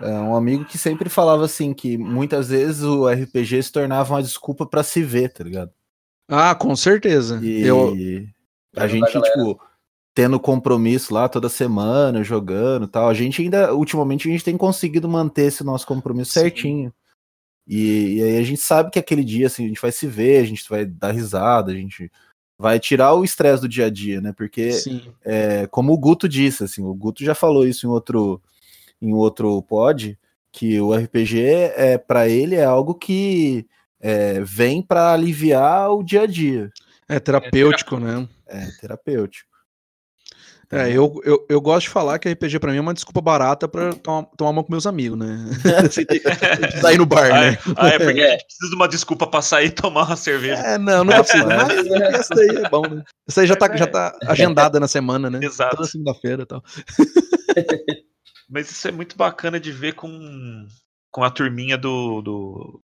é, 0.00 0.10
um 0.10 0.34
amigo 0.34 0.64
que 0.64 0.78
sempre 0.78 1.08
falava 1.08 1.44
assim 1.44 1.74
que 1.74 1.98
muitas 1.98 2.48
vezes 2.48 2.82
o 2.82 3.08
RPG 3.08 3.62
se 3.62 3.72
tornava 3.72 4.14
uma 4.14 4.22
desculpa 4.22 4.66
para 4.66 4.82
se 4.82 5.02
ver, 5.02 5.32
tá 5.32 5.44
ligado? 5.44 5.72
Ah, 6.28 6.54
com 6.54 6.74
certeza. 6.76 7.40
E 7.42 7.62
Eu... 7.62 7.94
a 8.76 8.86
gente, 8.86 9.10
tipo, 9.10 9.60
tendo 10.14 10.38
compromisso 10.40 11.14
lá 11.14 11.28
toda 11.28 11.48
semana, 11.48 12.24
jogando 12.24 12.86
tal. 12.86 13.08
A 13.08 13.14
gente 13.14 13.40
ainda, 13.40 13.72
ultimamente, 13.74 14.28
a 14.28 14.32
gente 14.32 14.44
tem 14.44 14.56
conseguido 14.56 15.08
manter 15.08 15.46
esse 15.46 15.64
nosso 15.64 15.86
compromisso 15.86 16.32
Sim. 16.32 16.40
certinho. 16.40 16.94
E, 17.66 18.16
e, 18.16 18.22
aí 18.22 18.38
a 18.38 18.42
gente 18.42 18.60
sabe 18.60 18.90
que 18.90 18.98
aquele 18.98 19.22
dia 19.22 19.46
assim, 19.46 19.64
a 19.64 19.68
gente 19.68 19.80
vai 19.80 19.92
se 19.92 20.06
ver, 20.06 20.42
a 20.42 20.44
gente 20.46 20.68
vai 20.68 20.86
dar 20.86 21.12
risada, 21.12 21.70
a 21.70 21.74
gente 21.74 22.10
vai 22.58 22.80
tirar 22.80 23.14
o 23.14 23.22
estresse 23.22 23.62
do 23.62 23.68
dia 23.68 23.86
a 23.86 23.90
dia, 23.90 24.20
né? 24.20 24.32
Porque, 24.32 24.70
é, 25.24 25.66
como 25.68 25.92
o 25.92 25.98
Guto 25.98 26.28
disse, 26.28 26.64
assim, 26.64 26.82
o 26.82 26.92
Guto 26.94 27.22
já 27.22 27.34
falou 27.34 27.66
isso 27.66 27.86
em 27.86 27.90
outro, 27.90 28.42
em 29.00 29.12
outro 29.12 29.62
pod, 29.62 30.18
que 30.52 30.80
o 30.80 30.94
RPG 30.94 31.40
é 31.76 31.98
para 31.98 32.28
ele 32.28 32.54
é 32.54 32.64
algo 32.64 32.94
que 32.94 33.66
é, 34.00 34.40
vem 34.40 34.82
para 34.82 35.12
aliviar 35.12 35.90
o 35.90 36.02
dia 36.02 36.22
a 36.22 36.26
dia. 36.26 36.70
É 37.08 37.18
terapêutico, 37.18 37.96
é 37.96 38.00
né? 38.00 38.28
É 38.46 38.66
terapêutico. 38.80 39.48
É, 40.70 40.90
eu, 40.90 41.18
eu, 41.24 41.46
eu 41.48 41.60
gosto 41.62 41.86
de 41.86 41.88
falar 41.88 42.18
que 42.18 42.28
RPG 42.28 42.58
pra 42.58 42.70
mim 42.70 42.76
é 42.76 42.80
uma 42.80 42.92
desculpa 42.92 43.22
barata 43.22 43.66
pra 43.66 43.90
tomar, 43.94 44.24
tomar 44.36 44.50
uma 44.50 44.62
com 44.62 44.70
meus 44.70 44.86
amigos, 44.86 45.18
né? 45.18 45.46
sair 46.82 46.98
no 46.98 47.06
bar, 47.06 47.30
ah, 47.32 47.40
né? 47.40 47.52
É, 47.52 47.58
ah, 47.74 47.88
é 47.88 47.98
porque 47.98 48.20
a 48.20 48.30
gente 48.32 48.44
precisa 48.44 48.68
de 48.68 48.76
uma 48.76 48.86
desculpa 48.86 49.26
pra 49.26 49.40
sair 49.40 49.68
e 49.68 49.70
tomar 49.70 50.04
uma 50.04 50.16
cerveja. 50.16 50.60
É, 50.60 50.76
não, 50.76 51.04
não 51.04 51.14
precisa. 51.22 51.46
Mas 51.56 51.86
essa 52.12 52.34
aí 52.34 52.48
é 52.48 52.68
bom, 52.68 52.82
né? 52.82 53.02
Essa 53.26 53.40
aí 53.40 53.46
já 53.46 53.56
tá, 53.56 53.74
já 53.74 53.86
tá 53.86 54.14
agendada 54.26 54.78
na 54.78 54.86
semana, 54.86 55.30
né? 55.30 55.40
Exato. 55.42 55.76
Toda 55.76 55.88
segunda-feira 55.88 56.42
e 56.42 56.46
tal. 56.46 56.62
Mas 58.48 58.70
isso 58.70 58.88
é 58.88 58.92
muito 58.92 59.16
bacana 59.16 59.60
de 59.60 59.70
ver 59.70 59.94
com, 59.94 60.66
com 61.10 61.22
a 61.22 61.30
turminha 61.30 61.76
do, 61.76 62.22
do, 62.22 62.82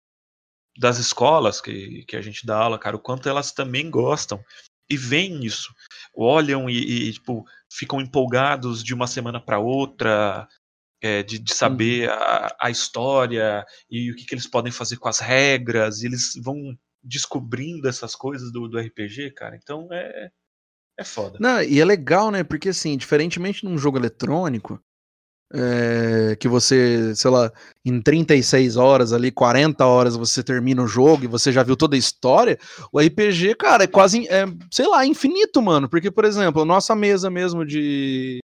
das 0.79 0.99
escolas 0.99 1.61
que, 1.61 2.05
que 2.07 2.17
a 2.17 2.23
gente 2.23 2.47
dá 2.47 2.57
aula, 2.57 2.79
cara, 2.79 2.97
o 2.97 3.01
quanto 3.01 3.29
elas 3.29 3.53
também 3.53 3.91
gostam 3.91 4.43
e 4.89 4.97
veem 4.97 5.45
isso, 5.45 5.73
olham 6.15 6.71
e, 6.71 7.09
e 7.09 7.13
tipo, 7.13 7.45
ficam 7.71 8.01
empolgados 8.01 8.83
de 8.83 8.95
uma 8.95 9.07
semana 9.07 9.41
para 9.41 9.59
outra, 9.59 10.49
é, 11.03 11.23
de, 11.23 11.39
de, 11.39 11.53
saber 11.53 12.09
uhum. 12.09 12.15
a, 12.15 12.57
a, 12.61 12.71
história 12.71 13.65
e 13.91 14.11
o 14.11 14.17
que, 14.17 14.25
que, 14.25 14.35
eles 14.35 14.47
podem 14.47 14.73
fazer 14.73 14.97
com 14.97 15.09
as 15.09 15.21
regras, 15.21 16.03
e 16.03 16.07
eles 16.07 16.33
vão 16.43 16.77
descobrindo 17.03 17.89
essas 17.89 18.15
coisas 18.15 18.51
do, 18.51 18.67
do 18.69 18.79
RPG, 18.79 19.33
cara. 19.33 19.57
Então 19.57 19.89
é, 19.93 20.31
é 20.99 21.05
foda. 21.05 21.39
Não, 21.41 21.63
e 21.63 21.81
é 21.81 21.85
legal, 21.85 22.31
né? 22.31 22.43
Porque 22.43 22.71
assim, 22.71 22.97
diferentemente 22.97 23.65
num 23.65 23.79
jogo 23.79 23.99
eletrônico, 23.99 24.83
é, 25.53 26.37
que 26.39 26.47
você, 26.47 27.15
sei 27.15 27.31
lá, 27.31 27.51
em 27.85 28.01
36 28.01 28.77
horas 28.77 29.13
ali, 29.13 29.31
40 29.31 29.85
horas 29.85 30.17
você 30.17 30.43
termina 30.43 30.83
o 30.83 30.87
jogo 30.87 31.25
e 31.25 31.29
você 31.29 31.51
já 31.51 31.63
viu 31.63 31.77
toda 31.77 31.97
a 31.97 31.99
história, 31.99 32.59
o 32.93 33.01
RPG, 33.01 33.55
cara, 33.55 33.85
é 33.85 33.87
quase, 33.87 34.29
é, 34.29 34.47
sei 34.71 34.87
lá, 34.87 35.07
infinito, 35.07 35.63
mano. 35.63 35.89
Porque, 35.89 36.11
por 36.11 36.25
exemplo, 36.25 36.63
a 36.63 36.67
nossa 36.67 36.95
mesa 36.95 37.31
mesmo 37.31 37.65
de, 37.65 38.41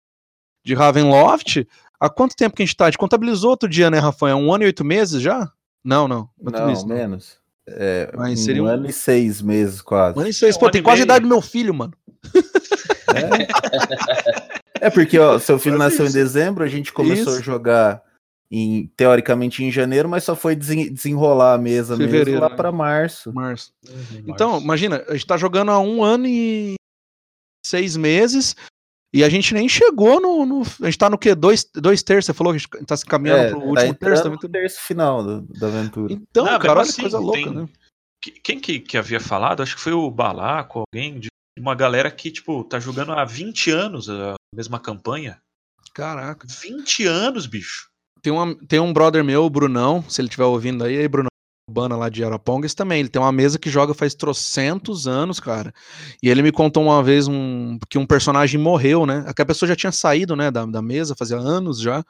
de 0.64 0.74
Ravenloft, 0.74 1.66
há 1.98 2.08
quanto 2.08 2.36
tempo 2.36 2.54
que 2.54 2.62
a 2.62 2.66
gente 2.66 2.76
tá? 2.76 2.84
A 2.86 2.90
gente 2.90 2.98
contabilizou 2.98 3.50
outro 3.50 3.68
dia, 3.68 3.90
né, 3.90 3.98
Rafael? 3.98 4.36
Um 4.36 4.52
ano 4.52 4.64
e 4.64 4.66
oito 4.66 4.84
meses 4.84 5.20
já? 5.20 5.50
Não, 5.84 6.06
não. 6.06 6.28
Não, 6.40 6.66
meses, 6.66 6.84
menos. 6.84 7.42
É, 7.66 8.12
Mas 8.16 8.40
seria 8.40 8.62
um, 8.62 8.66
um 8.66 8.68
ano 8.68 8.88
e 8.88 8.92
seis 8.92 9.40
meses, 9.40 9.80
quase. 9.80 10.16
Um 10.16 10.20
ano 10.20 10.30
e 10.30 10.34
seis, 10.34 10.56
é, 10.56 10.58
pô, 10.58 10.70
tem 10.70 10.82
quase 10.82 11.02
a 11.02 11.04
idade 11.04 11.22
do 11.22 11.28
meu 11.28 11.40
filho, 11.40 11.74
mano. 11.74 11.92
É. 13.14 14.41
É 14.82 14.90
porque 14.90 15.16
ó, 15.16 15.38
seu 15.38 15.60
filho 15.60 15.78
nasceu 15.78 16.06
isso. 16.06 16.18
em 16.18 16.20
dezembro, 16.20 16.64
a 16.64 16.68
gente 16.68 16.92
começou 16.92 17.34
isso. 17.34 17.38
a 17.38 17.40
jogar 17.40 18.02
em, 18.50 18.88
teoricamente 18.96 19.62
em 19.62 19.70
janeiro, 19.70 20.08
mas 20.08 20.24
só 20.24 20.34
foi 20.34 20.56
desenrolar 20.56 21.54
a 21.54 21.58
mesa 21.58 21.96
Fevereiro, 21.96 22.30
mesmo 22.32 22.40
lá 22.42 22.48
né? 22.48 22.56
para 22.56 22.72
março. 22.72 23.32
Março. 23.32 23.72
Uhum, 23.88 24.24
então, 24.26 24.50
março. 24.50 24.64
imagina, 24.64 25.04
a 25.06 25.12
gente 25.12 25.26
tá 25.26 25.36
jogando 25.36 25.70
há 25.70 25.78
um 25.78 26.02
ano 26.02 26.26
e 26.26 26.74
seis 27.64 27.96
meses. 27.96 28.56
E 29.14 29.22
a 29.22 29.28
gente 29.28 29.54
nem 29.54 29.68
chegou 29.68 30.20
no. 30.20 30.44
no 30.44 30.62
a 30.62 30.86
gente 30.86 30.98
tá 30.98 31.08
no 31.08 31.18
quê? 31.18 31.32
Dois, 31.32 31.64
dois 31.74 32.02
terços? 32.02 32.26
Você 32.26 32.32
falou 32.32 32.52
que 32.52 32.56
a 32.56 32.78
gente 32.78 32.86
tá 32.86 32.96
se 32.96 33.06
caminhando 33.06 33.42
é, 33.42 33.50
pro 33.50 33.60
tá 33.60 33.66
último 33.66 33.94
tá 33.94 34.06
terço. 34.06 34.30
Tá 34.30 34.48
terço 34.48 34.80
final 34.80 35.22
do, 35.22 35.42
da 35.60 35.68
aventura. 35.68 36.12
Então, 36.12 36.44
Não, 36.44 36.58
cara, 36.58 36.80
olha 36.80 36.82
assim, 36.82 37.02
coisa 37.02 37.18
louca, 37.20 37.38
tem... 37.38 37.54
né? 37.54 37.68
Quem 38.42 38.58
que, 38.58 38.80
que 38.80 38.98
havia 38.98 39.20
falado? 39.20 39.62
Acho 39.62 39.76
que 39.76 39.82
foi 39.82 39.92
o 39.92 40.10
Balaco, 40.10 40.82
alguém 40.86 41.20
de 41.20 41.28
uma 41.58 41.74
galera 41.74 42.10
que, 42.10 42.30
tipo, 42.30 42.64
tá 42.64 42.80
jogando 42.80 43.12
há 43.12 43.24
20 43.24 43.70
anos 43.70 44.08
a 44.08 44.34
mesma 44.54 44.80
campanha. 44.80 45.40
Caraca. 45.94 46.46
20 46.48 47.06
anos, 47.06 47.46
bicho. 47.46 47.88
Tem, 48.22 48.32
uma, 48.32 48.54
tem 48.66 48.80
um 48.80 48.92
brother 48.92 49.24
meu, 49.24 49.44
o 49.44 49.50
Brunão, 49.50 50.02
se 50.08 50.20
ele 50.20 50.28
estiver 50.28 50.44
ouvindo 50.44 50.84
aí, 50.84 50.96
aí 50.96 51.08
Brunão, 51.08 51.28
Urbana 51.68 51.96
lá 51.96 52.08
de 52.08 52.24
Arapongas 52.24 52.74
também. 52.74 53.00
Ele 53.00 53.08
tem 53.08 53.20
uma 53.20 53.32
mesa 53.32 53.58
que 53.58 53.70
joga 53.70 53.94
faz 53.94 54.14
trocentos 54.14 55.06
anos, 55.06 55.38
cara. 55.38 55.72
E 56.22 56.28
ele 56.28 56.42
me 56.42 56.52
contou 56.52 56.82
uma 56.82 57.02
vez 57.02 57.28
um, 57.28 57.78
que 57.88 57.98
um 57.98 58.06
personagem 58.06 58.60
morreu, 58.60 59.06
né? 59.06 59.24
Que 59.34 59.42
a 59.42 59.46
pessoa 59.46 59.68
já 59.68 59.76
tinha 59.76 59.92
saído, 59.92 60.36
né, 60.36 60.50
da, 60.50 60.66
da 60.66 60.82
mesa, 60.82 61.16
fazia 61.16 61.36
anos 61.36 61.80
já. 61.80 62.04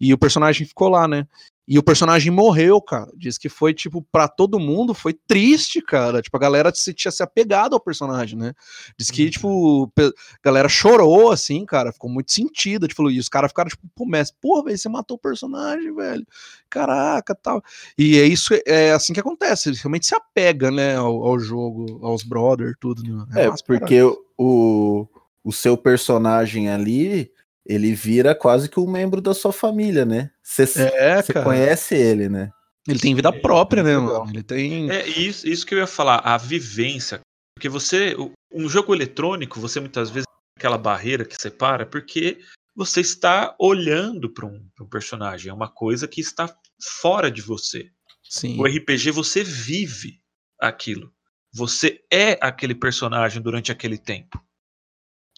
E 0.00 0.12
o 0.12 0.18
personagem 0.18 0.66
ficou 0.66 0.88
lá, 0.88 1.06
né? 1.06 1.26
E 1.70 1.78
o 1.78 1.84
personagem 1.84 2.32
morreu, 2.32 2.82
cara. 2.82 3.08
Diz 3.16 3.38
que 3.38 3.48
foi, 3.48 3.72
tipo, 3.72 4.04
para 4.10 4.26
todo 4.26 4.58
mundo, 4.58 4.92
foi 4.92 5.14
triste, 5.14 5.80
cara. 5.80 6.20
Tipo, 6.20 6.36
a 6.36 6.40
galera 6.40 6.74
se 6.74 6.92
tinha 6.92 7.12
se 7.12 7.22
apegado 7.22 7.74
ao 7.74 7.80
personagem, 7.80 8.36
né? 8.36 8.52
Diz 8.98 9.08
que, 9.08 9.26
uhum. 9.26 9.30
tipo, 9.30 9.92
a 9.96 10.10
galera 10.42 10.68
chorou, 10.68 11.30
assim, 11.30 11.64
cara. 11.64 11.92
Ficou 11.92 12.10
muito 12.10 12.32
sentida. 12.32 12.88
Tipo, 12.88 13.08
e 13.08 13.20
os 13.20 13.28
caras 13.28 13.52
ficaram, 13.52 13.68
tipo, 13.68 13.88
pô, 13.94 14.04
mestre, 14.04 14.36
porra, 14.40 14.64
velho, 14.64 14.78
você 14.78 14.88
matou 14.88 15.16
o 15.16 15.20
personagem, 15.20 15.94
velho. 15.94 16.26
Caraca, 16.68 17.36
tal. 17.36 17.62
E 17.96 18.18
é 18.18 18.24
isso, 18.24 18.52
é 18.66 18.90
assim 18.90 19.12
que 19.12 19.20
acontece. 19.20 19.68
Ele 19.68 19.76
realmente 19.76 20.06
se 20.06 20.14
apega, 20.16 20.72
né, 20.72 20.96
ao, 20.96 21.22
ao 21.22 21.38
jogo, 21.38 22.04
aos 22.04 22.24
brothers, 22.24 22.74
tudo. 22.80 23.00
Né? 23.04 23.26
É, 23.36 23.44
é 23.44 23.52
porque 23.64 24.02
o, 24.36 25.06
o 25.44 25.52
seu 25.52 25.76
personagem 25.76 26.68
ali 26.68 27.30
ele 27.70 27.94
vira 27.94 28.34
quase 28.34 28.68
que 28.68 28.80
um 28.80 28.90
membro 28.90 29.20
da 29.20 29.32
sua 29.32 29.52
família, 29.52 30.04
né? 30.04 30.32
Você 30.42 30.82
é, 30.82 31.22
conhece 31.44 31.94
ele, 31.94 32.28
né? 32.28 32.50
Ele 32.88 32.98
tem 32.98 33.14
vida 33.14 33.32
própria, 33.32 33.84
né, 33.84 33.96
mano? 33.96 34.28
Ele 34.28 34.42
tem. 34.42 34.90
É 34.90 35.06
isso, 35.06 35.46
isso 35.46 35.64
que 35.64 35.74
eu 35.74 35.78
ia 35.78 35.86
falar, 35.86 36.16
a 36.16 36.36
vivência. 36.36 37.20
Porque 37.54 37.68
você, 37.68 38.16
um 38.52 38.68
jogo 38.68 38.92
eletrônico, 38.92 39.60
você 39.60 39.78
muitas 39.78 40.10
vezes 40.10 40.26
aquela 40.58 40.76
barreira 40.76 41.24
que 41.24 41.40
separa, 41.40 41.86
porque 41.86 42.40
você 42.74 43.00
está 43.00 43.54
olhando 43.56 44.28
para 44.32 44.46
um, 44.46 44.68
um, 44.80 44.86
personagem, 44.88 45.50
é 45.50 45.54
uma 45.54 45.68
coisa 45.68 46.08
que 46.08 46.20
está 46.20 46.52
fora 47.00 47.30
de 47.30 47.40
você. 47.40 47.88
Sim. 48.28 48.58
O 48.58 48.64
RPG 48.64 49.12
você 49.12 49.44
vive 49.44 50.20
aquilo. 50.58 51.12
Você 51.54 52.02
é 52.12 52.36
aquele 52.40 52.74
personagem 52.74 53.40
durante 53.40 53.70
aquele 53.70 53.98
tempo. 53.98 54.42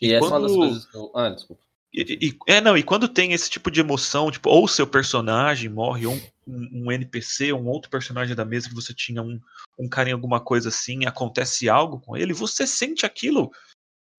E, 0.01 0.09
e 0.09 0.12
essa 0.14 0.28
quando... 0.28 0.33
é 0.33 0.39
uma 0.39 0.49
das 0.49 0.57
coisas 0.57 0.87
que 0.87 0.97
eu... 0.97 1.12
Ah, 1.14 1.28
desculpa. 1.28 1.71
E, 1.95 2.28
e, 2.28 2.38
é, 2.47 2.61
não, 2.61 2.76
e 2.76 2.82
quando 2.82 3.07
tem 3.07 3.32
esse 3.32 3.51
tipo 3.51 3.70
de 3.70 3.80
emoção, 3.80 4.30
tipo, 4.30 4.49
ou 4.49 4.66
seu 4.66 4.86
personagem 4.86 5.68
morre, 5.68 6.07
ou 6.07 6.14
um, 6.47 6.86
um, 6.86 6.93
NPC, 6.93 7.53
um 7.53 7.66
outro 7.66 7.90
personagem 7.90 8.34
da 8.34 8.47
mesa 8.47 8.68
que 8.68 8.74
você 8.74 8.95
tinha 8.95 9.22
um, 9.22 9.38
um 9.78 9.88
carinho, 9.88 10.16
alguma 10.16 10.40
coisa 10.40 10.70
assim, 10.70 11.05
acontece 11.05 11.68
algo 11.68 12.01
com 12.01 12.16
ele, 12.16 12.32
você 12.32 12.66
sente 12.66 13.05
aquilo 13.05 13.51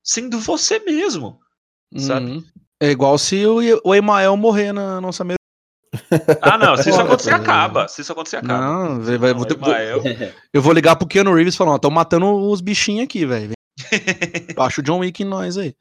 sendo 0.04 0.40
você 0.40 0.80
mesmo, 0.80 1.40
sabe? 1.98 2.32
Uhum. 2.32 2.44
É 2.80 2.92
igual 2.92 3.18
se 3.18 3.44
o, 3.46 3.60
o 3.84 3.96
Emael 3.96 4.38
morrer 4.38 4.72
na 4.72 5.02
nossa 5.02 5.24
mesa. 5.24 5.38
Ah, 6.42 6.58
não, 6.58 6.76
se 6.76 6.90
isso 6.90 7.00
acontecer, 7.00 7.34
acaba. 7.34 7.88
Se 7.88 8.02
isso 8.02 8.12
acontecer, 8.12 8.38
acaba. 8.38 8.60
Não, 8.60 9.02
vai, 9.02 9.18
vai, 9.18 9.34
vou, 9.34 9.48
Emael... 9.48 10.02
eu 10.52 10.62
vou 10.62 10.74
ligar 10.74 10.96
pro 10.96 11.08
Keanu 11.08 11.34
Reeves 11.34 11.54
e 11.54 11.58
falar, 11.58 11.74
ó, 11.74 11.78
tô 11.78 11.90
matando 11.90 12.26
os 12.50 12.62
bichinhos 12.62 13.04
aqui, 13.04 13.26
velho. 13.26 13.54
Baixa 14.56 14.82
o 14.82 14.84
John 14.84 15.00
Wick 15.00 15.22
em 15.22 15.26
nós 15.26 15.58
aí. 15.58 15.76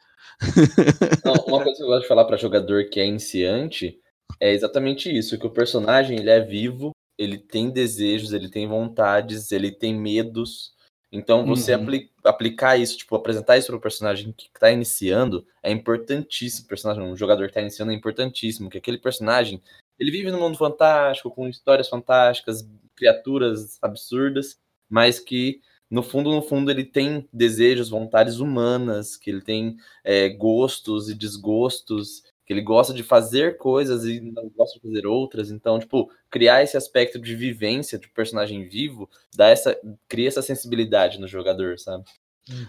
Não, 1.25 1.35
uma 1.47 1.63
coisa 1.63 1.77
que 1.77 1.83
eu 1.83 1.89
gosto 1.89 2.03
de 2.03 2.09
falar 2.09 2.25
para 2.25 2.37
jogador 2.37 2.85
que 2.89 3.01
é 3.01 3.07
iniciante 3.07 3.99
é 4.41 4.53
exatamente 4.53 5.15
isso, 5.15 5.39
que 5.39 5.47
o 5.47 5.51
personagem 5.51 6.19
ele 6.19 6.31
é 6.31 6.41
vivo, 6.41 6.93
ele 7.19 7.39
tem 7.39 7.71
desejos, 7.71 8.33
ele 8.33 8.49
tem 8.49 8.67
vontades, 8.67 9.53
ele 9.53 9.71
tem 9.71 9.95
medos. 9.95 10.73
Então 11.11 11.45
você 11.47 11.75
uhum. 11.75 11.83
apli 11.83 12.11
aplicar 12.25 12.77
isso, 12.77 12.97
tipo, 12.97 13.15
apresentar 13.15 13.59
isso 13.59 13.67
para 13.67 13.77
o 13.77 13.81
personagem 13.81 14.33
que 14.33 14.49
está 14.53 14.71
iniciando 14.71 15.47
é 15.63 15.71
importantíssimo. 15.71 16.65
O 16.65 16.69
personagem, 16.69 17.03
um 17.03 17.17
jogador 17.17 17.45
que 17.45 17.51
está 17.51 17.61
iniciando 17.61 17.93
é 17.93 17.95
importantíssimo, 17.95 18.71
que 18.71 18.79
aquele 18.79 18.99
personagem 18.99 19.63
ele 19.99 20.11
vive 20.11 20.31
num 20.31 20.41
mundo 20.41 20.57
fantástico, 20.57 21.31
com 21.31 21.49
histórias 21.49 21.89
fantásticas, 21.89 22.67
criaturas 22.97 23.79
absurdas, 23.83 24.59
mas 24.89 25.21
que 25.21 25.61
no 25.93 26.03
fundo, 26.03 26.31
no 26.31 26.41
fundo, 26.41 26.71
ele 26.71 26.85
tem 26.85 27.29
desejos, 27.31 27.91
vontades 27.91 28.39
humanas, 28.39 29.15
que 29.15 29.29
ele 29.29 29.43
tem 29.43 29.77
é, 30.03 30.31
gostos 30.31 31.11
e 31.11 31.15
desgostos, 31.15 32.23
que 32.47 32.53
ele 32.55 32.63
gosta 32.63 32.95
de 32.95 33.03
fazer 33.03 33.59
coisas 33.59 34.07
e 34.07 34.19
não 34.19 34.51
gosta 34.57 34.81
de 34.81 34.89
fazer 34.89 35.07
outras. 35.07 35.51
Então, 35.51 35.79
tipo, 35.79 36.11
criar 36.31 36.63
esse 36.63 36.79
aspecto 36.79 37.21
de 37.21 37.37
vivência 37.37 37.99
de 37.99 38.09
personagem 38.09 38.67
vivo, 38.67 39.07
dá 39.37 39.49
essa, 39.49 39.79
cria 40.09 40.29
essa 40.29 40.41
sensibilidade 40.41 41.21
no 41.21 41.29
jogador, 41.29 41.79
sabe? 41.79 42.05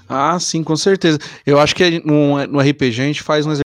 Ah, 0.09 0.37
sim, 0.37 0.61
com 0.61 0.75
certeza. 0.75 1.17
Eu 1.45 1.61
acho 1.61 1.73
que 1.73 2.05
no, 2.05 2.45
no 2.45 2.59
RPG 2.59 3.01
a 3.01 3.05
gente 3.05 3.23
faz 3.23 3.45
um 3.45 3.62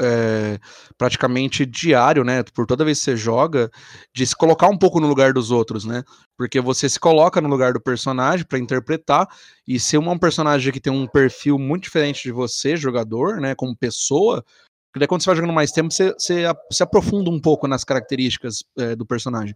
é, 0.00 0.58
praticamente 0.98 1.64
diário, 1.64 2.24
né? 2.24 2.42
Por 2.54 2.66
toda 2.66 2.84
vez 2.84 2.98
que 2.98 3.04
você 3.04 3.16
joga, 3.16 3.70
de 4.14 4.26
se 4.26 4.36
colocar 4.36 4.68
um 4.68 4.76
pouco 4.76 5.00
no 5.00 5.06
lugar 5.06 5.32
dos 5.32 5.50
outros, 5.50 5.84
né? 5.84 6.02
Porque 6.36 6.60
você 6.60 6.88
se 6.88 6.98
coloca 6.98 7.40
no 7.40 7.48
lugar 7.48 7.72
do 7.72 7.80
personagem 7.80 8.46
para 8.46 8.58
interpretar, 8.58 9.28
e 9.66 9.78
se 9.78 9.96
um 9.96 10.18
personagem 10.18 10.72
que 10.72 10.80
tem 10.80 10.92
um 10.92 11.06
perfil 11.06 11.58
muito 11.58 11.84
diferente 11.84 12.22
de 12.22 12.32
você, 12.32 12.76
jogador, 12.76 13.40
né? 13.40 13.54
Como 13.54 13.76
pessoa, 13.76 14.44
daí 14.96 15.06
quando 15.06 15.22
você 15.22 15.30
vai 15.30 15.36
jogando 15.36 15.54
mais 15.54 15.72
tempo, 15.72 15.92
você, 15.92 16.12
você 16.12 16.44
se 16.72 16.82
aprofunda 16.82 17.30
um 17.30 17.40
pouco 17.40 17.66
nas 17.66 17.84
características 17.84 18.64
é, 18.78 18.94
do 18.96 19.06
personagem. 19.06 19.54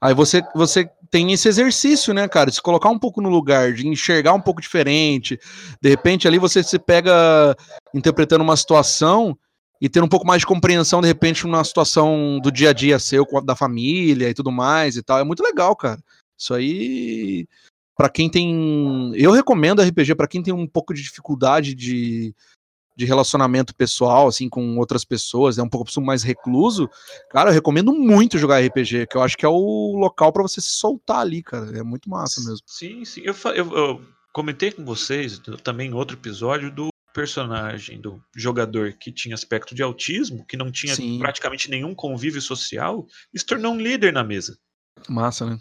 Aí 0.00 0.14
você, 0.14 0.42
você 0.54 0.90
tem 1.10 1.32
esse 1.32 1.48
exercício, 1.48 2.12
né, 2.12 2.26
cara? 2.28 2.50
Se 2.50 2.60
colocar 2.60 2.88
um 2.88 2.98
pouco 2.98 3.20
no 3.20 3.28
lugar, 3.28 3.72
de 3.72 3.86
enxergar 3.86 4.32
um 4.32 4.40
pouco 4.40 4.60
diferente. 4.60 5.38
De 5.80 5.88
repente 5.88 6.26
ali 6.26 6.38
você 6.38 6.62
se 6.62 6.78
pega 6.78 7.56
interpretando 7.94 8.42
uma 8.42 8.56
situação 8.56 9.36
e 9.80 9.88
ter 9.88 10.02
um 10.02 10.08
pouco 10.08 10.26
mais 10.26 10.40
de 10.40 10.46
compreensão, 10.46 11.00
de 11.00 11.08
repente, 11.08 11.44
numa 11.44 11.64
situação 11.64 12.38
do 12.42 12.52
dia 12.52 12.70
a 12.70 12.72
dia 12.72 12.98
seu, 12.98 13.26
da 13.42 13.56
família 13.56 14.28
e 14.28 14.34
tudo 14.34 14.52
mais 14.52 14.96
e 14.96 15.02
tal. 15.02 15.18
É 15.18 15.24
muito 15.24 15.42
legal, 15.42 15.74
cara. 15.74 16.02
Isso 16.38 16.52
aí, 16.52 17.48
para 17.96 18.10
quem 18.10 18.28
tem. 18.28 19.12
Eu 19.14 19.30
recomendo 19.30 19.82
RPG 19.82 20.14
para 20.14 20.28
quem 20.28 20.42
tem 20.42 20.52
um 20.52 20.66
pouco 20.66 20.92
de 20.92 21.02
dificuldade 21.02 21.74
de, 21.74 22.34
de 22.94 23.04
relacionamento 23.06 23.74
pessoal, 23.74 24.28
assim, 24.28 24.50
com 24.50 24.76
outras 24.76 25.02
pessoas, 25.02 25.56
é 25.56 25.62
um 25.62 25.68
pouco 25.68 25.90
mais 26.02 26.22
recluso. 26.22 26.88
Cara, 27.30 27.48
eu 27.48 27.54
recomendo 27.54 27.92
muito 27.92 28.38
jogar 28.38 28.60
RPG, 28.60 29.06
que 29.06 29.16
eu 29.16 29.22
acho 29.22 29.36
que 29.36 29.46
é 29.46 29.48
o 29.48 29.96
local 29.96 30.30
para 30.30 30.42
você 30.42 30.60
se 30.60 30.70
soltar 30.72 31.20
ali, 31.20 31.42
cara. 31.42 31.78
É 31.78 31.82
muito 31.82 32.10
massa 32.10 32.42
mesmo. 32.42 32.60
Sim, 32.66 33.02
sim. 33.06 33.22
Eu, 33.24 33.34
eu, 33.54 33.76
eu 33.76 34.00
comentei 34.30 34.70
com 34.70 34.84
vocês 34.84 35.40
também 35.64 35.88
em 35.88 35.94
outro 35.94 36.16
episódio 36.16 36.70
do 36.70 36.89
personagem 37.12 38.00
do 38.00 38.22
jogador 38.36 38.92
que 38.94 39.12
tinha 39.12 39.34
aspecto 39.34 39.74
de 39.74 39.82
autismo, 39.82 40.46
que 40.46 40.56
não 40.56 40.70
tinha 40.70 40.94
Sim. 40.94 41.18
praticamente 41.18 41.70
nenhum 41.70 41.94
convívio 41.94 42.40
social, 42.40 43.06
se 43.34 43.44
tornou 43.44 43.72
um 43.72 43.80
líder 43.80 44.12
na 44.12 44.24
mesa. 44.24 44.58
Massa, 45.08 45.46
né? 45.46 45.58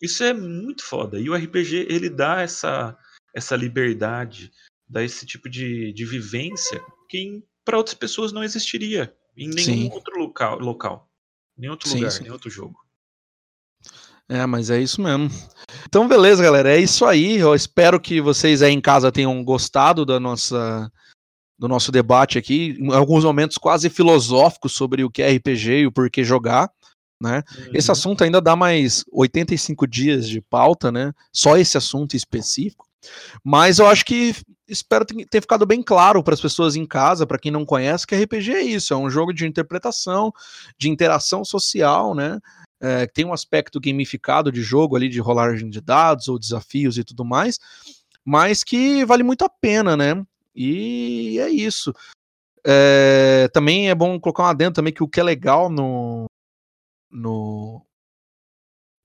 Isso 0.00 0.24
é 0.24 0.32
muito 0.32 0.84
foda. 0.84 1.18
E 1.20 1.30
o 1.30 1.34
RPG, 1.34 1.86
ele 1.88 2.10
dá 2.10 2.40
essa, 2.40 2.96
essa 3.34 3.54
liberdade, 3.54 4.50
dá 4.88 5.02
esse 5.02 5.24
tipo 5.24 5.48
de, 5.48 5.92
de 5.92 6.04
vivência 6.04 6.82
que 7.08 7.42
para 7.64 7.78
outras 7.78 7.94
pessoas 7.94 8.32
não 8.32 8.42
existiria 8.42 9.14
em 9.36 9.48
nenhum 9.48 9.82
sim. 9.82 9.90
outro 9.92 10.18
local, 10.18 10.58
local. 10.58 11.08
Nenhum 11.56 11.72
outro 11.72 11.88
sim, 11.88 11.96
lugar, 11.96 12.10
sim. 12.10 12.22
nenhum 12.22 12.32
outro 12.32 12.50
jogo. 12.50 12.76
É, 14.28 14.44
mas 14.46 14.70
é 14.70 14.80
isso 14.80 15.00
mesmo. 15.00 15.28
Então, 15.86 16.08
beleza, 16.08 16.42
galera. 16.42 16.74
É 16.74 16.80
isso 16.80 17.04
aí. 17.04 17.38
Eu 17.38 17.54
espero 17.54 18.00
que 18.00 18.20
vocês 18.20 18.62
aí 18.62 18.72
em 18.72 18.80
casa 18.80 19.12
tenham 19.12 19.42
gostado 19.44 20.04
da 20.04 20.18
nossa, 20.18 20.90
do 21.58 21.68
nosso 21.68 21.92
debate 21.92 22.38
aqui. 22.38 22.76
Em 22.78 22.92
alguns 22.92 23.24
momentos 23.24 23.58
quase 23.58 23.90
filosóficos 23.90 24.72
sobre 24.72 25.04
o 25.04 25.10
que 25.10 25.22
é 25.22 25.32
RPG 25.32 25.70
e 25.70 25.86
o 25.86 25.92
porquê 25.92 26.24
jogar. 26.24 26.70
Né? 27.20 27.42
Uhum. 27.56 27.70
Esse 27.74 27.90
assunto 27.90 28.24
ainda 28.24 28.40
dá 28.40 28.56
mais 28.56 29.04
85 29.12 29.86
dias 29.86 30.28
de 30.28 30.40
pauta, 30.40 30.90
né? 30.90 31.12
Só 31.32 31.56
esse 31.56 31.78
assunto 31.78 32.16
específico. 32.16 32.86
Mas 33.44 33.78
eu 33.78 33.86
acho 33.86 34.04
que 34.04 34.34
espero 34.68 35.04
ter 35.04 35.40
ficado 35.40 35.66
bem 35.66 35.82
claro 35.82 36.22
para 36.22 36.34
as 36.34 36.40
pessoas 36.40 36.76
em 36.76 36.86
casa, 36.86 37.26
para 37.26 37.38
quem 37.38 37.52
não 37.52 37.64
conhece, 37.64 38.06
que 38.06 38.16
RPG 38.16 38.52
é 38.52 38.62
isso, 38.62 38.94
é 38.94 38.96
um 38.96 39.10
jogo 39.10 39.32
de 39.32 39.46
interpretação, 39.46 40.32
de 40.78 40.88
interação 40.88 41.44
social, 41.44 42.14
né? 42.14 42.40
É, 42.82 43.06
tem 43.06 43.24
um 43.24 43.32
aspecto 43.32 43.80
gamificado 43.80 44.50
de 44.50 44.60
jogo 44.60 44.96
ali, 44.96 45.08
de 45.08 45.20
rolagem 45.20 45.70
de 45.70 45.80
dados 45.80 46.26
ou 46.26 46.38
desafios 46.38 46.98
e 46.98 47.04
tudo 47.04 47.24
mais, 47.24 47.60
mas 48.24 48.64
que 48.64 49.04
vale 49.04 49.22
muito 49.22 49.44
a 49.44 49.48
pena, 49.48 49.96
né? 49.96 50.20
E 50.54 51.38
é 51.38 51.48
isso. 51.48 51.94
É, 52.66 53.48
também 53.52 53.88
é 53.88 53.94
bom 53.94 54.18
colocar 54.18 54.42
uma 54.42 54.54
dentro 54.54 54.74
também 54.74 54.92
que 54.92 55.02
o 55.02 55.08
que 55.08 55.20
é 55.20 55.22
legal 55.22 55.70
no, 55.70 56.26
no 57.10 57.84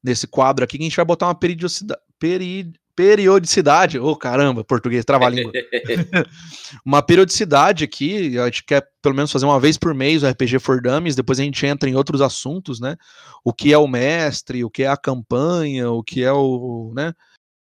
nesse 0.03 0.27
quadro 0.27 0.63
aqui, 0.63 0.77
que 0.77 0.83
a 0.83 0.87
gente 0.87 0.95
vai 0.95 1.05
botar 1.05 1.27
uma 1.27 1.35
periodicidade, 1.35 2.01
peri, 2.17 2.73
periodicidade, 2.97 3.99
ô 3.99 4.07
oh, 4.07 4.15
caramba, 4.15 4.63
português, 4.63 5.05
trava-língua. 5.05 5.53
uma 6.83 7.03
periodicidade 7.03 7.83
aqui, 7.83 8.39
a 8.39 8.45
gente 8.45 8.63
quer 8.63 8.89
pelo 9.03 9.13
menos 9.13 9.31
fazer 9.31 9.45
uma 9.45 9.59
vez 9.59 9.77
por 9.77 9.93
mês 9.93 10.23
o 10.23 10.27
RPG 10.27 10.57
for 10.57 10.81
Dummies, 10.81 11.15
depois 11.15 11.39
a 11.39 11.43
gente 11.43 11.63
entra 11.63 11.87
em 11.87 11.95
outros 11.95 12.21
assuntos, 12.21 12.79
né? 12.79 12.97
O 13.43 13.53
que 13.53 13.71
é 13.71 13.77
o 13.77 13.87
mestre, 13.87 14.63
o 14.63 14.69
que 14.69 14.81
é 14.81 14.87
a 14.87 14.97
campanha, 14.97 15.91
o 15.91 16.01
que 16.01 16.23
é 16.23 16.31
o, 16.31 16.91
né? 16.95 17.13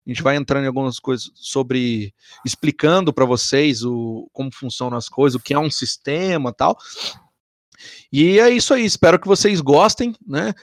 A 0.07 0.09
gente 0.09 0.23
vai 0.23 0.37
entrando 0.37 0.63
em 0.63 0.67
algumas 0.67 0.99
coisas 0.99 1.29
sobre 1.35 2.13
explicando 2.45 3.11
para 3.11 3.25
vocês 3.25 3.83
o 3.83 4.29
como 4.31 4.53
funcionam 4.53 4.97
as 4.97 5.09
coisas, 5.09 5.35
o 5.37 5.43
que 5.43 5.53
é 5.53 5.59
um 5.59 5.69
sistema, 5.69 6.53
tal. 6.53 6.77
E 8.09 8.39
é 8.39 8.49
isso 8.49 8.73
aí, 8.73 8.85
espero 8.85 9.19
que 9.19 9.27
vocês 9.27 9.59
gostem, 9.59 10.15
né? 10.25 10.53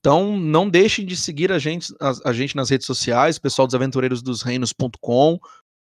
Então, 0.00 0.36
não 0.38 0.68
deixem 0.68 1.04
de 1.04 1.16
seguir 1.16 1.50
a 1.50 1.58
gente, 1.58 1.92
a, 2.00 2.30
a 2.30 2.32
gente 2.32 2.54
nas 2.54 2.70
redes 2.70 2.86
sociais, 2.86 3.38
pessoal 3.38 3.66
dos 3.66 3.74
aventureiros 3.74 4.22
dos 4.22 4.42
reinos.com, 4.42 5.38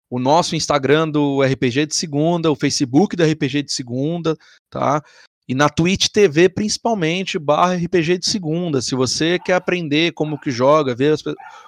o 0.09 0.19
nosso 0.19 0.55
Instagram 0.55 1.09
do 1.09 1.41
RPG 1.41 1.87
de 1.87 1.95
segunda, 1.95 2.51
o 2.51 2.55
Facebook 2.55 3.15
do 3.15 3.23
RPG 3.23 3.63
de 3.63 3.73
segunda, 3.73 4.37
tá? 4.69 5.03
E 5.49 5.55
na 5.55 5.69
Twitch 5.69 6.07
TV, 6.09 6.49
principalmente, 6.49 7.39
barra 7.39 7.75
RPG 7.75 8.17
de 8.17 8.29
segunda. 8.29 8.81
Se 8.81 8.95
você 8.95 9.39
quer 9.39 9.53
aprender 9.53 10.11
como 10.11 10.39
que 10.39 10.51
joga, 10.51 10.93
ver 10.93 11.13
as, 11.13 11.23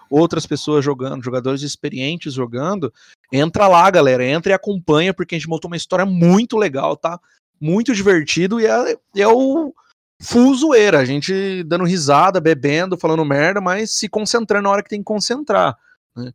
outras 0.09 0.45
pessoas 0.45 0.83
jogando, 0.83 1.23
jogadores 1.23 1.61
experientes 1.61 2.33
jogando, 2.33 2.93
entra 3.31 3.67
lá, 3.67 3.89
galera. 3.89 4.25
Entra 4.25 4.51
e 4.51 4.55
acompanha, 4.55 5.13
porque 5.13 5.35
a 5.35 5.37
gente 5.37 5.47
montou 5.47 5.69
uma 5.69 5.77
história 5.77 6.05
muito 6.05 6.57
legal, 6.57 6.97
tá? 6.97 7.19
Muito 7.59 7.93
divertido 7.93 8.59
e 8.59 8.65
é, 8.65 8.97
é 9.15 9.27
o 9.27 9.73
full 10.21 10.53
zoeira, 10.55 10.99
a 10.99 11.05
gente 11.05 11.63
dando 11.63 11.85
risada, 11.85 12.41
bebendo, 12.41 12.97
falando 12.97 13.23
merda, 13.25 13.61
mas 13.61 13.91
se 13.91 14.09
concentrando 14.09 14.63
na 14.63 14.69
hora 14.69 14.83
que 14.83 14.89
tem 14.89 14.99
que 14.99 15.05
concentrar. 15.05 15.77
Né? 16.15 16.31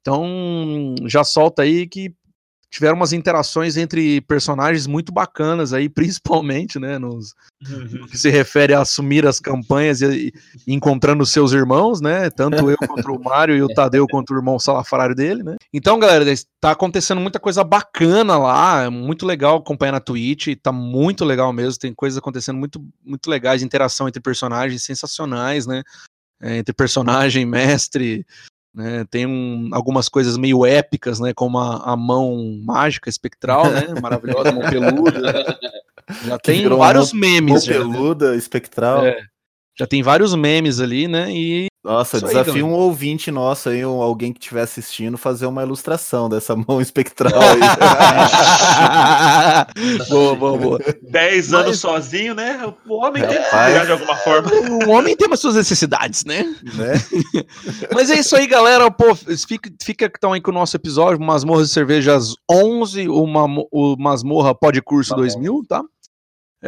Então, 0.00 0.94
já 1.06 1.24
solta 1.24 1.62
aí 1.62 1.86
que 1.86 2.14
tiveram 2.76 2.94
umas 2.96 3.14
interações 3.14 3.78
entre 3.78 4.20
personagens 4.22 4.86
muito 4.86 5.10
bacanas 5.10 5.72
aí, 5.72 5.88
principalmente, 5.90 6.78
né, 6.78 6.98
nos, 6.98 7.34
no 7.90 8.06
que 8.06 8.18
se 8.18 8.28
refere 8.28 8.74
a 8.74 8.82
assumir 8.82 9.26
as 9.26 9.40
campanhas 9.40 10.02
e, 10.02 10.32
e 10.66 10.74
encontrando 10.74 11.24
seus 11.24 11.52
irmãos, 11.52 12.02
né, 12.02 12.28
tanto 12.28 12.70
eu 12.70 12.76
contra 12.76 13.10
o 13.10 13.22
Mário 13.22 13.56
e 13.56 13.62
o 13.62 13.68
Tadeu 13.68 14.06
contra 14.10 14.34
o 14.34 14.38
irmão 14.38 14.58
salafrário 14.58 15.14
dele, 15.14 15.42
né. 15.42 15.56
Então, 15.72 15.98
galera, 15.98 16.24
tá 16.60 16.72
acontecendo 16.72 17.20
muita 17.20 17.40
coisa 17.40 17.64
bacana 17.64 18.36
lá, 18.36 18.84
é 18.84 18.90
muito 18.90 19.24
legal 19.24 19.56
acompanhar 19.56 19.92
na 19.92 20.00
Twitch, 20.00 20.48
tá 20.62 20.70
muito 20.70 21.24
legal 21.24 21.52
mesmo, 21.54 21.78
tem 21.78 21.94
coisas 21.94 22.18
acontecendo 22.18 22.58
muito, 22.58 22.84
muito 23.02 23.30
legais, 23.30 23.62
interação 23.62 24.06
entre 24.06 24.20
personagens 24.20 24.84
sensacionais, 24.84 25.66
né, 25.66 25.82
é, 26.42 26.58
entre 26.58 26.74
personagem, 26.74 27.46
mestre, 27.46 28.26
né, 28.76 29.06
tem 29.10 29.26
um, 29.26 29.70
algumas 29.72 30.06
coisas 30.06 30.36
meio 30.36 30.66
épicas, 30.66 31.18
né? 31.18 31.32
Como 31.34 31.58
a, 31.58 31.92
a 31.92 31.96
mão 31.96 32.60
mágica 32.62 33.08
espectral, 33.08 33.70
né? 33.70 33.86
Maravilhosa, 34.02 34.52
mão 34.52 34.68
peluda. 34.68 35.58
Já 36.26 36.38
tem 36.38 36.68
vários 36.68 37.10
memes. 37.14 37.66
Mão 37.66 37.74
peluda, 37.74 38.32
já, 38.32 38.36
espectral. 38.36 39.06
É, 39.06 39.18
já 39.78 39.86
tem 39.86 40.02
vários 40.02 40.34
memes 40.34 40.78
ali, 40.78 41.08
né? 41.08 41.30
E 41.30 41.68
nossa, 41.86 42.16
Isso 42.16 42.26
desafio 42.26 42.54
aí, 42.54 42.62
um 42.64 42.72
ouvinte 42.72 43.30
nosso 43.30 43.68
aí, 43.68 43.86
um, 43.86 44.02
alguém 44.02 44.32
que 44.32 44.40
estiver 44.40 44.62
assistindo, 44.62 45.16
fazer 45.16 45.46
uma 45.46 45.62
ilustração 45.62 46.28
dessa 46.28 46.56
mão 46.66 46.80
espectral 46.80 47.32
aí. 47.40 47.60
boa, 50.10 50.34
boa, 50.34 50.58
boa. 50.58 50.80
Dez 51.00 51.50
Mas... 51.50 51.60
anos 51.60 51.78
sozinho, 51.78 52.34
né? 52.34 52.74
O 52.88 52.96
homem 52.96 53.24
tem 53.24 53.38
que 53.38 53.84
de 53.84 53.92
alguma 53.92 54.16
forma. 54.16 54.50
O 54.86 54.90
homem 54.90 55.16
tem 55.16 55.32
as 55.32 55.38
suas 55.38 55.54
necessidades, 55.54 56.24
né? 56.24 56.42
né? 56.74 56.94
Mas 57.94 58.10
é 58.10 58.18
isso 58.18 58.34
aí, 58.34 58.48
galera. 58.48 58.90
Pô, 58.90 59.14
fica, 59.14 59.70
fica 59.80 60.10
então 60.12 60.32
aí 60.32 60.40
com 60.40 60.50
o 60.50 60.54
nosso 60.54 60.74
episódio, 60.76 61.24
Masmorras 61.24 61.68
e 61.70 61.72
Cervejas 61.72 62.34
11, 62.50 63.08
uma, 63.08 63.44
o 63.70 63.96
Masmorra 63.96 64.54
Pod 64.54 64.82
Curso 64.82 65.10
tá 65.10 65.16
2000, 65.16 65.62
tá? 65.68 65.84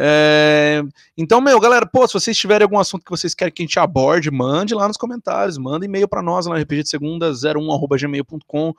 É... 0.01 0.81
Então, 1.17 1.41
meu, 1.41 1.59
galera, 1.59 1.85
pô, 1.85 2.07
se 2.07 2.13
vocês 2.13 2.37
tiverem 2.37 2.63
algum 2.63 2.79
assunto 2.79 3.03
que 3.03 3.11
vocês 3.11 3.33
querem 3.33 3.53
que 3.53 3.61
a 3.61 3.65
gente 3.65 3.79
aborde, 3.79 4.31
mande 4.31 4.73
lá 4.73 4.87
nos 4.87 4.95
comentários, 4.95 5.57
manda 5.57 5.85
e-mail 5.85 6.07
para 6.07 6.21
nós 6.21 6.45
lá 6.45 6.55
no 6.55 6.61
RPG 6.61 6.83
de 6.83 6.89
segunda 6.89 7.31
01@gmail.com. 7.31 8.73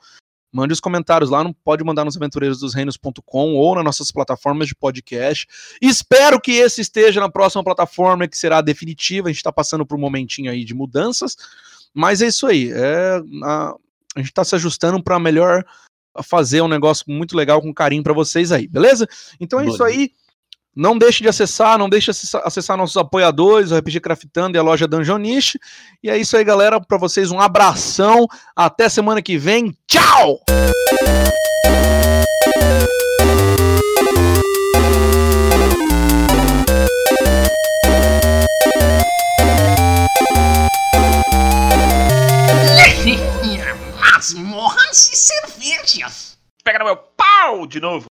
Mande 0.51 0.73
os 0.73 0.79
comentários 0.79 1.29
lá, 1.29 1.43
não 1.43 1.53
pode 1.53 1.83
mandar 1.83 2.03
nos 2.03 2.17
aventureirosdosreinos.com 2.17 3.53
ou 3.53 3.75
nas 3.75 3.85
nossas 3.85 4.11
plataformas 4.11 4.67
de 4.67 4.75
podcast. 4.75 5.47
Espero 5.81 6.41
que 6.41 6.51
esse 6.51 6.81
esteja 6.81 7.21
na 7.21 7.29
próxima 7.29 7.63
plataforma, 7.63 8.27
que 8.27 8.37
será 8.37 8.59
definitiva. 8.59 9.29
A 9.29 9.31
gente 9.31 9.37
está 9.37 9.51
passando 9.51 9.85
por 9.85 9.95
um 9.95 10.01
momentinho 10.01 10.51
aí 10.51 10.65
de 10.65 10.73
mudanças, 10.73 11.37
mas 11.93 12.21
é 12.21 12.27
isso 12.27 12.47
aí. 12.47 12.69
É, 12.71 13.21
a, 13.43 13.75
a 14.15 14.19
gente 14.19 14.29
está 14.29 14.43
se 14.43 14.55
ajustando 14.55 15.01
para 15.01 15.19
melhor 15.19 15.63
fazer 16.23 16.61
um 16.61 16.67
negócio 16.67 17.05
muito 17.07 17.37
legal 17.37 17.61
com 17.61 17.73
carinho 17.73 18.03
para 18.03 18.11
vocês 18.11 18.51
aí, 18.51 18.67
beleza? 18.67 19.07
Então 19.39 19.61
é 19.61 19.67
isso 19.67 19.83
aí. 19.83 20.11
Não 20.75 20.97
deixe 20.97 21.21
de 21.21 21.27
acessar, 21.27 21.77
não 21.77 21.89
deixe 21.89 22.11
de 22.11 22.19
acessar 22.43 22.77
nossos 22.77 22.95
apoiadores, 22.95 23.71
o 23.71 23.77
RPG 23.77 23.99
Craftando 23.99 24.55
e 24.55 24.59
a 24.59 24.63
loja 24.63 24.87
Dungeonish. 24.87 25.57
E 26.01 26.09
é 26.09 26.17
isso 26.17 26.37
aí, 26.37 26.43
galera. 26.43 26.79
Para 26.79 26.97
vocês, 26.97 27.29
um 27.29 27.39
abração. 27.39 28.27
Até 28.55 28.87
semana 28.87 29.21
que 29.21 29.37
vem. 29.37 29.75
Tchau! 29.87 30.39
Masmorras 44.21 45.09
e 45.11 45.15
cervejas. 45.15 46.37
Pega 46.63 46.77
no 46.77 46.85
meu 46.85 46.95
pau 46.95 47.65
de 47.65 47.79
novo. 47.79 48.10